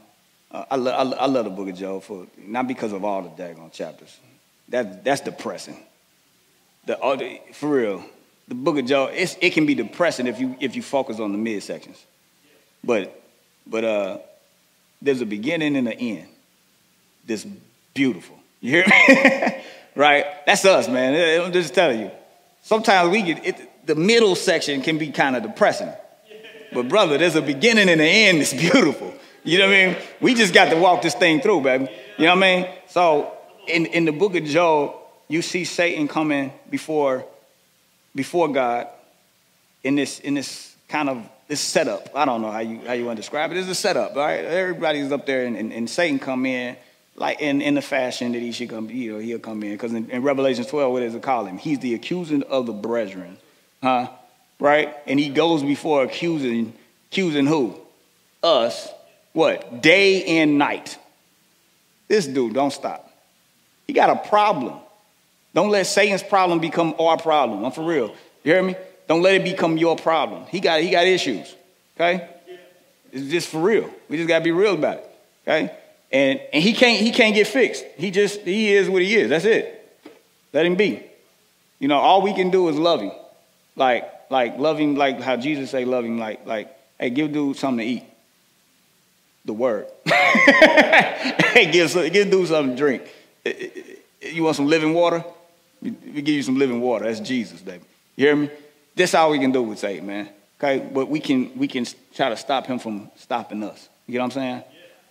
Uh, 0.52 0.66
I, 0.72 0.76
lo- 0.76 0.92
I, 0.92 1.04
lo- 1.04 1.18
I, 1.18 1.26
love 1.28 1.46
the 1.46 1.52
book 1.52 1.70
of 1.70 1.76
Job 1.76 2.04
for 2.04 2.28
not 2.38 2.68
because 2.68 2.92
of 2.92 3.06
all 3.06 3.22
the 3.22 3.30
daggone 3.30 3.72
chapters. 3.72 4.20
That, 4.70 5.04
that's 5.04 5.22
depressing. 5.22 5.78
The, 6.86 6.96
the, 6.96 7.54
for 7.54 7.70
real, 7.70 8.04
the 8.48 8.56
book 8.56 8.78
of 8.78 8.86
Job, 8.86 9.12
it 9.14 9.54
can 9.54 9.66
be 9.66 9.76
depressing 9.76 10.28
if 10.28 10.40
you, 10.40 10.56
if 10.60 10.76
you 10.76 10.82
focus 10.82 11.20
on 11.20 11.32
the 11.32 11.38
midsections. 11.38 11.98
But 12.84 13.22
but 13.68 13.84
uh, 13.84 14.18
there's 15.02 15.22
a 15.22 15.26
beginning 15.26 15.76
and 15.76 15.88
an 15.88 15.94
end. 15.94 16.28
This 17.26 17.46
beautiful. 17.94 18.38
You 18.60 18.72
hear 18.72 18.86
me? 18.88 19.64
right? 19.96 20.26
That's 20.46 20.66
us, 20.66 20.88
man. 20.88 21.42
I'm 21.42 21.52
just 21.52 21.74
telling 21.74 22.00
you. 22.00 22.12
Sometimes 22.64 23.10
we 23.10 23.22
get 23.22 23.46
it, 23.46 23.88
the 23.88 23.96
middle 23.96 24.36
section 24.36 24.82
can 24.82 24.98
be 24.98 25.10
kind 25.12 25.36
of 25.36 25.44
depressing. 25.44 25.92
But 26.74 26.88
brother, 26.88 27.18
there's 27.18 27.36
a 27.36 27.42
beginning 27.42 27.90
and 27.90 28.00
an 28.00 28.08
end 28.08 28.40
that's 28.40 28.54
beautiful. 28.54 29.14
You 29.44 29.60
know 29.60 29.68
what 29.68 29.76
I 29.76 29.88
mean? 29.88 29.98
We 30.20 30.34
just 30.36 30.54
got 30.54 30.70
to 30.70 30.78
walk 30.78 31.02
this 31.02 31.16
thing 31.16 31.42
through, 31.42 31.62
baby. 31.62 31.90
You 32.18 32.26
know 32.26 32.36
what 32.36 32.44
I 32.44 32.62
mean? 32.62 32.68
So 32.88 33.34
in, 33.68 33.88
in 33.88 34.06
the 34.06 34.12
book 34.12 34.36
of 34.36 34.44
Job, 34.44 34.96
you 35.28 35.42
see 35.42 35.66
Satan 35.66 36.08
coming 36.08 36.52
before, 36.70 37.26
before 38.16 38.52
God 38.52 38.88
in 39.84 39.96
this, 39.96 40.20
in 40.20 40.36
this 40.36 40.76
kind 40.88 41.10
of 41.10 41.28
this 41.48 41.60
setup. 41.60 42.10
I 42.16 42.24
don't 42.24 42.42
know 42.42 42.50
how 42.50 42.60
you 42.60 42.80
how 42.88 42.94
you 42.94 43.06
want 43.06 43.18
to 43.18 43.22
describe 43.22 43.52
it. 43.52 43.58
It's 43.58 43.68
a 43.68 43.76
setup, 43.76 44.16
right? 44.16 44.46
Everybody's 44.46 45.12
up 45.12 45.26
there, 45.26 45.46
and, 45.46 45.58
and, 45.58 45.74
and 45.74 45.90
Satan 45.90 46.18
come 46.18 46.46
in 46.46 46.78
like 47.18 47.42
in, 47.42 47.62
in 47.62 47.74
the 47.74 47.82
fashion 47.82 48.32
that 48.32 48.40
he 48.40 48.54
should 48.54 48.70
come. 48.70 48.90
You 48.90 49.14
know, 49.14 49.20
he'll 49.20 49.40
come 49.40 49.62
in 49.64 49.72
because 49.72 49.94
in, 49.94 50.10
in 50.10 50.22
Revelation 50.22 50.64
12, 50.64 50.94
what 50.94 51.02
does 51.02 51.14
it 51.14 51.22
call 51.22 51.46
him? 51.46 51.58
He's 51.58 51.80
the 51.80 51.94
accuser 51.94 52.42
of 52.48 52.68
the 52.68 52.74
brethren, 52.74 53.38
huh? 53.84 54.10
Right? 54.60 54.96
And 55.06 55.20
he 55.20 55.30
goes 55.30 55.62
before 55.62 56.04
accusing 56.04 56.74
accusing 57.12 57.48
who? 57.48 57.76
Us. 58.42 58.90
What? 59.34 59.82
Day 59.82 60.42
and 60.42 60.58
night. 60.58 60.98
This 62.08 62.28
dude 62.28 62.54
don't 62.54 62.72
stop. 62.72 63.10
He 63.88 63.94
got 63.94 64.10
a 64.10 64.28
problem. 64.30 64.76
Don't 65.54 65.70
let 65.70 65.86
Satan's 65.86 66.24
problem 66.24 66.60
become 66.60 66.96
our 67.00 67.18
problem. 67.18 67.64
I'm 67.64 67.72
for 67.72 67.84
real. 67.84 68.16
You 68.44 68.54
hear 68.54 68.64
me? 68.64 68.76
Don't 69.08 69.22
let 69.22 69.36
it 69.36 69.44
become 69.44 69.78
your 69.78 69.96
problem. 69.96 70.46
He 70.48 70.60
got, 70.60 70.82
he 70.82 70.90
got 70.90 71.06
issues, 71.06 71.54
okay? 71.96 72.30
It's 73.12 73.30
just 73.30 73.50
for 73.50 73.62
real. 73.62 73.90
We 74.08 74.18
just 74.18 74.28
gotta 74.28 74.44
be 74.44 74.52
real 74.52 74.76
about 74.76 74.98
it, 74.98 75.10
okay? 75.46 75.76
And, 76.12 76.42
and 76.54 76.64
he 76.64 76.74
can't 76.74 77.00
he 77.00 77.12
can't 77.12 77.34
get 77.34 77.48
fixed. 77.48 77.86
He 77.98 78.12
just 78.12 78.42
he 78.42 78.74
is 78.74 78.90
what 78.90 79.02
he 79.02 79.16
is. 79.16 79.30
That's 79.30 79.46
it. 79.46 79.78
Let 80.54 80.66
him 80.66 80.76
be. 80.76 81.04
You 81.80 81.88
know, 81.88 81.98
all 81.98 82.22
we 82.22 82.34
can 82.34 82.52
do 82.52 82.68
is 82.68 82.78
love 82.78 83.02
him. 83.02 83.12
Like 83.76 84.10
like 84.30 84.58
love 84.58 84.78
him 84.78 84.96
like 84.96 85.22
how 85.22 85.38
Jesus 85.38 85.72
say 85.72 85.86
love 85.86 86.04
him 86.04 86.18
like 86.18 86.46
like 86.46 86.76
hey 87.00 87.10
give 87.10 87.32
dude 87.32 87.56
something 87.56 87.86
to 87.86 87.92
eat. 87.94 88.04
The 89.46 89.54
word. 89.54 89.88
hey 90.06 91.72
give 91.72 91.94
give 92.14 92.30
dude 92.30 92.48
something 92.48 92.76
to 92.76 92.78
drink. 92.78 93.04
Eh, 93.46 93.54
eh, 93.60 93.70
eh, 94.22 94.30
you 94.30 94.44
want 94.44 94.56
some 94.56 94.68
living 94.68 94.94
water? 94.94 95.24
We 95.82 95.92
give 96.22 96.36
you 96.36 96.44
some 96.44 96.58
living 96.58 96.80
water. 96.80 97.06
That's 97.06 97.20
Jesus, 97.20 97.60
baby. 97.62 97.84
You 98.16 98.28
hear 98.28 98.36
me? 98.36 98.52
That's 98.96 99.16
all 99.16 99.32
we 99.32 99.40
can 99.40 99.52
do 99.52 99.64
with 99.64 99.80
Satan, 99.80 100.06
man. 100.06 100.30
Okay, 100.60 100.88
but 100.94 101.10
we 101.10 101.20
can 101.20 101.58
we 101.58 101.68
can 101.68 101.88
try 102.14 102.30
to 102.30 102.38
stop 102.38 102.68
him 102.68 102.78
from 102.78 103.10
stopping 103.16 103.64
us. 103.64 103.90
You 104.06 104.16
know 104.16 104.26
what 104.26 104.26
I'm 104.26 104.42
saying? 104.42 104.64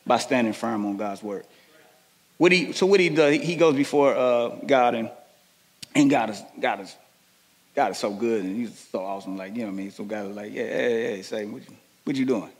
By 0.06 0.18
standing 0.18 0.52
firm 0.52 0.86
on 0.86 0.96
God's 0.96 1.22
word. 1.22 1.44
What 2.38 2.52
he 2.52 2.72
so 2.72 2.86
what 2.86 3.00
he 3.00 3.08
does? 3.08 3.34
He 3.34 3.56
goes 3.56 3.74
before 3.74 4.14
uh, 4.14 4.48
God 4.64 4.94
and 4.94 5.10
and 5.94 6.08
God 6.08 6.30
is 6.30 6.42
God 6.60 6.80
is 6.80 6.94
God 7.74 7.90
is 7.90 7.98
so 7.98 8.12
good 8.12 8.44
and 8.44 8.56
he's 8.56 8.78
so 8.78 9.00
awesome. 9.00 9.36
Like 9.36 9.54
you 9.54 9.62
know 9.62 9.66
what 9.66 9.72
I 9.72 9.76
mean. 9.76 9.90
So 9.90 10.04
God 10.04 10.30
is 10.30 10.36
like, 10.36 10.52
yeah, 10.52 10.62
hey, 10.62 11.16
hey, 11.16 11.22
say 11.22 11.46
what 11.46 11.68
you 11.68 11.76
what 12.04 12.16
you 12.16 12.26
doing? 12.26 12.50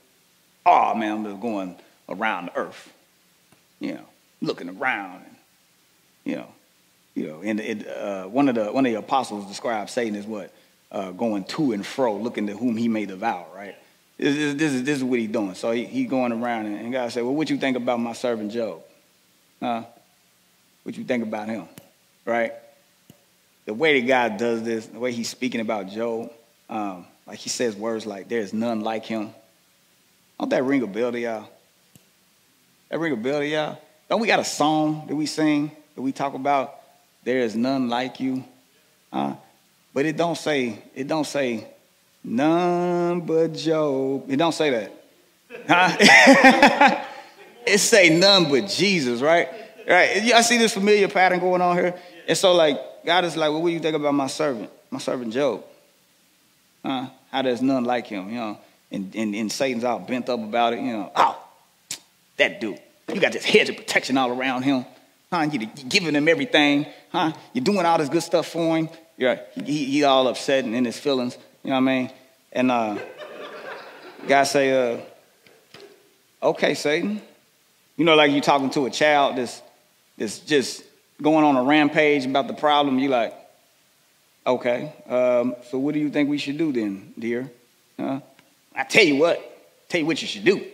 Oh 0.67 0.95
man, 0.95 1.13
I'm 1.13 1.25
just 1.25 1.41
going 1.41 1.77
around 2.09 2.47
the 2.47 2.57
earth. 2.57 2.93
You 3.79 3.95
know, 3.95 4.07
looking 4.43 4.69
around 4.69 5.23
and 5.25 5.37
you 6.25 6.37
know, 6.37 6.49
you 7.15 7.27
know. 7.27 7.41
And 7.43 7.61
it, 7.61 7.89
uh, 7.89 8.25
one 8.25 8.49
of 8.49 8.55
the 8.55 8.67
one 8.67 8.85
of 8.87 8.93
the 8.93 8.99
apostles 8.99 9.47
described 9.47 9.91
Satan 9.91 10.17
as 10.17 10.27
what 10.27 10.53
uh, 10.93 11.13
going 11.13 11.45
to 11.45 11.73
and 11.73 11.85
fro, 11.85 12.17
looking 12.17 12.47
to 12.49 12.57
whom 12.57 12.77
he 12.77 12.89
may 12.89 13.07
devour, 13.07 13.47
right? 13.55 13.77
This, 14.19 14.37
this, 14.37 14.55
this, 14.55 14.73
is, 14.73 14.83
this 14.83 14.99
is 14.99 15.05
what 15.05 15.19
he's 15.19 15.31
doing. 15.31 15.55
So 15.55 15.71
he, 15.71 15.85
he 15.85 16.05
going 16.05 16.33
around, 16.33 16.67
and, 16.67 16.77
and 16.77 16.93
God 16.93 17.11
said, 17.13 17.23
well, 17.23 17.35
what 17.35 17.49
you 17.49 17.57
think 17.57 17.77
about 17.77 18.01
my 18.01 18.13
servant 18.13 18.53
Job? 18.53 18.83
Huh? 19.61 19.85
What 20.83 20.97
you 20.97 21.05
think 21.05 21.23
about 21.23 21.49
him, 21.49 21.69
right? 22.25 22.53
The 23.67 23.75
way 23.75 24.01
that 24.01 24.07
God 24.07 24.37
does 24.37 24.63
this, 24.63 24.87
the 24.87 24.99
way 24.99 25.13
he's 25.13 25.29
speaking 25.29 25.61
about 25.61 25.89
Job, 25.89 26.33
um, 26.69 27.07
like 27.27 27.39
he 27.39 27.49
says 27.49 27.77
words 27.77 28.07
like, 28.07 28.29
there's 28.29 28.53
none 28.53 28.81
like 28.81 29.05
him. 29.05 29.33
Don't 30.41 30.49
that 30.49 30.65
ring 30.65 30.83
a 30.83 30.87
bell 30.87 31.13
to 31.13 31.21
y'all? 31.21 31.47
That 32.89 32.99
ring 32.99 33.13
a 33.13 33.17
bell 33.17 33.41
to 33.41 33.47
y'all? 33.47 33.79
Don't 34.09 34.23
we 34.23 34.27
got 34.27 34.41
a 34.41 34.45
song 34.45 35.05
that 35.07 35.15
we 35.15 35.27
sing, 35.27 35.71
that 35.95 36.01
we 36.01 36.13
talk 36.13 36.33
about, 36.33 36.77
there 37.25 37.41
is 37.41 37.55
none 37.55 37.91
like 37.91 38.21
you? 38.21 38.43
Huh? 39.13 39.35
But 39.93 40.07
it 40.07 40.17
don't 40.17 40.39
say, 40.39 40.83
it 40.95 41.07
don't 41.07 41.27
say, 41.27 41.67
none 42.25 43.21
but 43.21 43.53
Job. 43.53 44.31
It 44.31 44.37
don't 44.37 44.55
say 44.55 44.71
that. 44.71 45.05
Huh? 45.69 47.05
it 47.67 47.77
say 47.77 48.09
none 48.09 48.49
but 48.49 48.67
Jesus, 48.67 49.21
right? 49.21 49.47
Right. 49.87 50.23
Y'all 50.23 50.43
see 50.43 50.57
this 50.57 50.73
familiar 50.73 51.09
pattern 51.09 51.41
going 51.41 51.61
on 51.61 51.77
here. 51.77 51.95
And 52.27 52.39
so 52.39 52.55
like 52.55 52.81
God 53.05 53.27
is 53.27 53.37
like, 53.37 53.51
well, 53.51 53.61
what 53.61 53.69
do 53.69 53.75
you 53.75 53.81
think 53.81 53.95
about 53.95 54.15
my 54.15 54.27
servant? 54.27 54.71
My 54.91 55.01
servant 55.01 55.35
Job. 55.35 55.63
Huh? 56.83 57.09
How 57.31 57.43
there's 57.43 57.61
none 57.61 57.85
like 57.85 58.07
him, 58.07 58.31
you 58.31 58.37
know. 58.37 58.59
And, 58.93 59.15
and, 59.15 59.35
and 59.35 59.53
Satan's 59.53 59.85
all 59.85 60.01
bent 60.01 60.29
up 60.29 60.41
about 60.41 60.73
it, 60.73 60.81
you 60.81 60.93
know. 60.93 61.13
Oh, 61.15 61.41
that 62.37 62.61
dude. 62.61 62.81
You 63.13 63.21
got 63.21 63.33
this 63.33 63.45
hedge 63.45 63.69
of 63.69 63.77
protection 63.77 64.17
all 64.19 64.31
around 64.31 64.63
him. 64.63 64.85
Huh? 65.33 65.49
You're 65.53 65.71
giving 65.89 66.15
him 66.15 66.29
everything. 66.29 66.87
Huh? 67.11 67.33
You're 67.53 67.65
doing 67.65 67.87
all 67.87 67.99
this 67.99 68.09
good 68.09 68.23
stuff 68.23 68.49
for 68.49 68.77
him. 68.77 68.89
Yeah, 69.17 69.39
he, 69.65 69.85
he 69.85 70.05
all 70.05 70.27
upset 70.29 70.65
and 70.65 70.75
in 70.75 70.85
his 70.85 70.99
feelings. 70.99 71.37
You 71.63 71.71
know 71.71 71.77
what 71.77 71.91
I 71.91 71.95
mean? 71.95 72.11
And 72.53 72.71
uh, 72.71 72.99
God 74.27 74.45
say, 74.45 74.95
uh, 74.95 75.01
okay, 76.43 76.75
Satan. 76.75 77.21
You 77.97 78.05
know, 78.05 78.15
like 78.15 78.33
you're 78.33 78.41
talking 78.41 78.71
to 78.71 78.87
a 78.87 78.91
child 78.91 79.37
that's, 79.37 79.61
that's 80.17 80.39
just 80.39 80.83
going 81.21 81.45
on 81.45 81.57
a 81.57 81.63
rampage 81.63 82.25
about 82.25 82.49
the 82.49 82.55
problem. 82.55 82.99
You're 82.99 83.11
like, 83.11 83.35
okay, 84.47 84.93
um, 85.07 85.55
so 85.71 85.79
what 85.79 85.93
do 85.93 86.01
you 86.01 86.11
think 86.11 86.31
we 86.31 86.39
should 86.39 86.57
do 86.57 86.73
then, 86.73 87.13
dear? 87.19 87.51
Uh, 87.99 88.21
I 88.81 88.85
tell 88.85 89.05
you 89.05 89.17
what, 89.17 89.39
tell 89.91 90.01
you 90.01 90.07
what 90.07 90.23
you 90.23 90.27
should 90.27 90.45
do. 90.45 90.65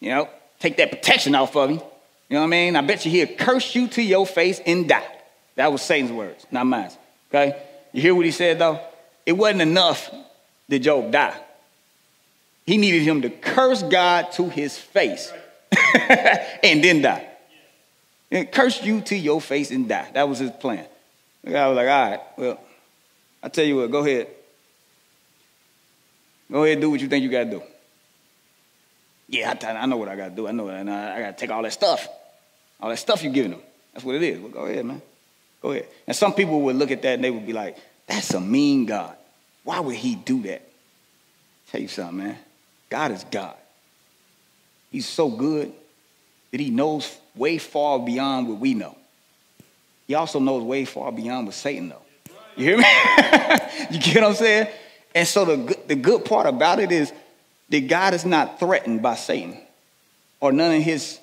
You 0.00 0.10
know, 0.10 0.28
take 0.58 0.76
that 0.78 0.90
protection 0.90 1.36
off 1.36 1.54
of 1.54 1.70
him. 1.70 1.76
You 2.28 2.34
know 2.34 2.40
what 2.40 2.46
I 2.46 2.50
mean? 2.50 2.74
I 2.74 2.80
bet 2.80 3.04
you 3.04 3.12
he'll 3.12 3.36
curse 3.36 3.76
you 3.76 3.86
to 3.88 4.02
your 4.02 4.26
face 4.26 4.60
and 4.66 4.88
die. 4.88 5.06
That 5.54 5.70
was 5.70 5.82
Satan's 5.82 6.10
words, 6.10 6.44
not 6.50 6.66
mine. 6.66 6.90
Okay? 7.30 7.56
You 7.92 8.02
hear 8.02 8.14
what 8.14 8.24
he 8.24 8.32
said 8.32 8.58
though? 8.58 8.80
It 9.24 9.34
wasn't 9.34 9.62
enough 9.62 10.10
that 10.68 10.80
Job 10.80 11.12
die. 11.12 11.36
He 12.66 12.76
needed 12.76 13.02
him 13.02 13.22
to 13.22 13.30
curse 13.30 13.84
God 13.84 14.32
to 14.32 14.48
his 14.48 14.76
face 14.76 15.32
and 16.00 16.82
then 16.82 17.02
die. 17.02 17.28
And 18.32 18.50
curse 18.50 18.82
you 18.82 19.00
to 19.02 19.16
your 19.16 19.40
face 19.40 19.70
and 19.70 19.88
die. 19.88 20.10
That 20.12 20.28
was 20.28 20.40
his 20.40 20.50
plan. 20.50 20.84
Guy 21.44 21.68
was 21.68 21.76
like, 21.76 21.88
all 21.88 22.10
right, 22.10 22.20
well, 22.36 22.60
I 23.40 23.48
tell 23.48 23.64
you 23.64 23.76
what, 23.76 23.92
go 23.92 24.00
ahead. 24.00 24.26
Go 26.50 26.64
ahead 26.64 26.80
do 26.80 26.90
what 26.90 27.00
you 27.00 27.08
think 27.08 27.22
you 27.22 27.30
got 27.30 27.44
to 27.44 27.50
do. 27.50 27.62
Yeah, 29.28 29.54
I, 29.60 29.86
know 29.86 29.96
what 29.96 30.08
I 30.08 30.16
got 30.16 30.28
to 30.28 30.36
do. 30.36 30.46
I 30.46 30.52
know, 30.52 30.68
I, 30.68 30.80
I 30.80 31.20
got 31.20 31.36
to 31.36 31.40
take 31.40 31.50
all 31.50 31.62
that 31.62 31.72
stuff. 31.72 32.08
All 32.80 32.90
that 32.90 32.98
stuff 32.98 33.22
you're 33.22 33.32
giving 33.32 33.52
them. 33.52 33.60
That's 33.92 34.04
what 34.04 34.14
it 34.14 34.22
is. 34.22 34.38
Well, 34.38 34.50
go 34.50 34.66
ahead, 34.66 34.84
man. 34.84 35.02
Go 35.62 35.72
ahead. 35.72 35.88
And 36.06 36.16
some 36.16 36.34
people 36.34 36.60
would 36.62 36.76
look 36.76 36.90
at 36.90 37.02
that 37.02 37.14
and 37.14 37.24
they 37.24 37.30
would 37.30 37.46
be 37.46 37.52
like, 37.52 37.76
that's 38.06 38.34
a 38.34 38.40
mean 38.40 38.86
God. 38.86 39.16
Why 39.64 39.80
would 39.80 39.96
he 39.96 40.14
do 40.14 40.42
that? 40.42 40.62
Tell 41.70 41.80
you 41.80 41.88
something, 41.88 42.18
man. 42.18 42.38
God 42.88 43.10
is 43.10 43.24
God. 43.24 43.56
He's 44.92 45.06
so 45.06 45.28
good 45.28 45.72
that 46.52 46.60
he 46.60 46.70
knows 46.70 47.18
way 47.34 47.58
far 47.58 47.98
beyond 47.98 48.48
what 48.48 48.58
we 48.58 48.74
know. 48.74 48.96
He 50.06 50.14
also 50.14 50.38
knows 50.38 50.62
way 50.62 50.84
far 50.84 51.10
beyond 51.10 51.46
what 51.46 51.54
Satan 51.54 51.88
knows. 51.88 51.98
You 52.56 52.64
hear 52.64 52.78
me? 52.78 52.84
you 53.90 54.00
get 54.00 54.22
what 54.22 54.24
I'm 54.24 54.34
saying? 54.34 54.68
And 55.16 55.26
so 55.26 55.44
the 55.44 55.76
the 55.88 55.96
good 55.96 56.24
part 56.24 56.46
about 56.46 56.78
it 56.78 56.92
is 56.92 57.12
that 57.70 57.88
God 57.88 58.14
is 58.14 58.24
not 58.24 58.60
threatened 58.60 59.02
by 59.02 59.16
Satan 59.16 59.58
or 60.40 60.52
none 60.52 60.76
of 60.76 60.82
his 60.82 61.18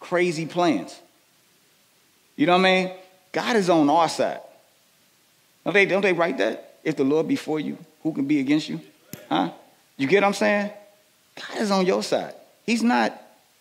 crazy 0.00 0.46
plans. 0.46 0.98
You 2.36 2.46
know 2.46 2.52
what 2.52 2.66
I 2.66 2.84
mean? 2.84 2.92
God 3.32 3.56
is 3.56 3.70
on 3.70 3.88
our 3.88 4.08
side. 4.08 4.40
Don't 5.64 5.72
they, 5.72 5.86
don't 5.86 6.02
they 6.02 6.12
write 6.12 6.38
that? 6.38 6.78
If 6.82 6.96
the 6.96 7.04
Lord 7.04 7.28
be 7.28 7.36
for 7.36 7.58
you, 7.60 7.78
who 8.02 8.12
can 8.12 8.26
be 8.26 8.40
against 8.40 8.68
you? 8.68 8.80
Huh? 9.28 9.50
You 9.96 10.06
get 10.06 10.22
what 10.22 10.28
I'm 10.28 10.34
saying? 10.34 10.70
God 11.36 11.60
is 11.60 11.70
on 11.70 11.86
your 11.86 12.02
side. 12.02 12.34
He's 12.66 12.82
not, 12.82 13.20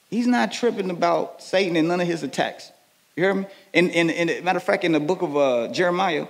he's 0.10 0.28
not 0.28 0.52
tripping 0.52 0.90
about 0.90 1.42
Satan 1.42 1.76
and 1.76 1.88
none 1.88 2.02
of 2.02 2.08
his 2.08 2.24
attacks. 2.24 2.72
You 3.16 3.24
hear 3.24 3.34
me? 3.36 3.46
And, 3.74 3.92
and, 3.92 4.12
and 4.12 4.44
matter 4.44 4.58
of 4.58 4.64
fact, 4.64 4.84
in 4.84 4.92
the 4.92 5.00
book 5.00 5.22
of 5.22 5.38
uh, 5.38 5.68
Jeremiah, 5.70 6.28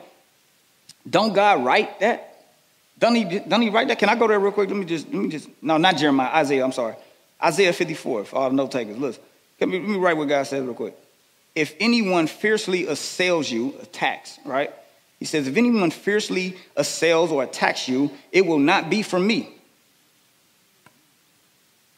don't 1.10 1.34
God 1.34 1.64
write 1.64 2.00
that? 2.02 2.33
Don't 3.00 3.16
he, 3.16 3.40
don't 3.40 3.62
he 3.62 3.70
write 3.70 3.88
that? 3.88 4.00
Can 4.00 4.10
I 4.10 4.16
go 4.16 4.28
there 4.28 4.40
real 4.40 4.52
quick? 4.52 4.70
Let 4.70 4.78
me 4.78 4.86
just, 4.86 5.08
let 5.08 5.22
me 5.22 5.30
just, 5.30 5.50
no, 5.62 5.78
not 5.78 5.98
Jeremiah, 5.98 6.34
Isaiah, 6.36 6.64
I'm 6.64 6.72
sorry. 6.72 6.96
Isaiah 7.44 7.74
54, 7.74 8.26
for 8.26 8.36
all 8.36 8.50
the 8.50 8.56
note 8.56 8.72
takers. 8.72 8.98
Listen, 8.98 9.22
let 9.60 9.70
me, 9.70 9.80
let 9.80 9.90
me 9.90 9.98
write 9.98 10.16
what 10.16 10.28
God 10.28 10.44
says 10.44 10.64
real 10.64 10.74
quick 10.74 10.96
if 11.56 11.76
anyone 11.80 12.28
fiercely 12.28 12.88
assails 12.88 13.50
you, 13.52 13.76
attacks, 13.82 14.40
right? 14.46 14.74
He 15.20 15.26
says, 15.26 15.48
if 15.48 15.56
anyone 15.56 15.92
fiercely 15.92 16.58
assails 16.76 17.32
or 17.32 17.44
attacks 17.44 17.88
you, 17.88 18.12
it 18.32 18.46
will 18.46 18.60
not 18.60 18.90
be 18.90 19.04
from 19.04 19.26
me. 19.26 19.50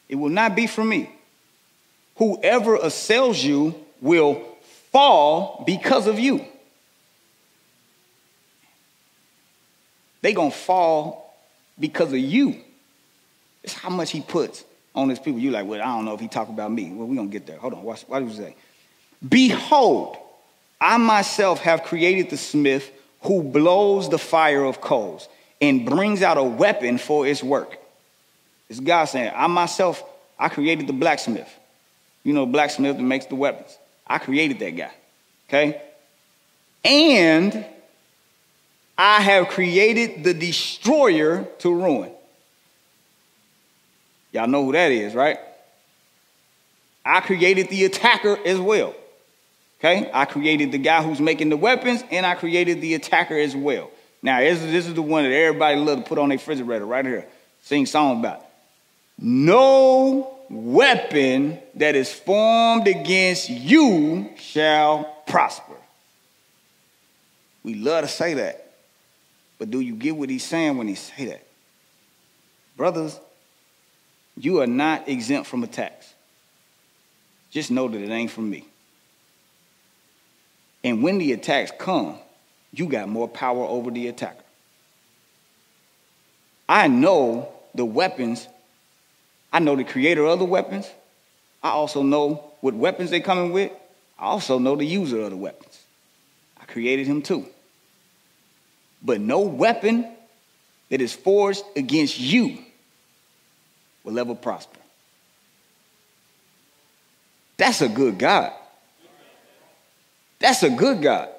It 0.10 0.16
will 0.16 0.30
not 0.30 0.56
be 0.56 0.68
from 0.68 0.90
me. 0.90 1.10
Whoever 2.18 2.76
assails 2.76 3.44
you 3.44 3.76
will 4.02 4.42
fall 4.92 5.64
because 5.66 6.08
of 6.08 6.20
you. 6.20 6.46
They 10.26 10.34
gonna 10.34 10.50
fall 10.50 11.38
because 11.80 12.12
of 12.12 12.18
you. 12.18 12.60
It's 13.64 13.74
how 13.74 13.92
much 13.92 14.10
he 14.10 14.22
puts 14.22 14.64
on 14.96 15.08
his 15.08 15.20
people. 15.20 15.40
You're 15.40 15.54
like, 15.54 15.68
well, 15.68 15.80
I 15.80 15.86
don't 15.86 16.04
know 16.04 16.16
if 16.16 16.20
he 16.20 16.28
talk 16.28 16.50
about 16.50 16.72
me. 16.72 16.92
Well, 16.92 17.06
we 17.06 17.16
gonna 17.16 17.28
get 17.28 17.46
there. 17.46 17.60
Hold 17.60 17.76
on. 17.76 17.84
Watch, 17.84 18.06
what 18.08 18.22
does 18.22 18.36
he 18.36 18.44
say? 18.44 18.56
Behold, 19.30 20.18
I 20.82 20.98
myself 20.98 21.60
have 21.60 21.84
created 21.84 22.32
the 22.32 22.38
smith 22.38 22.92
who 23.22 23.44
blows 23.44 24.10
the 24.10 24.18
fire 24.18 24.64
of 24.64 24.82
coals 24.82 25.30
and 25.62 25.86
brings 25.86 26.24
out 26.24 26.40
a 26.40 26.44
weapon 26.44 26.98
for 26.98 27.28
its 27.28 27.44
work. 27.44 27.78
It's 28.68 28.80
God 28.80 29.06
saying, 29.06 29.32
I 29.36 29.46
myself, 29.46 30.04
I 30.40 30.50
created 30.50 30.88
the 30.88 30.94
blacksmith. 30.94 31.54
You 32.24 32.34
know, 32.34 32.48
blacksmith 32.48 32.98
that 32.98 33.04
makes 33.04 33.28
the 33.28 33.36
weapons. 33.36 33.78
I 34.08 34.18
created 34.18 34.58
that 34.58 34.72
guy. 34.72 34.92
Okay? 35.48 35.80
And 36.84 37.64
I 38.98 39.22
have 39.22 39.50
created 39.50 40.24
the 40.24 40.34
destroyer 40.34 41.44
to 41.60 41.74
ruin. 41.74 42.12
Y'all 44.32 44.48
know 44.48 44.66
who 44.66 44.72
that 44.74 44.92
is, 44.92 45.14
right? 45.14 45.40
I 47.06 47.22
created 47.22 47.70
the 47.70 47.86
attacker 47.86 48.38
as 48.46 48.60
well. 48.60 48.94
Okay? 49.80 50.10
I 50.14 50.26
created 50.26 50.72
the 50.72 50.78
guy 50.78 51.04
who's 51.04 51.20
making 51.20 51.50
the 51.50 51.58
weapons, 51.58 52.04
and 52.10 52.26
I 52.26 52.36
created 52.36 52.82
the 52.82 52.96
attacker 52.96 53.38
as 53.38 53.56
well. 53.56 53.92
Now, 54.22 54.40
this 54.40 54.62
is, 54.62 54.72
this 54.72 54.88
is 54.88 54.94
the 54.94 55.02
one 55.02 55.24
that 55.24 55.32
everybody 55.32 55.78
love 55.78 56.00
to 56.00 56.04
put 56.04 56.18
on 56.18 56.30
their 56.30 56.38
refrigerator 56.38 56.86
right 56.86 57.06
here. 57.06 57.28
Sing 57.62 57.86
song 57.86 58.20
about. 58.20 58.44
No 59.18 60.36
weapon 60.50 61.60
that 61.76 61.96
is 61.96 62.12
formed 62.12 62.88
against 62.88 63.50
you 63.50 64.32
shall 64.38 65.04
prosper. 65.28 65.76
We 67.64 67.76
love 67.76 68.04
to 68.04 68.08
say 68.08 68.36
that. 68.36 68.65
But 69.58 69.72
do 69.72 69.80
you 69.80 69.96
get 69.96 70.16
what 70.16 70.30
he's 70.30 70.44
saying 70.44 70.78
when 70.78 70.88
he 70.88 70.96
say 70.96 71.26
that? 71.26 71.46
Brothers, 72.76 73.20
you 74.38 74.62
are 74.62 74.68
not 74.68 75.08
exempt 75.08 75.48
from 75.48 75.64
attacks. 75.64 76.14
Just 77.52 77.72
know 77.72 77.88
that 77.88 78.02
it 78.02 78.10
ain't 78.10 78.32
from 78.32 78.50
me. 78.50 78.66
And 80.84 81.02
when 81.02 81.18
the 81.18 81.32
attacks 81.32 81.72
come, 81.80 82.18
you 82.74 82.88
got 82.88 83.08
more 83.08 83.28
power 83.28 83.64
over 83.66 83.90
the 83.90 84.08
attacker. 84.08 84.44
I 86.68 86.88
know 86.88 87.50
the 87.74 87.86
weapons. 87.86 88.48
I 89.54 89.60
know 89.60 89.76
the 89.76 89.84
creator 89.84 90.26
of 90.26 90.40
the 90.40 90.46
weapons. 90.46 90.90
I 91.64 91.70
also 91.70 92.04
know 92.04 92.44
what 92.62 92.74
weapons 92.74 93.10
they're 93.10 93.20
coming 93.22 93.52
with. 93.52 93.72
I 94.20 94.26
also 94.26 94.60
know 94.60 94.76
the 94.76 94.86
user 94.86 95.22
of 95.22 95.30
the 95.30 95.38
weapons. 95.38 95.82
I 96.60 96.66
created 96.66 97.08
him 97.08 97.22
too. 97.22 97.46
But 99.06 99.22
no 99.22 99.42
weapon 99.42 100.08
that 100.90 101.00
is 101.00 101.14
forged 101.14 101.64
against 101.76 102.20
you 102.20 102.58
will 104.04 104.18
ever 104.18 104.34
prosper. 104.34 104.80
That's 107.58 107.82
a 107.82 107.88
good 107.88 108.18
God. 108.18 108.52
That's 110.40 110.64
a 110.64 110.70
good 110.70 111.02
God. 111.02 111.30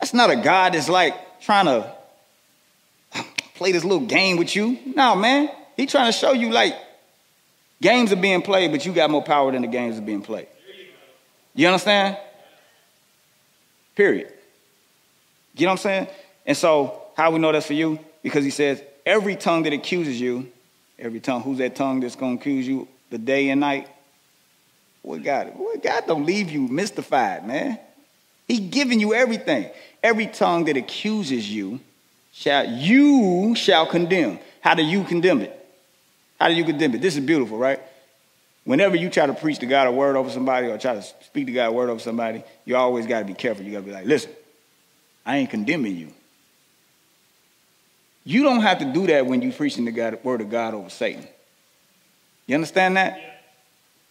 That's 0.00 0.12
not 0.12 0.30
a 0.30 0.36
God 0.36 0.74
that's 0.74 0.88
like 0.88 1.40
trying 1.40 1.66
to 1.66 1.94
play 3.54 3.72
this 3.72 3.84
little 3.84 4.06
game 4.06 4.36
with 4.36 4.54
you. 4.54 4.78
No, 4.94 5.14
man. 5.14 5.48
He 5.76 5.86
trying 5.86 6.06
to 6.06 6.12
show 6.12 6.32
you 6.32 6.50
like 6.50 6.74
games 7.80 8.12
are 8.12 8.16
being 8.16 8.42
played, 8.42 8.72
but 8.72 8.84
you 8.84 8.92
got 8.92 9.10
more 9.10 9.22
power 9.22 9.52
than 9.52 9.62
the 9.62 9.68
games 9.68 9.96
are 9.96 10.02
being 10.02 10.22
played. 10.22 10.48
You 11.54 11.68
understand? 11.68 12.18
Period. 13.94 14.32
You 15.54 15.66
know 15.66 15.72
what 15.72 15.80
I'm 15.80 15.82
saying? 15.82 16.08
And 16.46 16.56
so, 16.56 17.02
how 17.16 17.30
we 17.32 17.38
know 17.38 17.52
that's 17.52 17.66
for 17.66 17.74
you? 17.74 17.98
Because 18.22 18.44
he 18.44 18.50
says, 18.50 18.82
every 19.04 19.36
tongue 19.36 19.64
that 19.64 19.72
accuses 19.72 20.20
you, 20.20 20.50
every 20.98 21.20
tongue, 21.20 21.42
who's 21.42 21.58
that 21.58 21.74
tongue 21.74 22.00
that's 22.00 22.16
going 22.16 22.38
to 22.38 22.40
accuse 22.40 22.66
you 22.66 22.88
the 23.10 23.18
day 23.18 23.50
and 23.50 23.60
night? 23.60 23.88
What 25.02 25.22
God, 25.22 25.52
what 25.56 25.82
God 25.82 26.04
don't 26.06 26.26
leave 26.26 26.50
you 26.50 26.62
mystified, 26.62 27.46
man. 27.46 27.78
He's 28.48 28.60
giving 28.60 29.00
you 29.00 29.14
everything. 29.14 29.70
Every 30.02 30.26
tongue 30.26 30.64
that 30.66 30.76
accuses 30.76 31.50
you 31.50 31.80
shall 32.32 32.68
you 32.68 33.54
shall 33.56 33.86
condemn. 33.86 34.38
How 34.60 34.74
do 34.74 34.84
you 34.84 35.04
condemn 35.04 35.40
it? 35.40 35.52
How 36.40 36.48
do 36.48 36.54
you 36.54 36.64
condemn 36.64 36.94
it? 36.94 37.00
This 37.00 37.16
is 37.16 37.24
beautiful, 37.24 37.56
right? 37.56 37.80
Whenever 38.64 38.96
you 38.96 39.08
try 39.08 39.26
to 39.26 39.32
preach 39.32 39.60
to 39.60 39.66
God 39.66 39.86
a 39.86 39.92
word 39.92 40.16
over 40.16 40.28
somebody 40.28 40.66
or 40.66 40.76
try 40.76 40.94
to 40.94 41.02
speak 41.02 41.46
to 41.46 41.52
God 41.52 41.66
a 41.66 41.72
word 41.72 41.88
over 41.88 42.00
somebody, 42.00 42.42
you 42.64 42.76
always 42.76 43.06
got 43.06 43.20
to 43.20 43.24
be 43.24 43.34
careful. 43.34 43.64
You 43.64 43.72
got 43.72 43.78
to 43.78 43.84
be 43.84 43.92
like, 43.92 44.06
listen, 44.06 44.32
I 45.24 45.38
ain't 45.38 45.50
condemning 45.50 45.96
you. 45.96 46.12
You 48.28 48.42
don't 48.42 48.60
have 48.60 48.80
to 48.80 48.84
do 48.84 49.06
that 49.06 49.24
when 49.24 49.40
you're 49.40 49.52
preaching 49.52 49.84
the 49.84 49.92
God, 49.92 50.18
word 50.24 50.40
of 50.40 50.50
God 50.50 50.74
over 50.74 50.90
Satan. 50.90 51.28
You 52.48 52.56
understand 52.56 52.96
that? 52.96 53.16
Yeah. 53.16 53.30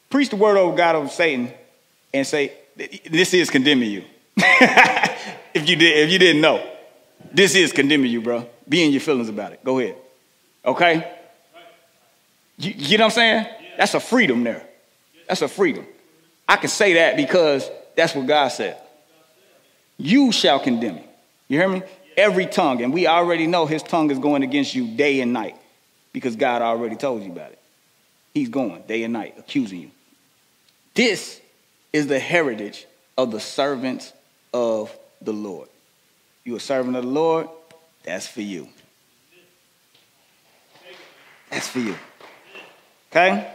Preach 0.10 0.30
the 0.30 0.38
word 0.38 0.58
over 0.58 0.74
God 0.74 0.96
over 0.96 1.10
Satan 1.10 1.52
and 2.14 2.26
say, 2.26 2.54
this 3.10 3.34
is 3.34 3.50
condemning 3.50 3.92
you. 3.92 4.06
if 4.38 5.70
you 5.70 5.76
did, 5.76 5.98
if 5.98 6.10
you 6.10 6.18
didn't 6.18 6.42
know, 6.42 6.66
this 7.34 7.56
is 7.56 7.74
condemning 7.74 8.10
you, 8.10 8.22
bro. 8.22 8.48
Be 8.70 8.86
in 8.86 8.94
your 8.94 9.02
feelings 9.02 9.28
about 9.28 9.52
it. 9.52 9.62
Go 9.66 9.80
ahead. 9.80 9.98
Okay. 10.64 11.12
You, 12.58 12.74
you 12.74 12.98
know 12.98 13.04
what 13.04 13.12
I'm 13.12 13.16
saying? 13.16 13.48
That's 13.78 13.96
a 13.96 14.00
freedom 14.00 14.46
there. 14.46 14.66
That's 15.28 15.42
a 15.42 15.50
freedom. 15.50 15.86
I 16.48 16.56
can 16.56 16.70
say 16.70 16.94
that 16.94 17.18
because 17.18 17.70
that's 17.98 18.16
what 18.16 18.28
God 18.28 18.48
said. 18.48 18.78
You 19.98 20.32
shall 20.32 20.62
condemn 20.62 20.96
me. 20.96 21.06
You 21.50 21.60
hear 21.60 21.68
me? 21.68 21.84
Every 22.18 22.46
tongue, 22.46 22.82
and 22.82 22.94
we 22.94 23.08
already 23.08 23.48
know 23.48 23.66
his 23.66 23.84
tongue 23.84 24.10
is 24.10 24.20
going 24.20 24.44
against 24.44 24.74
you 24.74 24.88
day 24.96 25.20
and 25.20 25.34
night 25.34 25.58
because 26.14 26.36
God 26.36 26.62
already 26.62 26.96
told 26.96 27.24
you 27.24 27.32
about 27.32 27.52
it. 27.52 27.60
He's 28.34 28.50
going 28.50 28.82
day 28.88 29.04
and 29.04 29.14
night 29.14 29.36
accusing 29.38 29.82
you. 29.82 29.92
This 30.94 31.42
is 31.92 32.08
the 32.08 32.20
heritage 32.20 32.86
of 33.18 33.32
the 33.32 33.40
servants 33.40 34.14
of 34.54 34.96
the 35.22 35.34
Lord. 35.34 35.68
You 36.44 36.56
a 36.56 36.60
servant 36.60 36.96
of 36.96 37.04
the 37.04 37.10
Lord, 37.10 37.48
that's 38.04 38.28
for 38.28 38.42
you. 38.42 38.70
That's 41.50 41.68
for 41.68 41.80
you. 41.80 41.96
Okay? 43.12 43.52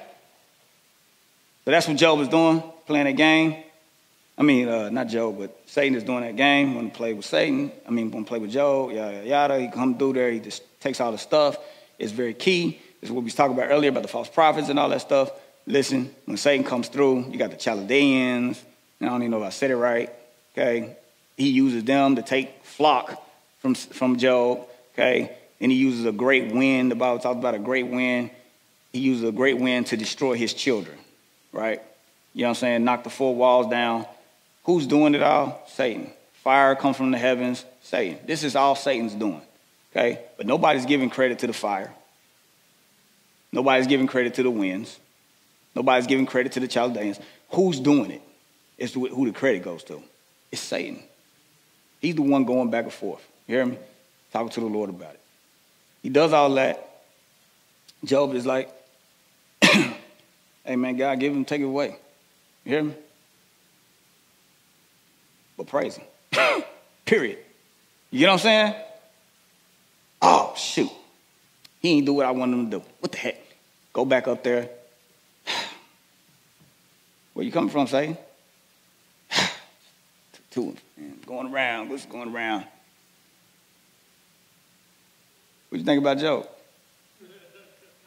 So 1.64 1.70
that's 1.70 1.86
what 1.86 1.96
Job 1.96 2.20
is 2.20 2.28
doing, 2.28 2.62
playing 2.86 3.06
a 3.06 3.12
game. 3.12 3.62
I 4.40 4.42
mean, 4.42 4.68
uh, 4.68 4.88
not 4.88 5.08
Job, 5.08 5.38
but 5.38 5.54
Satan 5.66 5.94
is 5.94 6.02
doing 6.02 6.22
that 6.22 6.34
game. 6.34 6.74
Want 6.74 6.94
to 6.94 6.96
play 6.96 7.12
with 7.12 7.26
Satan. 7.26 7.70
I 7.86 7.90
mean, 7.90 8.10
want 8.10 8.24
to 8.26 8.30
play 8.30 8.38
with 8.38 8.50
Job, 8.50 8.90
yada, 8.90 9.22
yada. 9.22 9.60
He 9.60 9.68
come 9.68 9.98
through 9.98 10.14
there. 10.14 10.30
He 10.30 10.40
just 10.40 10.62
takes 10.80 10.98
all 10.98 11.12
the 11.12 11.18
stuff. 11.18 11.58
It's 11.98 12.10
very 12.10 12.32
key. 12.32 12.80
Is 13.02 13.10
what 13.10 13.20
we 13.20 13.24
was 13.24 13.34
talking 13.34 13.54
about 13.54 13.70
earlier 13.70 13.90
about 13.90 14.02
the 14.02 14.08
false 14.08 14.30
prophets 14.30 14.70
and 14.70 14.78
all 14.78 14.88
that 14.88 15.02
stuff. 15.02 15.30
Listen, 15.66 16.14
when 16.24 16.38
Satan 16.38 16.64
comes 16.64 16.88
through, 16.88 17.26
you 17.30 17.36
got 17.36 17.50
the 17.50 17.58
Chaldeans. 17.58 18.64
I 19.02 19.04
don't 19.04 19.20
even 19.20 19.30
know 19.30 19.42
if 19.42 19.46
I 19.46 19.50
said 19.50 19.70
it 19.72 19.76
right. 19.76 20.10
Okay, 20.52 20.96
he 21.36 21.50
uses 21.50 21.84
them 21.84 22.16
to 22.16 22.22
take 22.22 22.64
flock 22.64 23.22
from 23.58 23.74
from 23.74 24.16
Job. 24.16 24.66
Okay, 24.94 25.36
and 25.60 25.70
he 25.70 25.76
uses 25.76 26.06
a 26.06 26.12
great 26.12 26.50
wind. 26.50 26.90
The 26.90 26.94
Bible 26.94 27.18
talks 27.18 27.38
about 27.38 27.54
a 27.54 27.58
great 27.58 27.88
wind. 27.88 28.30
He 28.90 29.00
uses 29.00 29.28
a 29.28 29.32
great 29.32 29.58
wind 29.58 29.88
to 29.88 29.98
destroy 29.98 30.32
his 30.32 30.54
children. 30.54 30.96
Right? 31.52 31.82
You 32.32 32.42
know 32.42 32.48
what 32.48 32.50
I'm 32.50 32.54
saying? 32.60 32.84
Knock 32.84 33.04
the 33.04 33.10
four 33.10 33.34
walls 33.34 33.66
down. 33.66 34.06
Who's 34.64 34.86
doing 34.86 35.14
it 35.14 35.22
all? 35.22 35.62
Satan. 35.68 36.10
Fire 36.42 36.74
comes 36.74 36.96
from 36.96 37.10
the 37.10 37.18
heavens. 37.18 37.64
Satan. 37.82 38.18
This 38.26 38.44
is 38.44 38.56
all 38.56 38.74
Satan's 38.74 39.14
doing. 39.14 39.42
Okay, 39.92 40.20
but 40.36 40.46
nobody's 40.46 40.86
giving 40.86 41.10
credit 41.10 41.40
to 41.40 41.46
the 41.46 41.52
fire. 41.52 41.92
Nobody's 43.52 43.88
giving 43.88 44.06
credit 44.06 44.34
to 44.34 44.42
the 44.42 44.50
winds. 44.50 44.98
Nobody's 45.74 46.06
giving 46.06 46.26
credit 46.26 46.52
to 46.52 46.60
the 46.60 46.68
Chaldeans. 46.68 47.18
Who's 47.50 47.80
doing 47.80 48.12
it? 48.12 48.22
It's 48.78 48.94
who 48.94 49.26
the 49.26 49.32
credit 49.32 49.62
goes 49.62 49.82
to. 49.84 50.02
It's 50.52 50.60
Satan. 50.60 51.02
He's 52.00 52.14
the 52.14 52.22
one 52.22 52.44
going 52.44 52.70
back 52.70 52.84
and 52.84 52.92
forth. 52.92 53.26
You 53.46 53.56
hear 53.56 53.66
me? 53.66 53.78
Talking 54.32 54.50
to 54.50 54.60
the 54.60 54.66
Lord 54.66 54.90
about 54.90 55.14
it. 55.14 55.20
He 56.02 56.08
does 56.08 56.32
all 56.32 56.54
that. 56.54 56.86
Job 58.04 58.34
is 58.34 58.46
like, 58.46 58.70
hey 59.62 60.76
man, 60.76 60.96
God, 60.96 61.20
give 61.20 61.32
him, 61.32 61.44
take 61.44 61.60
it 61.60 61.64
away. 61.64 61.96
You 62.64 62.72
hear 62.72 62.82
me? 62.84 62.94
But 65.60 65.66
praise 65.66 65.98
him. 65.98 66.06
Period. 67.04 67.36
You 68.10 68.24
know 68.24 68.28
what 68.28 68.32
I'm 68.32 68.38
saying? 68.38 68.74
Oh, 70.22 70.54
shoot. 70.56 70.90
He 71.80 71.90
ain't 71.90 72.06
do 72.06 72.14
what 72.14 72.24
I 72.24 72.30
wanted 72.30 72.54
him 72.54 72.70
to 72.70 72.78
do. 72.78 72.84
What 73.00 73.12
the 73.12 73.18
heck? 73.18 73.36
Go 73.92 74.06
back 74.06 74.26
up 74.26 74.42
there. 74.42 74.70
Where 77.34 77.44
you 77.44 77.52
coming 77.52 77.68
from, 77.68 77.88
Satan? 77.88 78.16
to 80.52 80.74
and 80.96 81.26
going 81.26 81.52
around, 81.52 81.90
what's 81.90 82.06
going 82.06 82.34
around? 82.34 82.64
What 85.68 85.78
you 85.78 85.84
think 85.84 86.00
about 86.00 86.16
Job? 86.16 86.48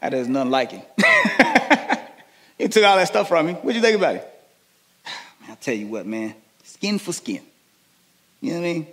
How 0.01 0.09
there's 0.09 0.27
none 0.27 0.49
like 0.49 0.71
him. 0.71 0.81
he 2.57 2.67
took 2.67 2.83
all 2.83 2.97
that 2.97 3.09
stuff 3.09 3.27
from 3.27 3.45
me. 3.45 3.53
What 3.53 3.75
you 3.75 3.81
think 3.81 3.95
about 3.95 4.15
it? 4.15 4.45
Man, 5.41 5.51
I'll 5.51 5.55
tell 5.57 5.75
you 5.75 5.85
what, 5.85 6.07
man. 6.07 6.33
Skin 6.63 6.97
for 6.99 7.13
skin. 7.13 7.41
You 8.41 8.53
know 8.53 8.59
what 8.59 8.65
I 8.65 8.73
mean? 8.73 8.87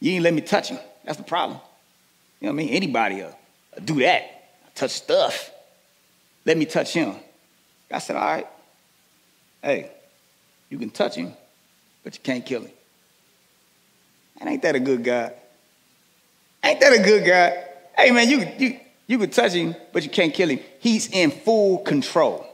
You 0.00 0.12
ain't 0.12 0.22
let 0.24 0.34
me 0.34 0.40
touch 0.40 0.70
him. 0.70 0.78
That's 1.04 1.18
the 1.18 1.24
problem. 1.24 1.60
You 2.40 2.46
know 2.46 2.52
what 2.52 2.62
I 2.62 2.64
mean? 2.64 2.74
Anybody 2.74 3.16
will, 3.16 3.38
do 3.84 4.00
that. 4.00 4.22
I 4.64 4.68
touch 4.74 4.92
stuff. 4.92 5.50
Let 6.44 6.56
me 6.56 6.64
touch 6.64 6.92
him. 6.92 7.14
I 7.90 7.98
said, 7.98 8.16
all 8.16 8.24
right. 8.24 8.46
Hey, 9.62 9.90
you 10.68 10.78
can 10.78 10.90
touch 10.90 11.14
him, 11.14 11.32
but 12.04 12.14
you 12.14 12.20
can't 12.22 12.44
kill 12.44 12.62
him. 12.62 12.70
And 14.38 14.50
ain't 14.50 14.62
that 14.62 14.74
a 14.74 14.80
good 14.80 15.02
God? 15.02 15.32
Ain't 16.62 16.80
that 16.80 16.92
a 16.92 17.02
good 17.02 17.24
God? 17.24 17.52
Hey 17.96 18.10
man, 18.10 18.28
you 18.28 18.46
you 18.58 18.80
You 19.06 19.18
can 19.18 19.30
touch 19.30 19.52
him, 19.52 19.74
but 19.92 20.02
you 20.02 20.10
can't 20.10 20.34
kill 20.34 20.48
him. 20.48 20.60
He's 20.80 21.08
in 21.08 21.30
full 21.30 21.78
control. 21.78 22.46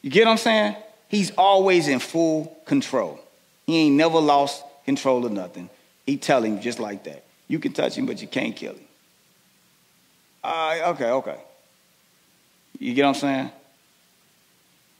You 0.00 0.10
get 0.10 0.24
what 0.24 0.32
I'm 0.32 0.38
saying? 0.38 0.76
He's 1.08 1.30
always 1.32 1.88
in 1.88 1.98
full 1.98 2.56
control. 2.64 3.20
He 3.66 3.76
ain't 3.76 3.96
never 3.96 4.18
lost 4.18 4.62
control 4.84 5.24
of 5.24 5.32
nothing. 5.32 5.70
He 6.06 6.16
tell 6.16 6.42
him 6.42 6.60
just 6.60 6.78
like 6.78 7.04
that. 7.04 7.24
You 7.48 7.58
can 7.58 7.72
touch 7.72 7.96
him, 7.96 8.06
but 8.06 8.20
you 8.20 8.28
can't 8.28 8.54
kill 8.54 8.74
him. 8.74 8.84
Uh, 10.44 10.92
okay, 10.94 11.10
okay. 11.10 11.38
You 12.78 12.94
get 12.94 13.02
what 13.02 13.08
I'm 13.08 13.14
saying? 13.20 13.50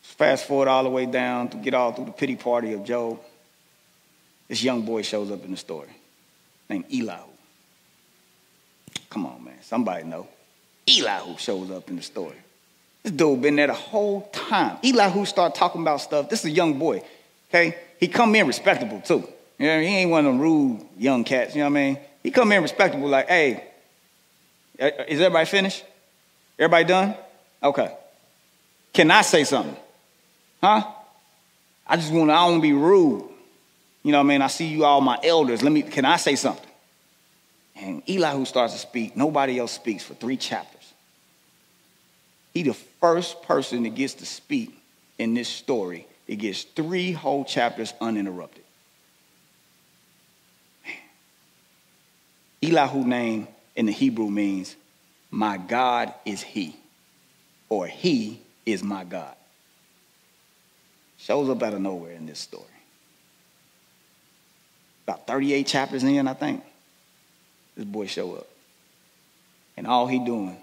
Fast 0.02 0.46
forward 0.46 0.68
all 0.68 0.82
the 0.82 0.90
way 0.90 1.06
down 1.06 1.48
to 1.50 1.56
get 1.59 1.74
all 1.74 1.92
through 1.92 2.06
the 2.06 2.12
pity 2.12 2.36
party 2.36 2.72
of 2.72 2.84
Job. 2.84 3.20
This 4.48 4.62
young 4.62 4.82
boy 4.82 5.02
shows 5.02 5.30
up 5.30 5.44
in 5.44 5.50
the 5.50 5.56
story 5.56 5.90
named 6.68 6.86
Elihu. 6.92 7.28
Come 9.11 9.26
on, 9.26 9.44
man. 9.44 9.62
Somebody 9.62 10.04
know. 10.04 10.26
Elihu 10.88 11.36
shows 11.38 11.70
up 11.70 11.88
in 11.88 11.96
the 11.96 12.02
story. 12.02 12.36
This 13.09 13.16
dude 13.16 13.40
been 13.40 13.56
there 13.56 13.68
the 13.68 13.72
whole 13.72 14.28
time. 14.32 14.76
Elihu 14.84 15.24
start 15.24 15.54
talking 15.54 15.80
about 15.80 16.02
stuff. 16.02 16.28
This 16.28 16.40
is 16.40 16.44
a 16.44 16.50
young 16.50 16.78
boy, 16.78 17.02
okay? 17.48 17.74
He 17.98 18.06
come 18.06 18.34
in 18.34 18.46
respectable 18.46 19.00
too. 19.00 19.26
You 19.59 19.66
know, 19.66 19.80
he 19.80 19.86
ain't 19.86 20.11
one 20.11 20.26
of 20.26 20.32
them 20.32 20.38
rude 20.38 20.86
young 20.98 21.24
cats, 21.24 21.54
you 21.54 21.62
know 21.62 21.70
what 21.70 21.78
I 21.78 21.84
mean? 21.84 21.98
He 22.22 22.30
come 22.30 22.52
in 22.52 22.61
respectable 22.61 23.09
like, 23.09 23.26
hey, 23.28 23.64
uh, 24.78 24.84
uh, 24.84 25.04
is 25.09 25.22
everybody 25.22 25.46
finished? 25.46 25.86
Everybody 26.59 26.84
done? 26.84 27.14
Okay. 27.62 27.96
Can 28.92 29.11
I 29.11 29.22
say 29.22 29.44
something? 29.44 29.76
Huh? 30.61 30.86
I 31.86 31.96
just 31.96 32.12
want 32.12 32.28
to, 32.28 32.34
I 32.34 32.46
don't 32.46 32.61
be 32.61 32.74
rude. 32.74 33.24
You 34.02 34.12
know 34.12 34.18
what 34.18 34.24
I 34.24 34.28
mean? 34.28 34.42
I 34.42 34.48
see 34.48 34.66
you 34.66 34.84
all 34.84 35.00
my 35.00 35.18
elders. 35.22 35.62
Let 35.62 35.72
me, 35.72 35.80
can 35.80 36.04
I 36.04 36.18
say 36.18 36.36
something? 36.36 36.70
And 37.74 38.02
Elihu 38.06 38.44
starts 38.44 38.74
to 38.74 38.78
speak. 38.78 39.16
Nobody 39.16 39.59
else 39.59 39.72
speaks 39.72 40.04
for 40.04 40.12
three 40.12 40.36
chapters. 40.36 40.74
He 42.52 42.64
the 42.64 42.76
first 43.01 43.42
person 43.42 43.82
that 43.84 43.94
gets 43.94 44.14
to 44.14 44.26
speak 44.26 44.76
in 45.18 45.34
this 45.34 45.49
story. 45.49 46.07
It 46.26 46.36
gets 46.36 46.62
three 46.62 47.12
whole 47.12 47.44
chapters 47.44 47.94
uninterrupted. 48.01 48.64
Elihu 52.62 53.05
name 53.05 53.49
in 53.76 53.86
the 53.86 53.92
Hebrew 53.92 54.30
means 54.30 54.76
my 55.30 55.57
God 55.57 56.12
is 56.24 56.42
he, 56.42 56.76
or 57.68 57.86
he 57.86 58.40
is 58.66 58.82
my 58.82 59.05
God. 59.05 59.34
Shows 61.18 61.49
up 61.49 61.62
out 61.62 61.74
of 61.74 61.80
nowhere 61.80 62.12
in 62.12 62.26
this 62.26 62.38
story. 62.38 62.64
About 65.07 65.26
38 65.26 65.66
chapters 65.66 66.05
in, 66.05 66.28
I 66.28 66.34
think, 66.34 66.62
this 67.76 67.84
boy 67.84 68.07
show 68.07 68.34
up. 68.34 68.49
And 69.76 69.86
all 69.86 70.07
he 70.07 70.18
doing 70.18 70.57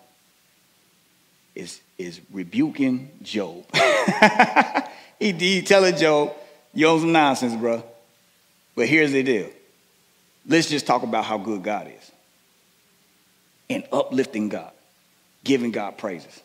is, 1.56 1.80
is 1.98 2.20
rebuking 2.32 3.10
Job. 3.24 3.66
he, 5.20 5.32
he 5.32 5.62
telling 5.62 5.96
Job, 5.96 6.34
you 6.74 6.88
own 6.88 7.00
some 7.00 7.12
nonsense, 7.12 7.56
bro. 7.56 7.84
But 8.76 8.88
here's 8.88 9.12
the 9.12 9.24
deal. 9.24 9.50
Let's 10.46 10.70
just 10.70 10.86
talk 10.86 11.04
about 11.04 11.26
how 11.26 11.38
good 11.38 11.64
God 11.64 11.88
is. 11.88 12.12
And 13.70 13.84
uplifting 13.92 14.50
God, 14.50 14.72
giving 15.44 15.72
God 15.72 15.98
praises, 15.98 16.44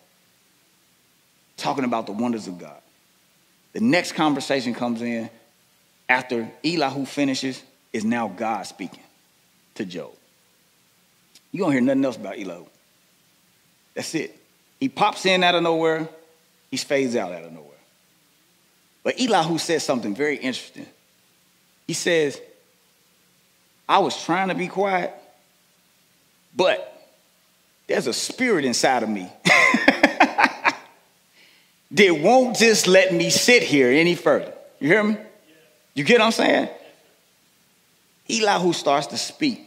talking 1.57 1.85
about 1.85 2.07
the 2.07 2.13
wonders 2.13 2.47
of 2.47 2.59
God. 2.59 2.81
The 3.73 3.81
next 3.81 4.13
conversation 4.13 4.75
comes 4.75 5.03
in 5.03 5.29
after 6.09 6.51
Elihu 6.65 7.05
finishes, 7.05 7.63
is 7.93 8.05
now 8.05 8.29
God 8.29 8.67
speaking 8.67 9.03
to 9.75 9.85
Job. 9.85 10.13
You 11.53 11.65
don't 11.65 11.73
hear 11.73 11.81
nothing 11.81 12.05
else 12.05 12.17
about 12.17 12.39
Elihu. 12.39 12.65
That's 13.95 14.15
it. 14.15 14.40
He 14.81 14.89
pops 14.89 15.27
in 15.27 15.45
out 15.45 15.55
of 15.55 15.63
nowhere, 15.63 16.09
he 16.71 16.79
fades 16.79 17.15
out 17.15 17.33
out 17.33 17.45
of 17.45 17.53
nowhere. 17.53 17.67
But 19.03 19.21
Elihu 19.21 19.59
says 19.59 19.85
something 19.85 20.15
very 20.15 20.37
interesting. 20.37 20.87
He 21.87 21.93
says, 21.93 22.41
I 23.89 23.99
was 23.99 24.23
trying 24.25 24.49
to 24.49 24.55
be 24.55 24.69
quiet, 24.69 25.13
but 26.57 26.87
there's 27.87 28.07
a 28.07 28.13
spirit 28.13 28.65
inside 28.65 29.03
of 29.03 29.09
me 29.09 29.31
that 31.91 32.19
won't 32.21 32.57
just 32.57 32.87
let 32.87 33.13
me 33.13 33.31
sit 33.31 33.63
here 33.63 33.91
any 33.91 34.15
further. 34.15 34.55
You 34.79 34.89
hear 34.89 35.03
me? 35.03 35.17
You 35.95 36.05
get 36.05 36.21
what 36.21 36.27
I'm 36.27 36.33
saying? 36.33 36.69
Elihu 38.31 38.73
starts 38.73 39.09
to 39.09 39.19
speak. 39.19 39.67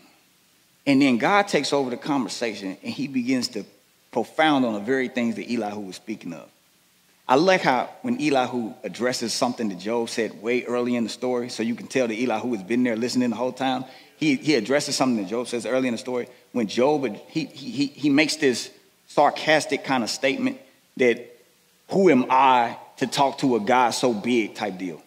And 0.86 1.02
then 1.02 1.18
God 1.18 1.48
takes 1.48 1.74
over 1.74 1.90
the 1.90 1.98
conversation 1.98 2.78
and 2.82 2.94
he 2.94 3.08
begins 3.08 3.50
to 3.50 3.66
profound 4.14 4.66
on 4.66 4.74
the 4.74 4.80
very 4.80 5.10
things 5.10 5.36
that 5.36 5.52
Elihu 5.52 5.82
was 5.82 5.98
speaking 5.98 6.32
of. 6.34 6.48
I 7.28 7.36
like 7.36 7.62
how 7.62 7.90
when 8.02 8.22
Elihu 8.22 8.74
addresses 8.84 9.34
something 9.34 9.70
that 9.70 9.80
Job 9.80 10.10
said 10.10 10.42
way 10.42 10.64
early 10.64 10.96
in 10.96 11.04
the 11.04 11.10
story, 11.10 11.50
so 11.50 11.64
you 11.64 11.76
can 11.76 11.88
tell 11.88 12.08
that 12.08 12.16
Elihu 12.16 12.54
has 12.54 12.64
been 12.64 12.84
there 12.84 12.96
listening 12.96 13.30
the 13.30 13.36
whole 13.36 13.54
time. 13.54 13.86
He, 14.18 14.36
he 14.36 14.56
addresses 14.56 14.96
something 14.96 15.24
that 15.24 15.30
Job 15.30 15.48
says 15.48 15.66
early 15.66 15.88
in 15.88 15.94
the 15.94 15.98
story. 15.98 16.28
When 16.52 16.68
Job, 16.68 17.06
he, 17.30 17.46
he, 17.46 17.88
he 17.88 18.10
makes 18.10 18.36
this 18.38 18.72
sarcastic 19.08 19.84
kind 19.84 20.04
of 20.04 20.10
statement 20.10 20.60
that, 20.98 21.30
who 21.90 22.10
am 22.10 22.26
I 22.30 22.78
to 22.98 23.08
talk 23.08 23.40
to 23.40 23.56
a 23.56 23.60
God 23.60 23.92
so 23.92 24.14
big 24.14 24.56
type 24.56 24.78
deal? 24.78 25.02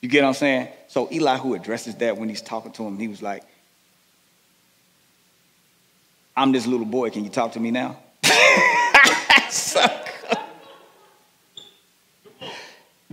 You 0.00 0.08
get 0.08 0.22
what 0.22 0.28
I'm 0.28 0.34
saying? 0.34 0.68
So 0.88 1.06
Elihu 1.06 1.54
addresses 1.54 1.94
that 1.96 2.16
when 2.16 2.28
he's 2.28 2.42
talking 2.42 2.72
to 2.72 2.86
him. 2.86 2.98
He 2.98 3.08
was 3.08 3.22
like, 3.22 3.42
I'm 6.36 6.52
this 6.52 6.66
little 6.66 6.86
boy. 6.86 7.10
Can 7.10 7.24
you 7.24 7.30
talk 7.30 7.52
to 7.52 7.60
me 7.60 7.70
now? 7.70 7.96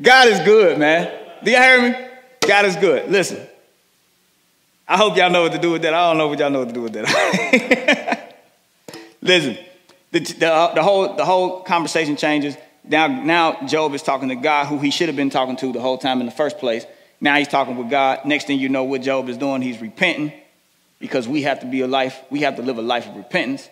God 0.01 0.27
is 0.27 0.39
good, 0.41 0.77
man. 0.77 1.09
Do 1.43 1.51
y'all 1.51 1.61
hear 1.61 1.81
me? 1.81 1.95
God 2.45 2.65
is 2.65 2.75
good. 2.75 3.09
Listen, 3.09 3.47
I 4.85 4.97
hope 4.97 5.15
y'all 5.15 5.29
know 5.29 5.43
what 5.43 5.53
to 5.53 5.57
do 5.57 5.71
with 5.71 5.83
that. 5.83 5.93
I 5.93 6.09
don't 6.09 6.17
know 6.17 6.27
what 6.27 6.39
y'all 6.39 6.49
know 6.49 6.59
what 6.59 6.67
to 6.67 6.73
do 6.73 6.81
with 6.81 6.93
that. 6.93 8.35
Listen, 9.21 9.57
the, 10.11 10.19
the, 10.19 10.51
uh, 10.51 10.73
the, 10.73 10.83
whole, 10.83 11.15
the 11.15 11.23
whole 11.23 11.61
conversation 11.61 12.17
changes. 12.17 12.57
Now, 12.83 13.07
now 13.07 13.65
Job 13.65 13.93
is 13.93 14.03
talking 14.03 14.27
to 14.27 14.35
God, 14.35 14.67
who 14.67 14.79
he 14.79 14.91
should 14.91 15.07
have 15.07 15.15
been 15.15 15.29
talking 15.29 15.55
to 15.57 15.71
the 15.71 15.79
whole 15.79 15.97
time 15.97 16.19
in 16.19 16.25
the 16.25 16.33
first 16.33 16.57
place. 16.57 16.85
Now 17.21 17.37
he's 17.37 17.47
talking 17.47 17.77
with 17.77 17.89
God. 17.89 18.25
Next 18.25 18.47
thing 18.47 18.59
you 18.59 18.67
know, 18.67 18.83
what 18.83 19.01
Job 19.01 19.29
is 19.29 19.37
doing, 19.37 19.61
he's 19.61 19.79
repenting 19.79 20.33
because 21.03 21.27
we 21.27 21.41
have 21.41 21.59
to 21.59 21.65
be 21.65 21.81
a 21.81 21.87
life, 21.87 22.17
we 22.29 22.39
have 22.43 22.55
to 22.55 22.61
live 22.61 22.77
a 22.77 22.81
life 22.81 23.09
of 23.09 23.17
repentance. 23.17 23.67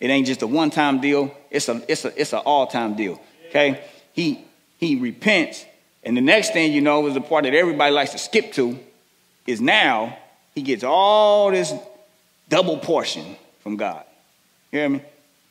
It 0.00 0.10
ain't 0.10 0.26
just 0.26 0.42
a 0.42 0.46
one-time 0.48 1.00
deal, 1.00 1.32
it's 1.48 1.68
a 1.68 1.80
it's 1.86 2.04
a 2.04 2.20
it's 2.20 2.32
an 2.32 2.40
all-time 2.40 2.96
deal. 2.96 3.20
Okay? 3.48 3.80
He 4.12 4.44
he 4.78 4.96
repents, 4.96 5.64
and 6.02 6.16
the 6.16 6.20
next 6.20 6.52
thing 6.52 6.72
you 6.72 6.80
know 6.80 7.06
is 7.06 7.14
the 7.14 7.20
part 7.20 7.44
that 7.44 7.54
everybody 7.54 7.92
likes 7.92 8.10
to 8.10 8.18
skip 8.18 8.52
to, 8.54 8.76
is 9.46 9.60
now 9.60 10.18
he 10.52 10.62
gets 10.62 10.82
all 10.82 11.52
this 11.52 11.72
double 12.48 12.78
portion 12.78 13.36
from 13.60 13.76
God. 13.76 14.02
You 14.72 14.80
hear 14.80 14.88
me? 14.88 15.02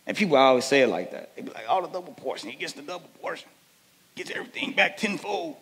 And 0.06 0.18
people 0.18 0.36
always 0.36 0.66
say 0.66 0.82
it 0.82 0.88
like 0.88 1.12
that. 1.12 1.34
They 1.38 1.44
be 1.44 1.52
like, 1.52 1.70
all 1.70 1.84
the 1.84 1.88
double 1.88 2.12
portion. 2.12 2.50
He 2.50 2.58
gets 2.58 2.74
the 2.74 2.82
double 2.82 3.08
portion. 3.22 3.48
Gets 4.16 4.32
everything 4.32 4.74
back 4.74 4.98
tenfold. 4.98 5.56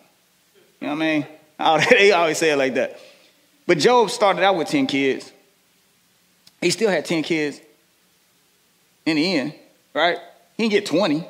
You 0.79 0.87
know 0.87 0.95
what 0.95 1.03
I 1.03 1.19
mean? 1.19 1.27
They 1.91 2.11
always 2.13 2.39
say 2.39 2.49
it 2.49 2.57
like 2.57 2.73
that. 2.73 2.99
But 3.67 3.77
Job 3.77 4.09
started 4.09 4.41
out 4.43 4.55
with 4.55 4.67
10 4.67 4.87
kids. 4.87 5.31
He 6.61 6.69
still 6.69 6.89
had 6.89 7.05
10 7.05 7.23
kids 7.23 7.59
in 9.05 9.15
the 9.17 9.35
end, 9.35 9.53
right? 9.93 10.19
He 10.55 10.63
didn't 10.63 10.71
get 10.71 10.85
20. 10.85 11.27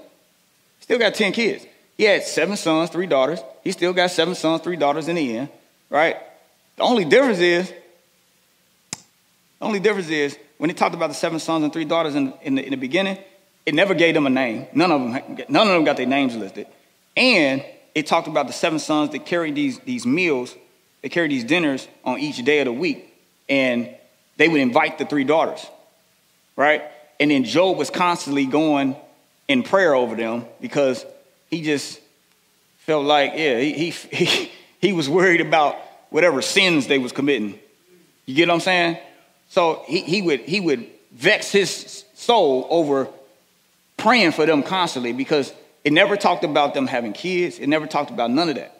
Still 0.81 0.99
got 0.99 1.15
10 1.15 1.31
kids. 1.31 1.65
He 1.97 2.03
had 2.03 2.23
seven 2.23 2.57
sons, 2.57 2.89
three 2.89 3.07
daughters. 3.07 3.39
He 3.63 3.71
still 3.71 3.93
got 3.93 4.11
seven 4.11 4.35
sons, 4.35 4.61
three 4.61 4.75
daughters 4.75 5.07
in 5.07 5.15
the 5.15 5.37
end, 5.37 5.49
right? 5.89 6.17
The 6.75 6.83
only 6.83 7.05
difference 7.05 7.39
is, 7.39 7.69
the 7.69 9.65
only 9.65 9.79
difference 9.79 10.09
is 10.09 10.37
when 10.57 10.69
he 10.69 10.73
talked 10.73 10.95
about 10.95 11.07
the 11.07 11.13
seven 11.13 11.39
sons 11.39 11.63
and 11.63 11.71
three 11.71 11.85
daughters 11.85 12.15
in, 12.15 12.33
in, 12.41 12.55
the, 12.55 12.63
in 12.63 12.71
the 12.71 12.75
beginning, 12.75 13.17
it 13.65 13.75
never 13.75 13.93
gave 13.93 14.15
them 14.15 14.25
a 14.25 14.29
name. 14.29 14.67
None 14.73 14.91
of 14.91 15.01
them, 15.01 15.37
none 15.47 15.67
of 15.67 15.73
them 15.73 15.83
got 15.83 15.97
their 15.97 16.07
names 16.07 16.35
listed. 16.35 16.67
And 17.15 17.63
it 17.93 18.07
talked 18.07 18.27
about 18.27 18.47
the 18.47 18.53
seven 18.53 18.79
sons 18.79 19.11
that 19.11 19.25
carried 19.25 19.55
these, 19.55 19.79
these 19.79 20.05
meals, 20.05 20.55
they 21.01 21.09
carried 21.09 21.31
these 21.31 21.43
dinners 21.43 21.87
on 22.03 22.19
each 22.19 22.43
day 22.43 22.59
of 22.59 22.65
the 22.65 22.73
week. 22.73 23.13
And 23.49 23.95
they 24.41 24.49
would 24.49 24.59
invite 24.59 24.97
the 24.97 25.05
three 25.05 25.23
daughters, 25.23 25.63
right? 26.55 26.81
And 27.19 27.29
then 27.29 27.43
Job 27.43 27.77
was 27.77 27.91
constantly 27.91 28.47
going 28.47 28.95
in 29.47 29.61
prayer 29.61 29.93
over 29.93 30.15
them 30.15 30.47
because 30.59 31.05
he 31.51 31.61
just 31.61 32.01
felt 32.79 33.05
like, 33.05 33.33
yeah, 33.35 33.59
he, 33.59 33.89
he, 34.11 34.51
he 34.79 34.93
was 34.93 35.07
worried 35.07 35.41
about 35.41 35.75
whatever 36.09 36.41
sins 36.41 36.87
they 36.87 36.97
was 36.97 37.11
committing. 37.11 37.59
You 38.25 38.33
get 38.33 38.47
what 38.47 38.55
I'm 38.55 38.61
saying? 38.61 38.97
So 39.49 39.83
he, 39.85 40.01
he, 40.01 40.23
would, 40.23 40.39
he 40.39 40.59
would 40.59 40.87
vex 41.11 41.51
his 41.51 42.03
soul 42.15 42.65
over 42.71 43.09
praying 43.95 44.31
for 44.31 44.47
them 44.47 44.63
constantly 44.63 45.13
because 45.13 45.53
it 45.83 45.93
never 45.93 46.17
talked 46.17 46.43
about 46.43 46.73
them 46.73 46.87
having 46.87 47.13
kids. 47.13 47.59
It 47.59 47.67
never 47.67 47.85
talked 47.85 48.09
about 48.09 48.31
none 48.31 48.49
of 48.49 48.55
that. 48.55 48.75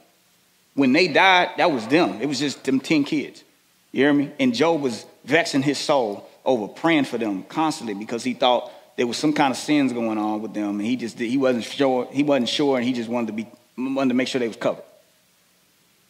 When 0.74 0.92
they 0.92 1.08
died, 1.08 1.52
that 1.58 1.72
was 1.72 1.86
them. 1.86 2.20
It 2.20 2.26
was 2.26 2.40
just 2.40 2.64
them 2.64 2.80
10 2.80 3.04
kids. 3.04 3.44
You 3.92 4.04
hear 4.04 4.14
me? 4.14 4.32
And 4.40 4.54
Job 4.54 4.82
was 4.82 5.06
vexing 5.26 5.64
his 5.64 5.78
soul 5.78 6.28
over 6.46 6.68
praying 6.68 7.06
for 7.06 7.18
them 7.18 7.44
constantly 7.44 7.94
because 7.94 8.24
he 8.24 8.34
thought 8.34 8.72
there 8.96 9.08
was 9.08 9.18
some 9.18 9.34
kind 9.34 9.52
of 9.52 9.58
sins 9.58 9.94
going 9.94 10.18
on 10.18 10.42
with 10.42 10.54
them, 10.54 10.80
and 10.80 10.82
he 10.82 10.96
just 10.96 11.18
he 11.20 11.38
wasn't 11.38 11.66
sure. 11.66 12.08
He 12.12 12.24
wasn't 12.24 12.50
sure, 12.50 12.78
and 12.78 12.86
he 12.86 12.94
just 12.94 13.10
wanted 13.10 13.28
to 13.28 13.34
be 13.34 13.48
wanted 13.78 14.10
to 14.10 14.16
make 14.16 14.28
sure 14.28 14.40
they 14.40 14.48
was 14.48 14.58
covered. 14.58 14.84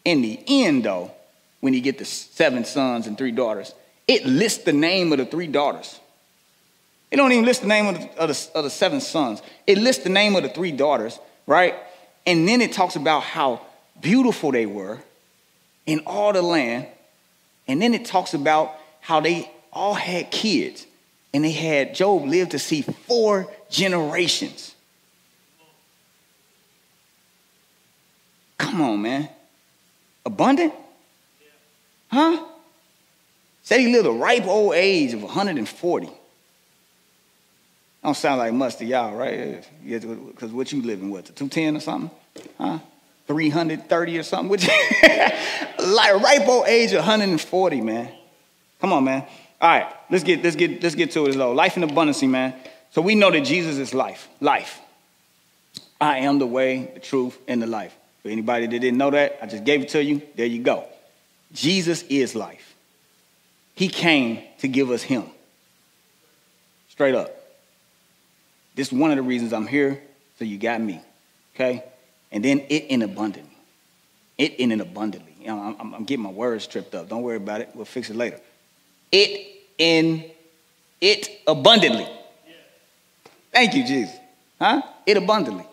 In 0.04 0.22
the 0.22 0.40
end, 0.48 0.84
though, 0.84 1.12
when 1.60 1.74
you 1.74 1.82
get 1.82 1.98
the 1.98 2.06
seven 2.06 2.66
sons 2.66 3.08
and 3.08 3.18
three 3.18 3.32
daughters, 3.32 3.74
it 4.08 4.26
lists 4.26 4.64
the 4.64 4.74
name 4.74 5.12
of 5.12 5.20
the 5.20 5.26
three 5.26 5.48
daughters. 5.48 6.00
It 7.12 7.18
don't 7.18 7.32
even 7.32 7.46
list 7.46 7.62
the 7.62 7.68
name 7.68 7.88
of 7.88 7.96
the, 7.96 8.20
of 8.20 8.30
the, 8.30 8.50
of 8.56 8.64
the 8.64 8.70
seven 8.70 9.02
sons. 9.02 9.42
It 9.68 9.78
lists 9.78 10.04
the 10.04 10.10
name 10.10 10.36
of 10.36 10.44
the 10.44 10.50
three 10.50 10.72
daughters, 10.72 11.20
right? 11.46 11.76
And 12.26 12.48
then 12.48 12.62
it 12.62 12.72
talks 12.72 12.96
about 12.96 13.24
how 13.24 13.62
beautiful 14.00 14.52
they 14.52 14.66
were 14.66 15.00
in 15.86 16.00
all 16.06 16.34
the 16.34 16.42
land. 16.42 16.88
And 17.72 17.82
then 17.82 17.94
it 17.94 18.04
talks 18.04 18.34
about 18.34 18.76
how 19.00 19.22
they 19.22 19.50
all 19.72 19.94
had 19.94 20.30
kids. 20.30 20.86
And 21.34 21.46
they 21.46 21.52
had, 21.52 21.96
Job 21.96 22.26
lived 22.26 22.52
to 22.52 22.60
see 22.60 22.82
four 22.82 23.50
generations. 23.70 24.76
Come 28.58 28.82
on, 28.82 29.02
man. 29.02 29.30
Abundant? 30.26 30.74
Huh? 32.10 32.46
Said 33.64 33.80
he 33.80 33.94
lived 33.94 34.06
a 34.06 34.12
ripe 34.12 34.46
old 34.48 34.74
age 34.74 35.14
of 35.14 35.24
140. 35.24 36.08
I 36.08 36.12
Don't 38.04 38.18
sound 38.18 38.40
like 38.40 38.52
much 38.52 38.76
to 38.78 38.86
y'all, 38.86 39.16
right? 39.16 39.66
Because 39.82 40.52
what 40.52 40.74
you 40.74 40.82
living 40.82 41.10
with, 41.10 41.34
210 41.34 41.78
or 41.78 41.80
something? 41.80 42.12
Huh? 42.58 42.80
330 43.32 44.18
or 44.18 44.24
something? 44.24 44.50
Which, 44.50 44.68
like 45.80 46.22
ripe 46.22 46.48
old 46.48 46.68
age 46.68 46.92
of 46.92 46.98
140, 46.98 47.82
man. 47.82 48.12
Come 48.82 48.92
on, 48.94 49.04
man. 49.06 49.26
All 49.62 49.70
right, 49.70 49.94
let's 50.10 50.24
get 50.24 50.44
let's 50.44 50.56
get 50.56 50.84
let's 50.84 50.96
get 50.96 51.12
to 51.12 51.26
it 51.26 51.30
as 51.30 51.36
though. 51.38 51.54
Life 51.54 51.78
in 51.78 51.84
abundance, 51.84 52.22
man. 52.24 52.54
So 52.92 53.02
we 53.02 53.16
know 53.16 53.32
that 53.32 53.42
Jesus 53.42 53.78
is 53.78 53.94
life. 53.94 54.28
Life. 54.42 54.82
I 56.00 56.20
am 56.20 56.40
the 56.40 56.48
way, 56.48 56.92
the 56.94 57.00
truth, 57.00 57.38
and 57.48 57.62
the 57.62 57.68
life. 57.68 57.96
For 58.22 58.30
anybody 58.30 58.66
that 58.66 58.80
didn't 58.80 58.98
know 58.98 59.12
that, 59.12 59.40
I 59.42 59.46
just 59.46 59.64
gave 59.64 59.82
it 59.82 59.90
to 59.90 60.04
you. 60.04 60.22
There 60.36 60.46
you 60.46 60.62
go. 60.62 60.86
Jesus 61.54 62.04
is 62.04 62.36
life. 62.36 62.76
He 63.76 63.88
came 63.88 64.44
to 64.60 64.68
give 64.68 64.92
us 64.92 65.04
him. 65.04 65.24
Straight 66.90 67.16
up. 67.16 67.34
This 68.76 68.88
is 68.88 68.94
one 68.94 69.12
of 69.12 69.18
the 69.18 69.24
reasons 69.24 69.54
I'm 69.54 69.68
here, 69.68 70.02
so 70.38 70.46
you 70.46 70.58
got 70.58 70.82
me. 70.82 71.02
Okay? 71.56 71.84
And 72.32 72.44
then 72.44 72.60
it 72.70 72.86
in 72.86 73.02
abundantly. 73.02 73.58
It 74.38 74.56
in 74.60 74.72
and 74.72 74.82
abundantly. 74.82 75.36
You 75.40 75.48
know, 75.48 75.76
I'm, 75.80 75.94
I'm 75.94 76.04
getting 76.04 76.24
my 76.24 76.30
words 76.30 76.68
tripped 76.68 76.96
up. 76.96 77.10
Don't 77.10 77.24
worry 77.24 77.38
about 77.38 77.62
it. 77.62 77.70
We'll 77.74 77.86
fix 77.86 78.10
it 78.10 78.16
later. 78.16 78.40
It 79.12 79.48
in 79.78 80.32
it 81.02 81.42
abundantly. 81.48 82.08
Thank 83.52 83.74
you, 83.74 83.86
Jesus. 83.86 84.16
Huh? 84.60 84.82
It 85.06 85.18
abundantly. 85.18 85.66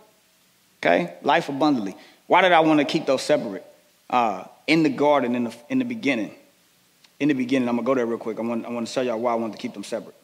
Okay? 0.83 1.15
Life 1.23 1.49
abundantly. 1.49 1.95
Why 2.27 2.43
did 2.43 2.53
I 2.53 2.61
want 2.61 2.81
to 2.81 2.85
keep 2.85 3.07
those 3.07 3.23
separate? 3.23 3.65
Uh, 4.11 4.45
in 4.67 4.83
the 4.83 4.89
garden, 4.89 5.35
in 5.35 5.45
the, 5.45 5.55
in 5.69 5.79
the 5.79 5.85
beginning, 5.85 6.35
in 7.21 7.29
the 7.29 7.35
beginning, 7.35 7.69
I'm 7.69 7.77
going 7.77 7.85
to 7.85 7.87
go 7.87 7.95
there 7.95 8.07
real 8.07 8.19
quick. 8.19 8.39
I 8.39 8.43
want, 8.43 8.65
I 8.65 8.71
want 8.71 8.87
to 8.87 8.93
show 8.93 9.03
y'all 9.03 9.21
why 9.21 9.33
I 9.33 9.35
want 9.35 9.53
to 9.53 9.59
keep 9.59 9.75
them 9.75 9.85
separate. 9.85 10.15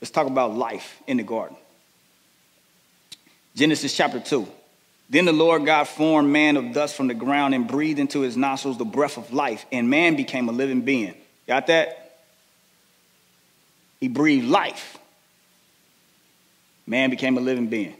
Let's 0.00 0.10
talk 0.10 0.26
about 0.26 0.54
life 0.54 1.00
in 1.06 1.16
the 1.16 1.22
garden. 1.22 1.56
Genesis 3.54 3.96
chapter 3.96 4.20
2. 4.20 4.46
Then 5.12 5.26
the 5.26 5.32
Lord 5.32 5.66
God 5.66 5.84
formed 5.84 6.30
man 6.30 6.56
of 6.56 6.72
dust 6.72 6.96
from 6.96 7.06
the 7.06 7.12
ground 7.12 7.54
and 7.54 7.68
breathed 7.68 7.98
into 7.98 8.20
his 8.20 8.34
nostrils 8.34 8.78
the 8.78 8.86
breath 8.86 9.18
of 9.18 9.30
life, 9.30 9.66
and 9.70 9.90
man 9.90 10.16
became 10.16 10.48
a 10.48 10.52
living 10.52 10.80
being. 10.80 11.14
Got 11.46 11.66
that? 11.66 12.16
He 14.00 14.08
breathed 14.08 14.46
life. 14.46 14.96
Man 16.86 17.10
became 17.10 17.36
a 17.36 17.42
living 17.42 17.66
being. 17.66 17.94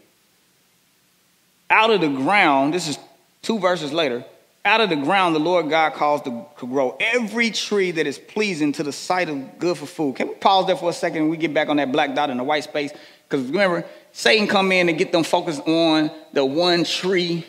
Out 1.69 1.91
of 1.91 2.01
the 2.01 2.09
ground, 2.09 2.73
this 2.73 2.89
is 2.89 2.99
two 3.43 3.59
verses 3.59 3.93
later, 3.93 4.25
out 4.65 4.81
of 4.81 4.89
the 4.89 4.97
ground 4.97 5.35
the 5.35 5.41
Lord 5.41 5.69
God 5.69 5.93
caused 5.93 6.25
to 6.25 6.47
grow 6.57 6.97
every 6.99 7.51
tree 7.51 7.91
that 7.91 8.07
is 8.07 8.19
pleasing 8.19 8.73
to 8.73 8.83
the 8.83 8.93
sight 8.93 9.29
of 9.29 9.59
good 9.59 9.77
for 9.77 9.85
food. 9.85 10.17
Can 10.17 10.29
we 10.29 10.35
pause 10.37 10.67
there 10.67 10.77
for 10.77 10.89
a 10.89 10.95
second 10.95 11.19
and 11.19 11.31
we 11.31 11.37
get 11.37 11.53
back 11.53 11.69
on 11.69 11.77
that 11.77 11.93
black 11.93 12.15
dot 12.15 12.31
in 12.31 12.39
the 12.39 12.45
white 12.45 12.65
space? 12.65 12.91
Because 13.29 13.47
remember, 13.49 13.85
Satan 14.13 14.47
come 14.47 14.73
in 14.73 14.89
and 14.89 14.99
get 14.99 15.11
them 15.11 15.25
focused 15.25 15.67
on 15.67 16.11
the 16.33 16.45
one 16.45 16.85
tree 16.85 17.47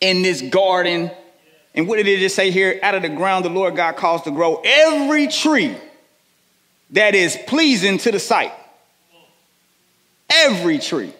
in 0.00 0.22
this 0.22 0.42
garden. 0.42 1.10
And 1.74 1.86
what 1.88 1.96
did 1.96 2.06
it 2.06 2.20
just 2.20 2.36
say 2.36 2.50
here? 2.50 2.78
Out 2.82 2.94
of 2.94 3.02
the 3.02 3.08
ground, 3.08 3.44
the 3.44 3.50
Lord 3.50 3.76
God 3.76 3.96
caused 3.96 4.24
to 4.24 4.30
grow 4.30 4.60
every 4.64 5.28
tree 5.28 5.76
that 6.90 7.14
is 7.14 7.38
pleasing 7.46 7.98
to 7.98 8.12
the 8.12 8.18
sight. 8.18 8.52
Every 10.30 10.78
tree. 10.78 11.12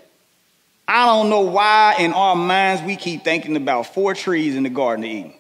I 0.87 1.07
don't 1.07 1.31
know 1.31 1.41
why 1.41 1.97
in 1.99 2.13
our 2.13 2.37
minds 2.37 2.83
we 2.83 2.97
keep 2.97 3.25
thinking 3.25 3.57
about 3.57 3.95
four 3.95 4.15
trees 4.15 4.55
in 4.55 4.63
the 4.63 4.71
Garden 4.71 5.05
of 5.05 5.11
Eden. 5.11 5.35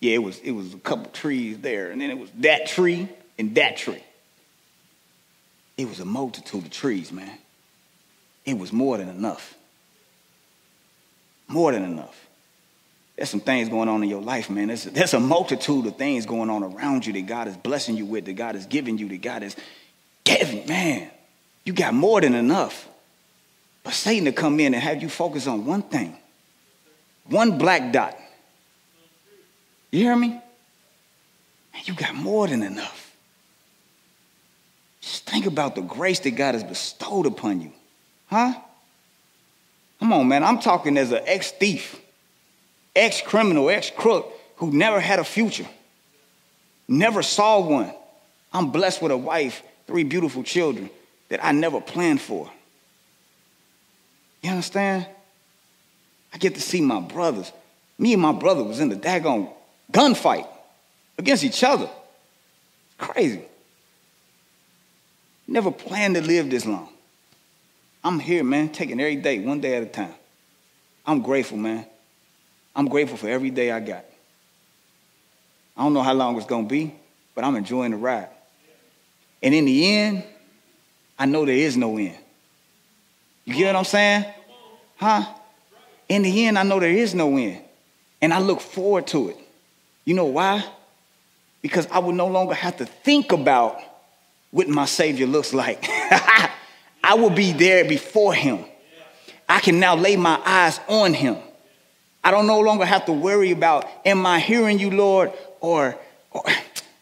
Yeah, 0.00 0.14
it 0.14 0.22
was, 0.22 0.38
it 0.40 0.50
was 0.50 0.74
a 0.74 0.78
couple 0.78 1.06
trees 1.12 1.58
there, 1.58 1.90
and 1.90 2.00
then 2.00 2.10
it 2.10 2.18
was 2.18 2.28
that 2.38 2.66
tree 2.66 3.08
and 3.38 3.54
that 3.54 3.76
tree. 3.76 4.02
It 5.82 5.88
was 5.88 5.98
a 5.98 6.04
multitude 6.04 6.64
of 6.64 6.70
trees, 6.70 7.10
man. 7.10 7.38
It 8.44 8.56
was 8.56 8.72
more 8.72 8.98
than 8.98 9.08
enough. 9.08 9.56
More 11.48 11.72
than 11.72 11.82
enough. 11.82 12.28
There's 13.16 13.28
some 13.28 13.40
things 13.40 13.68
going 13.68 13.88
on 13.88 14.00
in 14.00 14.08
your 14.08 14.22
life, 14.22 14.48
man. 14.48 14.68
There's 14.68 14.86
a, 14.86 14.90
there's 14.90 15.12
a 15.12 15.18
multitude 15.18 15.84
of 15.86 15.96
things 15.96 16.24
going 16.24 16.50
on 16.50 16.62
around 16.62 17.04
you 17.04 17.12
that 17.14 17.26
God 17.26 17.48
is 17.48 17.56
blessing 17.56 17.96
you 17.96 18.06
with, 18.06 18.26
that 18.26 18.34
God 18.34 18.54
is 18.54 18.66
giving 18.66 18.96
you, 18.96 19.08
that 19.08 19.22
God 19.22 19.42
is 19.42 19.56
giving. 20.22 20.68
Man, 20.68 21.10
you 21.64 21.72
got 21.72 21.94
more 21.94 22.20
than 22.20 22.36
enough. 22.36 22.88
But 23.82 23.94
Satan 23.94 24.26
to 24.26 24.32
come 24.32 24.60
in 24.60 24.74
and 24.74 24.82
have 24.84 25.02
you 25.02 25.08
focus 25.08 25.48
on 25.48 25.66
one 25.66 25.82
thing, 25.82 26.16
one 27.26 27.58
black 27.58 27.92
dot. 27.92 28.16
You 29.90 29.98
hear 29.98 30.14
me? 30.14 30.28
Man, 30.28 31.82
you 31.86 31.94
got 31.94 32.14
more 32.14 32.46
than 32.46 32.62
enough. 32.62 33.11
Just 35.02 35.28
think 35.28 35.46
about 35.46 35.74
the 35.74 35.82
grace 35.82 36.20
that 36.20 36.30
God 36.30 36.54
has 36.54 36.64
bestowed 36.64 37.26
upon 37.26 37.60
you. 37.60 37.72
Huh? 38.26 38.54
Come 39.98 40.12
on, 40.12 40.28
man. 40.28 40.42
I'm 40.42 40.60
talking 40.60 40.96
as 40.96 41.12
an 41.12 41.22
ex 41.26 41.50
thief, 41.50 42.00
ex 42.96 43.20
criminal, 43.20 43.68
ex 43.68 43.90
crook 43.90 44.32
who 44.56 44.70
never 44.70 45.00
had 45.00 45.18
a 45.18 45.24
future, 45.24 45.66
never 46.88 47.22
saw 47.22 47.60
one. 47.60 47.92
I'm 48.52 48.70
blessed 48.70 49.02
with 49.02 49.12
a 49.12 49.16
wife, 49.16 49.62
three 49.86 50.04
beautiful 50.04 50.42
children 50.42 50.88
that 51.28 51.44
I 51.44 51.52
never 51.52 51.80
planned 51.80 52.20
for. 52.20 52.50
You 54.42 54.50
understand? 54.50 55.06
I 56.32 56.38
get 56.38 56.54
to 56.54 56.60
see 56.60 56.80
my 56.80 57.00
brothers. 57.00 57.52
Me 57.98 58.12
and 58.12 58.22
my 58.22 58.32
brother 58.32 58.62
was 58.62 58.80
in 58.80 58.88
the 58.88 58.96
daggone 58.96 59.50
gunfight 59.90 60.46
against 61.18 61.44
each 61.44 61.64
other. 61.64 61.88
Crazy. 62.98 63.42
Never 65.46 65.70
planned 65.70 66.14
to 66.14 66.22
live 66.22 66.50
this 66.50 66.66
long. 66.66 66.88
I'm 68.04 68.18
here, 68.18 68.42
man, 68.42 68.70
taking 68.70 69.00
every 69.00 69.16
day, 69.16 69.38
one 69.40 69.60
day 69.60 69.76
at 69.76 69.82
a 69.82 69.86
time. 69.86 70.14
I'm 71.06 71.22
grateful, 71.22 71.58
man. 71.58 71.86
I'm 72.74 72.88
grateful 72.88 73.16
for 73.16 73.28
every 73.28 73.50
day 73.50 73.70
I 73.70 73.80
got. 73.80 74.04
I 75.76 75.82
don't 75.82 75.94
know 75.94 76.02
how 76.02 76.14
long 76.14 76.36
it's 76.36 76.46
going 76.46 76.64
to 76.64 76.68
be, 76.68 76.94
but 77.34 77.44
I'm 77.44 77.56
enjoying 77.56 77.92
the 77.92 77.96
ride. 77.96 78.28
And 79.42 79.54
in 79.54 79.64
the 79.64 79.96
end, 79.96 80.24
I 81.18 81.26
know 81.26 81.44
there 81.44 81.54
is 81.54 81.76
no 81.76 81.96
end. 81.96 82.16
You 83.44 83.54
get 83.54 83.66
what 83.66 83.76
I'm 83.76 83.84
saying? 83.84 84.24
Huh? 84.96 85.24
In 86.08 86.22
the 86.22 86.46
end, 86.46 86.58
I 86.58 86.62
know 86.62 86.78
there 86.78 86.90
is 86.90 87.14
no 87.14 87.36
end. 87.36 87.62
And 88.20 88.32
I 88.32 88.38
look 88.38 88.60
forward 88.60 89.06
to 89.08 89.30
it. 89.30 89.36
You 90.04 90.14
know 90.14 90.26
why? 90.26 90.64
Because 91.60 91.86
I 91.88 91.98
will 91.98 92.12
no 92.12 92.26
longer 92.26 92.54
have 92.54 92.76
to 92.78 92.86
think 92.86 93.32
about 93.32 93.80
what 94.52 94.68
my 94.68 94.84
Savior 94.84 95.26
looks 95.26 95.52
like. 95.52 95.84
I 97.02 97.14
will 97.14 97.30
be 97.30 97.52
there 97.52 97.84
before 97.84 98.32
him. 98.32 98.64
I 99.48 99.58
can 99.58 99.80
now 99.80 99.96
lay 99.96 100.16
my 100.16 100.40
eyes 100.44 100.78
on 100.88 101.14
him. 101.14 101.36
I 102.22 102.30
don't 102.30 102.46
no 102.46 102.60
longer 102.60 102.84
have 102.84 103.06
to 103.06 103.12
worry 103.12 103.50
about, 103.50 103.88
am 104.04 104.24
I 104.24 104.38
hearing 104.38 104.78
you, 104.78 104.90
Lord, 104.90 105.32
or, 105.60 105.98
or, 106.30 106.44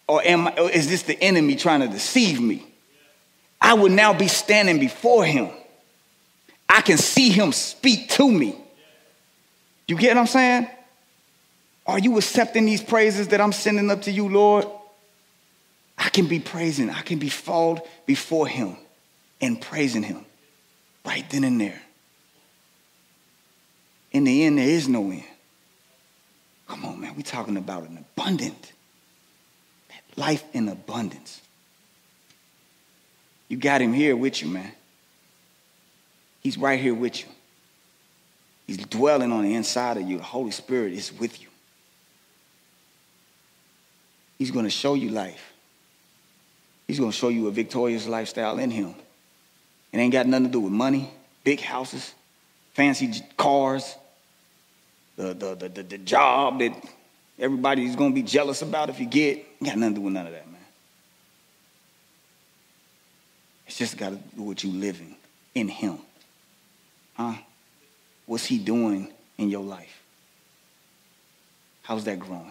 or, 0.09 0.22
am 0.24 0.46
or 0.46 0.70
is 0.70 0.88
this 0.88 1.03
the 1.03 1.20
enemy 1.22 1.57
trying 1.57 1.80
to 1.80 1.88
deceive 1.88 2.40
me? 2.40 2.66
I 3.61 3.74
will 3.74 3.90
now 3.90 4.14
be 4.14 4.28
standing 4.28 4.78
before 4.78 5.24
him. 5.24 5.51
I 6.68 6.80
can 6.80 6.96
see 6.96 7.28
him 7.28 7.53
speak 7.53 8.09
to 8.11 8.30
me. 8.30 8.57
You 9.86 9.96
get 9.96 10.14
what 10.14 10.20
I'm 10.20 10.26
saying? 10.26 10.68
Are 11.86 11.98
you 11.98 12.16
accepting 12.16 12.64
these 12.64 12.82
praises 12.82 13.28
that 13.28 13.40
I'm 13.40 13.53
sending 13.53 13.90
up 13.90 14.03
to 14.03 14.11
you, 14.11 14.28
Lord? 14.28 14.66
I 16.01 16.09
can 16.09 16.26
be 16.26 16.40
praising, 16.40 16.88
I 16.88 17.03
can 17.03 17.18
be 17.18 17.28
falled 17.28 17.82
before 18.07 18.48
him 18.48 18.74
and 19.40 19.61
praising 19.61 20.03
him 20.03 20.24
right 21.05 21.28
then 21.28 21.44
and 21.44 21.61
there. 21.61 21.80
In 24.11 24.24
the 24.24 24.44
end, 24.44 24.59
there 24.59 24.66
is 24.66 24.88
no 24.88 25.11
end. 25.11 25.22
Come 26.66 26.86
on, 26.86 27.01
man. 27.01 27.14
We're 27.16 27.22
talking 27.22 27.59
about 27.59 27.82
an 27.82 27.98
abundant, 27.98 28.72
life 30.16 30.42
in 30.55 30.70
abundance. 30.70 31.42
You 33.48 33.59
got 33.59 33.82
him 33.82 33.92
here 33.92 34.16
with 34.16 34.40
you, 34.40 34.48
man. 34.48 34.72
He's 36.40 36.57
right 36.57 36.80
here 36.80 36.94
with 36.94 37.20
you. 37.20 37.28
He's 38.66 38.78
dwelling 38.78 39.32
on 39.32 39.42
the 39.42 39.55
inside 39.55 39.98
of 39.98 40.09
you. 40.09 40.16
The 40.16 40.22
Holy 40.22 40.53
Spirit 40.53 40.92
is 40.94 41.12
with 41.12 41.42
you. 41.42 41.48
He's 44.38 44.51
going 44.51 44.64
to 44.64 44.70
show 44.70 44.94
you 44.94 45.11
life. 45.11 45.49
He's 46.91 46.99
going 46.99 47.12
to 47.12 47.16
show 47.16 47.28
you 47.28 47.47
a 47.47 47.53
victorious 47.53 48.09
lifestyle 48.09 48.59
in 48.59 48.68
him. 48.68 48.97
It 49.93 49.99
ain't 49.99 50.12
got 50.12 50.26
nothing 50.26 50.47
to 50.47 50.51
do 50.51 50.59
with 50.59 50.72
money, 50.72 51.09
big 51.45 51.61
houses, 51.61 52.12
fancy 52.74 53.12
cars, 53.36 53.95
the, 55.14 55.32
the, 55.32 55.55
the, 55.55 55.68
the, 55.68 55.82
the 55.84 55.99
job 55.99 56.59
that 56.59 56.72
everybody's 57.38 57.95
going 57.95 58.11
to 58.11 58.14
be 58.16 58.24
jealous 58.24 58.62
about 58.62 58.91
if 58.91 58.99
you 58.99 59.07
get. 59.07 59.38
It 59.38 59.64
got 59.64 59.76
nothing 59.76 59.95
to 59.95 60.01
do 60.01 60.05
with 60.07 60.14
none 60.14 60.26
of 60.26 60.32
that, 60.32 60.51
man. 60.51 60.61
It's 63.68 63.78
just 63.78 63.97
got 63.97 64.09
to 64.09 64.18
do 64.34 64.43
with 64.43 64.64
you 64.64 64.72
living 64.72 65.14
in 65.55 65.68
him. 65.68 65.99
Huh? 67.14 67.34
What's 68.26 68.47
he 68.47 68.59
doing 68.59 69.12
in 69.38 69.49
your 69.49 69.62
life? 69.62 70.03
How's 71.82 72.03
that 72.03 72.18
growing? 72.18 72.51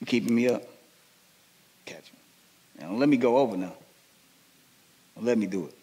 You 0.00 0.06
keeping 0.06 0.34
me 0.34 0.48
up? 0.48 0.62
Catch 1.84 2.10
me. 2.14 2.21
Now, 2.82 2.92
let 2.92 3.08
me 3.08 3.16
go 3.16 3.38
over 3.38 3.56
now. 3.56 3.74
Let 5.20 5.38
me 5.38 5.46
do 5.46 5.66
it. 5.66 5.74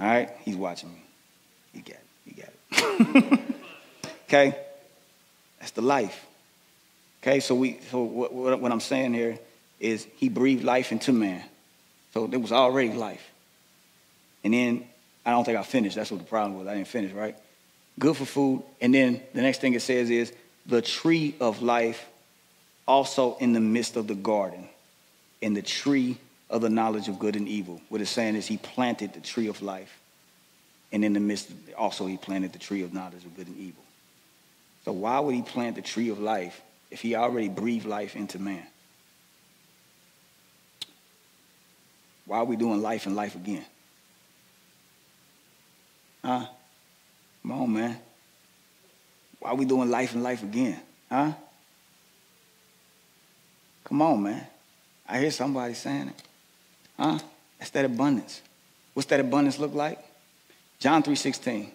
All 0.00 0.06
right? 0.06 0.30
He's 0.42 0.56
watching 0.56 0.90
me. 0.92 1.02
You 1.74 1.82
got 1.82 1.96
it. 1.96 2.00
You 2.24 2.42
got 2.42 3.34
it. 3.34 3.40
okay? 4.28 4.56
That's 5.58 5.72
the 5.72 5.82
life. 5.82 6.26
Okay, 7.22 7.40
so 7.40 7.54
we 7.54 7.78
so 7.90 8.02
what, 8.02 8.60
what, 8.60 8.72
I'm 8.72 8.80
saying 8.80 9.14
here 9.14 9.38
is 9.80 10.06
he 10.16 10.28
breathed 10.28 10.62
life 10.62 10.92
into 10.92 11.12
man. 11.12 11.42
So 12.12 12.26
there 12.26 12.38
was 12.38 12.52
already 12.52 12.92
life. 12.92 13.30
And 14.44 14.52
then 14.52 14.84
I 15.24 15.30
don't 15.30 15.44
think 15.44 15.58
I 15.58 15.62
finished. 15.62 15.96
That's 15.96 16.10
what 16.10 16.20
the 16.20 16.26
problem 16.26 16.58
was. 16.58 16.68
I 16.68 16.74
didn't 16.74 16.88
finish, 16.88 17.12
right? 17.12 17.34
Good 17.98 18.16
for 18.16 18.26
food. 18.26 18.62
And 18.80 18.94
then 18.94 19.22
the 19.32 19.40
next 19.40 19.62
thing 19.62 19.72
it 19.72 19.80
says 19.80 20.10
is 20.10 20.32
the 20.66 20.82
tree 20.82 21.34
of 21.40 21.62
life 21.62 22.04
also 22.86 23.36
in 23.38 23.54
the 23.54 23.60
midst 23.60 23.96
of 23.96 24.06
the 24.06 24.14
garden, 24.14 24.68
in 25.40 25.54
the 25.54 25.62
tree 25.62 26.16
of 26.50 26.60
the 26.60 26.70
knowledge 26.70 27.08
of 27.08 27.18
good 27.18 27.36
and 27.36 27.48
evil. 27.48 27.80
What 27.88 28.00
it's 28.00 28.10
saying 28.10 28.36
is 28.36 28.46
he 28.46 28.56
planted 28.56 29.12
the 29.12 29.20
tree 29.20 29.48
of 29.48 29.62
life. 29.62 30.00
And 30.92 31.04
in 31.04 31.12
the 31.12 31.20
midst, 31.20 31.50
also 31.76 32.06
he 32.06 32.16
planted 32.16 32.52
the 32.52 32.58
tree 32.58 32.82
of 32.82 32.94
knowledge 32.94 33.24
of 33.24 33.36
good 33.36 33.48
and 33.48 33.56
evil. 33.56 33.82
So 34.84 34.92
why 34.92 35.18
would 35.18 35.34
he 35.34 35.42
plant 35.42 35.76
the 35.76 35.82
tree 35.82 36.10
of 36.10 36.18
life 36.18 36.60
if 36.90 37.00
he 37.00 37.14
already 37.14 37.48
breathed 37.48 37.86
life 37.86 38.14
into 38.14 38.38
man? 38.38 38.64
Why 42.26 42.38
are 42.38 42.44
we 42.44 42.56
doing 42.56 42.80
life 42.80 43.06
and 43.06 43.16
life 43.16 43.34
again? 43.34 43.64
Huh? 46.24 46.46
Come 47.42 47.52
on, 47.52 47.72
man. 47.72 47.98
Why 49.40 49.50
are 49.50 49.56
we 49.56 49.66
doing 49.66 49.90
life 49.90 50.14
and 50.14 50.22
life 50.22 50.42
again? 50.42 50.80
Huh? 51.10 51.32
Come 53.84 54.00
on, 54.00 54.22
man. 54.22 54.46
I 55.06 55.18
hear 55.20 55.30
somebody 55.30 55.74
saying 55.74 56.08
it. 56.08 56.22
Huh? 56.98 57.18
That's 57.58 57.70
that 57.70 57.84
abundance. 57.84 58.40
What's 58.94 59.08
that 59.08 59.20
abundance 59.20 59.58
look 59.58 59.74
like? 59.74 59.98
John 60.78 61.02
3.16. 61.02 61.68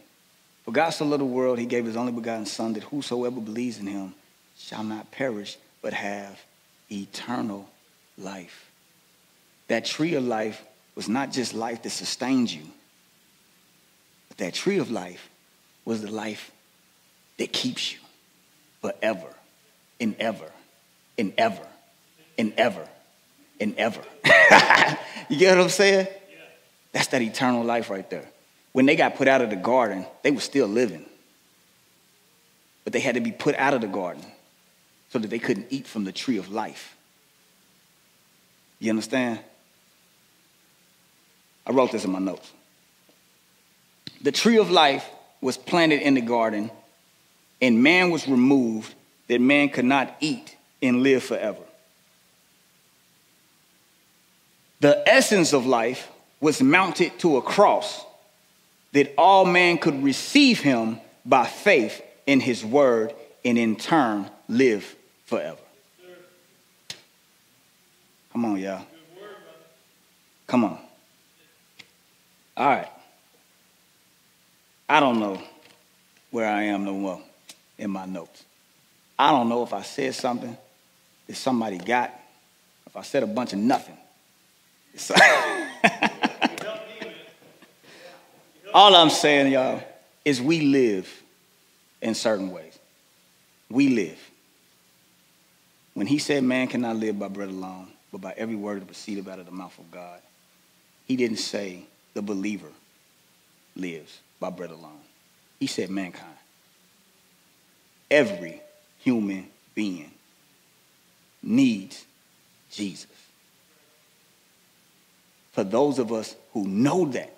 For 0.66 0.72
God 0.72 0.90
so 0.92 1.06
loved 1.06 1.22
the 1.22 1.26
world, 1.26 1.60
he 1.60 1.66
gave 1.66 1.86
his 1.86 1.98
only 1.98 2.12
begotten 2.12 2.46
son 2.46 2.74
that 2.74 2.84
whosoever 2.84 3.40
believes 3.42 3.80
in 3.80 3.88
him 3.88 4.14
shall 4.58 4.84
not 4.84 5.12
perish, 5.12 5.58
but 5.82 5.94
have 5.94 6.40
eternal 6.92 7.68
life. 8.18 8.70
That 9.68 9.86
tree 9.86 10.16
of 10.16 10.24
life 10.24 10.64
was 10.96 11.08
not 11.08 11.32
just 11.32 11.54
life 11.54 11.84
that 11.84 11.90
sustains 11.90 12.54
you, 12.54 12.64
but 14.28 14.38
that 14.38 14.54
tree 14.54 14.80
of 14.80 14.92
life 14.92 15.30
was 15.86 16.02
the 16.02 16.12
life 16.12 16.52
that 17.38 17.54
keeps 17.54 17.94
you 17.94 18.00
forever 18.82 19.34
and 20.00 20.16
ever 20.20 20.52
and 21.18 21.34
ever 21.38 21.66
and 22.38 22.54
ever 22.58 22.88
and 23.60 23.76
ever. 23.78 24.02
you 25.30 25.38
get 25.38 25.58
what 25.58 25.64
I'm 25.64 25.70
saying? 25.70 26.08
That's 26.92 27.08
that 27.08 27.22
eternal 27.22 27.64
life 27.64 27.90
right 27.90 28.10
there. 28.10 28.26
When 28.72 28.86
they 28.86 28.96
got 28.96 29.16
put 29.16 29.28
out 29.28 29.42
of 29.42 29.50
the 29.50 29.56
garden, 29.56 30.06
they 30.24 30.32
were 30.32 30.40
still 30.40 30.68
living. 30.68 31.06
But 32.84 32.94
they 32.94 33.00
had 33.00 33.16
to 33.16 33.22
be 33.22 33.32
put 33.32 33.56
out 33.56 33.74
of 33.74 33.82
the 33.82 33.88
garden 33.88 34.26
so 35.10 35.20
that 35.20 35.30
they 35.30 35.40
couldn't 35.40 35.68
eat 35.70 35.88
from 35.88 36.04
the 36.04 36.12
tree 36.12 36.38
of 36.38 36.52
life. 36.52 36.96
You 38.80 38.90
understand? 38.92 39.40
I 41.66 41.72
wrote 41.72 41.92
this 41.92 42.06
in 42.06 42.12
my 42.12 42.20
notes. 42.20 42.52
The 44.22 44.32
tree 44.32 44.58
of 44.58 44.72
life 44.72 45.08
was 45.42 45.58
planted 45.58 46.02
in 46.02 46.14
the 46.14 46.22
garden, 46.22 46.72
and 47.62 47.82
man 47.82 48.12
was 48.12 48.28
removed 48.28 48.94
that 49.28 49.40
man 49.40 49.70
could 49.70 49.86
not 49.86 50.16
eat 50.20 50.56
and 50.82 51.04
live 51.04 51.24
forever. 51.24 51.62
The 54.80 55.08
essence 55.08 55.54
of 55.54 55.66
life 55.66 56.10
was 56.40 56.62
mounted 56.62 57.18
to 57.20 57.38
a 57.38 57.42
cross 57.42 58.06
that 58.94 59.14
all 59.18 59.46
man 59.46 59.78
could 59.78 60.04
receive 60.04 60.60
him 60.62 61.00
by 61.26 61.46
faith 61.46 62.02
in 62.26 62.40
his 62.40 62.64
word 62.64 63.14
and 63.44 63.58
in 63.58 63.76
turn 63.76 64.30
live 64.48 64.96
forever. 65.26 65.58
Come 68.32 68.46
on, 68.46 68.58
y'all. 68.58 68.86
Come 70.48 70.64
on. 70.64 70.80
All 72.58 72.68
right. 72.68 72.88
I 74.88 75.00
don't 75.00 75.20
know 75.20 75.42
where 76.32 76.50
I 76.50 76.64
am 76.64 76.86
no 76.86 76.94
more 76.94 77.22
in 77.78 77.92
my 77.92 78.06
notes. 78.06 78.44
I 79.18 79.32
don't 79.32 79.50
know 79.50 79.64
if 79.64 79.74
I 79.74 79.82
said 79.82 80.16
something 80.16 80.58
that 81.28 81.36
somebody 81.36 81.78
got, 81.78 82.12
if 82.88 82.96
I 82.96 83.02
said 83.04 83.24
a 83.24 83.28
bunch 83.28 83.54
of 83.54 83.60
nothing. 83.60 83.98
All 88.74 88.96
I'm 88.96 89.10
saying, 89.10 89.52
y'all, 89.52 89.82
is 90.26 90.42
we 90.42 90.62
live 90.62 91.24
in 92.02 92.14
certain 92.14 92.52
ways. 92.52 92.78
We 93.70 93.90
live. 93.90 94.20
When 95.94 96.08
he 96.08 96.20
said 96.20 96.44
man 96.44 96.68
cannot 96.68 96.98
live 96.98 97.18
by 97.18 97.30
bread 97.30 97.50
alone, 97.50 97.88
but 98.12 98.22
by 98.22 98.34
every 98.38 98.56
word 98.56 98.82
that 98.82 98.86
proceeded 98.86 99.28
out 99.28 99.40
of 99.40 99.46
the 99.46 99.52
mouth 99.52 99.78
of 99.80 99.90
God, 99.92 100.20
he 101.06 101.16
didn't 101.16 101.38
say 101.38 101.86
the 102.14 102.22
believer 102.22 102.72
lives 103.76 104.20
by 104.40 104.50
bread 104.50 104.72
alone. 104.72 105.02
He 105.60 105.68
said 105.68 105.90
mankind. 105.90 106.30
Every 108.12 108.62
human 109.00 109.48
being 109.76 110.12
needs 111.42 112.06
Jesus 112.72 113.29
for 115.60 115.66
those 115.66 116.00
of 116.00 116.14
us 116.14 116.38
who 116.54 116.66
know 116.66 117.04
that, 117.08 117.36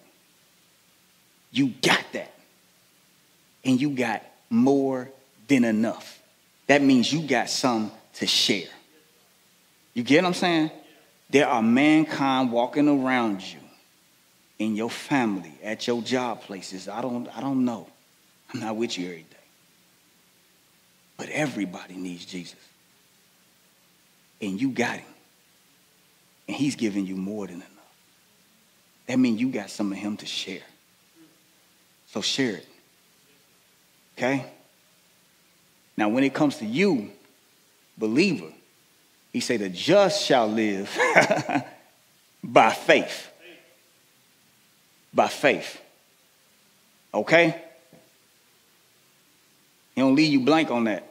you 1.50 1.70
got 1.82 2.06
that. 2.14 2.32
And 3.66 3.82
you 3.82 3.96
got 3.96 4.24
more 4.48 5.10
than 5.48 5.66
enough. 5.66 6.22
That 6.68 6.84
means 6.84 7.12
you 7.12 7.24
got 7.24 7.50
some 7.50 7.92
to 8.18 8.28
share. 8.28 8.70
You 9.96 10.04
get 10.04 10.22
what 10.22 10.28
I'm 10.28 10.34
saying? 10.36 10.72
There 11.32 11.48
are 11.48 11.64
mankind 11.64 12.52
walking 12.52 12.88
around 12.88 13.42
you 13.42 13.58
in 14.60 14.76
your 14.76 14.92
family, 14.92 15.54
at 15.64 15.88
your 15.88 16.04
job 16.04 16.42
places. 16.42 16.88
I 16.88 17.02
don't, 17.02 17.28
I 17.36 17.42
don't 17.42 17.66
know. 17.66 17.88
I'm 18.54 18.60
not 18.60 18.76
with 18.76 19.00
you 19.00 19.06
every 19.06 19.24
day. 19.24 19.48
But 21.18 21.30
everybody 21.30 21.96
needs 21.96 22.24
Jesus. 22.26 22.60
And 24.40 24.62
you 24.62 24.70
got 24.70 24.98
him. 24.98 25.14
And 26.48 26.56
he's 26.56 26.76
giving 26.76 27.08
you 27.08 27.16
more 27.16 27.48
than 27.48 27.56
enough 27.56 27.81
that 29.12 29.18
means 29.20 29.42
you 29.42 29.50
got 29.50 29.70
some 29.70 29.92
of 29.92 29.98
him 29.98 30.16
to 30.16 30.26
share. 30.26 30.62
So 32.08 32.22
share 32.22 32.56
it. 32.56 32.68
Okay? 34.18 34.46
Now, 35.98 36.08
when 36.08 36.24
it 36.24 36.34
comes 36.34 36.60
to 36.60 36.66
you, 36.66 37.12
believer, 37.98 38.48
he 39.34 39.42
said, 39.42 39.60
the 39.60 39.68
just 39.68 40.24
shall 40.24 40.48
live 40.48 40.90
by 42.44 42.72
faith. 42.72 43.30
By 45.14 45.28
faith. 45.28 45.82
Okay? 47.14 47.62
He 49.94 50.00
don't 50.00 50.16
leave 50.16 50.32
you 50.32 50.40
blank 50.40 50.72
on 50.72 50.86
that. 50.86 51.06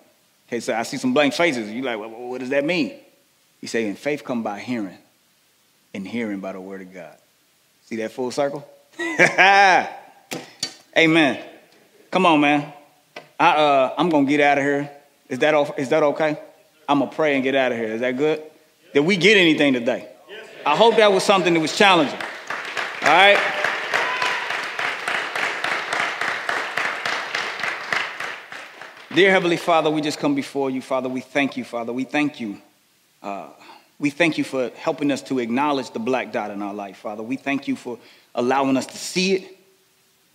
Okay, 0.48 0.60
so 0.60 0.74
I 0.74 0.84
see 0.84 0.96
some 0.96 1.12
blank 1.12 1.34
faces. 1.34 1.70
You 1.70 1.82
like, 1.82 1.98
well, 1.98 2.08
what 2.08 2.40
does 2.40 2.48
that 2.48 2.64
mean? 2.64 2.94
He 3.60 3.66
saying 3.66 3.96
faith 3.96 4.24
come 4.24 4.42
by 4.42 4.58
hearing, 4.58 4.96
and 5.92 6.08
hearing 6.08 6.40
by 6.40 6.52
the 6.52 6.60
word 6.62 6.80
of 6.80 6.94
God. 6.94 7.18
See 7.90 7.96
that 7.96 8.12
full 8.12 8.30
circle? 8.30 8.64
Amen. 10.96 11.44
Come 12.08 12.24
on, 12.24 12.40
man. 12.40 12.72
I, 13.38 13.48
uh, 13.48 13.94
I'm 13.98 14.08
going 14.08 14.26
to 14.26 14.30
get 14.30 14.40
out 14.40 14.58
of 14.58 14.64
here. 14.64 14.88
Is 15.28 15.40
that, 15.40 15.74
is 15.76 15.88
that 15.88 16.04
okay? 16.04 16.40
I'm 16.88 17.00
going 17.00 17.10
to 17.10 17.16
pray 17.16 17.34
and 17.34 17.42
get 17.42 17.56
out 17.56 17.72
of 17.72 17.78
here. 17.78 17.88
Is 17.88 18.00
that 18.00 18.16
good? 18.16 18.44
Did 18.94 19.00
we 19.00 19.16
get 19.16 19.36
anything 19.36 19.72
today? 19.72 20.08
I 20.64 20.76
hope 20.76 20.98
that 20.98 21.10
was 21.10 21.24
something 21.24 21.52
that 21.52 21.58
was 21.58 21.76
challenging. 21.76 22.16
All 23.02 23.08
right? 23.08 23.38
Dear 29.12 29.32
Heavenly 29.32 29.56
Father, 29.56 29.90
we 29.90 30.00
just 30.00 30.20
come 30.20 30.36
before 30.36 30.70
you, 30.70 30.80
Father. 30.80 31.08
We 31.08 31.22
thank 31.22 31.56
you, 31.56 31.64
Father. 31.64 31.92
We 31.92 32.04
thank 32.04 32.38
you. 32.38 32.62
Uh, 33.20 33.48
we 34.00 34.08
thank 34.08 34.38
you 34.38 34.44
for 34.44 34.70
helping 34.70 35.12
us 35.12 35.20
to 35.22 35.38
acknowledge 35.38 35.90
the 35.90 35.98
black 35.98 36.32
dot 36.32 36.50
in 36.50 36.62
our 36.62 36.72
life, 36.72 36.96
Father. 36.96 37.22
We 37.22 37.36
thank 37.36 37.68
you 37.68 37.76
for 37.76 37.98
allowing 38.34 38.78
us 38.78 38.86
to 38.86 38.96
see 38.96 39.34
it. 39.34 39.58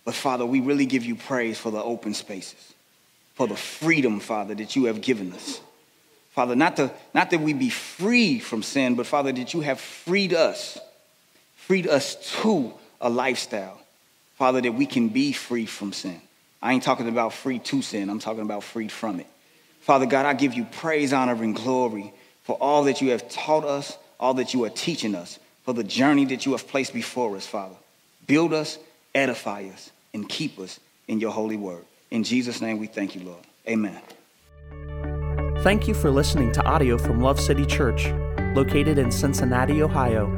But, 0.04 0.14
Father, 0.14 0.46
we 0.46 0.60
really 0.60 0.86
give 0.86 1.04
you 1.04 1.16
praise 1.16 1.58
for 1.58 1.72
the 1.72 1.82
open 1.82 2.14
spaces, 2.14 2.74
for 3.34 3.48
the 3.48 3.56
freedom, 3.56 4.20
Father, 4.20 4.54
that 4.54 4.76
you 4.76 4.84
have 4.84 5.00
given 5.00 5.32
us. 5.32 5.60
Father, 6.30 6.54
not, 6.54 6.76
to, 6.76 6.92
not 7.12 7.30
that 7.30 7.40
we 7.40 7.54
be 7.54 7.70
free 7.70 8.38
from 8.38 8.62
sin, 8.62 8.94
but, 8.94 9.04
Father, 9.04 9.32
that 9.32 9.52
you 9.52 9.62
have 9.62 9.80
freed 9.80 10.32
us, 10.32 10.78
freed 11.56 11.88
us 11.88 12.14
to 12.42 12.72
a 13.00 13.10
lifestyle, 13.10 13.80
Father, 14.36 14.60
that 14.60 14.74
we 14.74 14.86
can 14.86 15.08
be 15.08 15.32
free 15.32 15.66
from 15.66 15.92
sin. 15.92 16.20
I 16.62 16.72
ain't 16.72 16.84
talking 16.84 17.08
about 17.08 17.32
free 17.32 17.58
to 17.58 17.82
sin, 17.82 18.10
I'm 18.10 18.20
talking 18.20 18.42
about 18.42 18.62
freed 18.62 18.92
from 18.92 19.18
it. 19.18 19.26
Father 19.80 20.06
God, 20.06 20.24
I 20.24 20.34
give 20.34 20.54
you 20.54 20.66
praise, 20.66 21.12
honor, 21.12 21.42
and 21.42 21.54
glory 21.54 22.12
for 22.46 22.56
all 22.60 22.84
that 22.84 23.02
you 23.02 23.10
have 23.10 23.28
taught 23.28 23.64
us, 23.64 23.98
all 24.20 24.34
that 24.34 24.54
you 24.54 24.64
are 24.64 24.70
teaching 24.70 25.16
us, 25.16 25.40
for 25.64 25.74
the 25.74 25.82
journey 25.82 26.24
that 26.26 26.46
you 26.46 26.52
have 26.52 26.68
placed 26.68 26.94
before 26.94 27.36
us, 27.36 27.44
Father. 27.44 27.74
Build 28.28 28.54
us, 28.54 28.78
edify 29.16 29.64
us, 29.64 29.90
and 30.14 30.28
keep 30.28 30.56
us 30.60 30.78
in 31.08 31.18
your 31.18 31.32
holy 31.32 31.56
word. 31.56 31.84
In 32.12 32.22
Jesus' 32.22 32.60
name 32.60 32.78
we 32.78 32.86
thank 32.86 33.16
you, 33.16 33.22
Lord. 33.22 33.42
Amen. 33.68 34.00
Thank 35.64 35.88
you 35.88 35.94
for 35.94 36.12
listening 36.12 36.52
to 36.52 36.64
audio 36.64 36.96
from 36.96 37.20
Love 37.20 37.40
City 37.40 37.66
Church, 37.66 38.06
located 38.54 38.96
in 38.96 39.10
Cincinnati, 39.10 39.82
Ohio. 39.82 40.32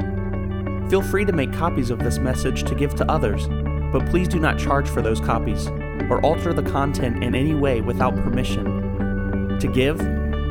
Feel 0.88 1.02
free 1.02 1.26
to 1.26 1.32
make 1.32 1.52
copies 1.52 1.90
of 1.90 1.98
this 1.98 2.18
message 2.18 2.64
to 2.64 2.74
give 2.74 2.94
to 2.94 3.10
others, 3.10 3.46
but 3.92 4.08
please 4.08 4.28
do 4.28 4.38
not 4.38 4.58
charge 4.58 4.88
for 4.88 5.02
those 5.02 5.20
copies 5.20 5.66
or 6.08 6.24
alter 6.24 6.54
the 6.54 6.62
content 6.62 7.22
in 7.22 7.34
any 7.34 7.54
way 7.54 7.82
without 7.82 8.16
permission. 8.16 9.58
To 9.58 9.68
give, 9.68 10.00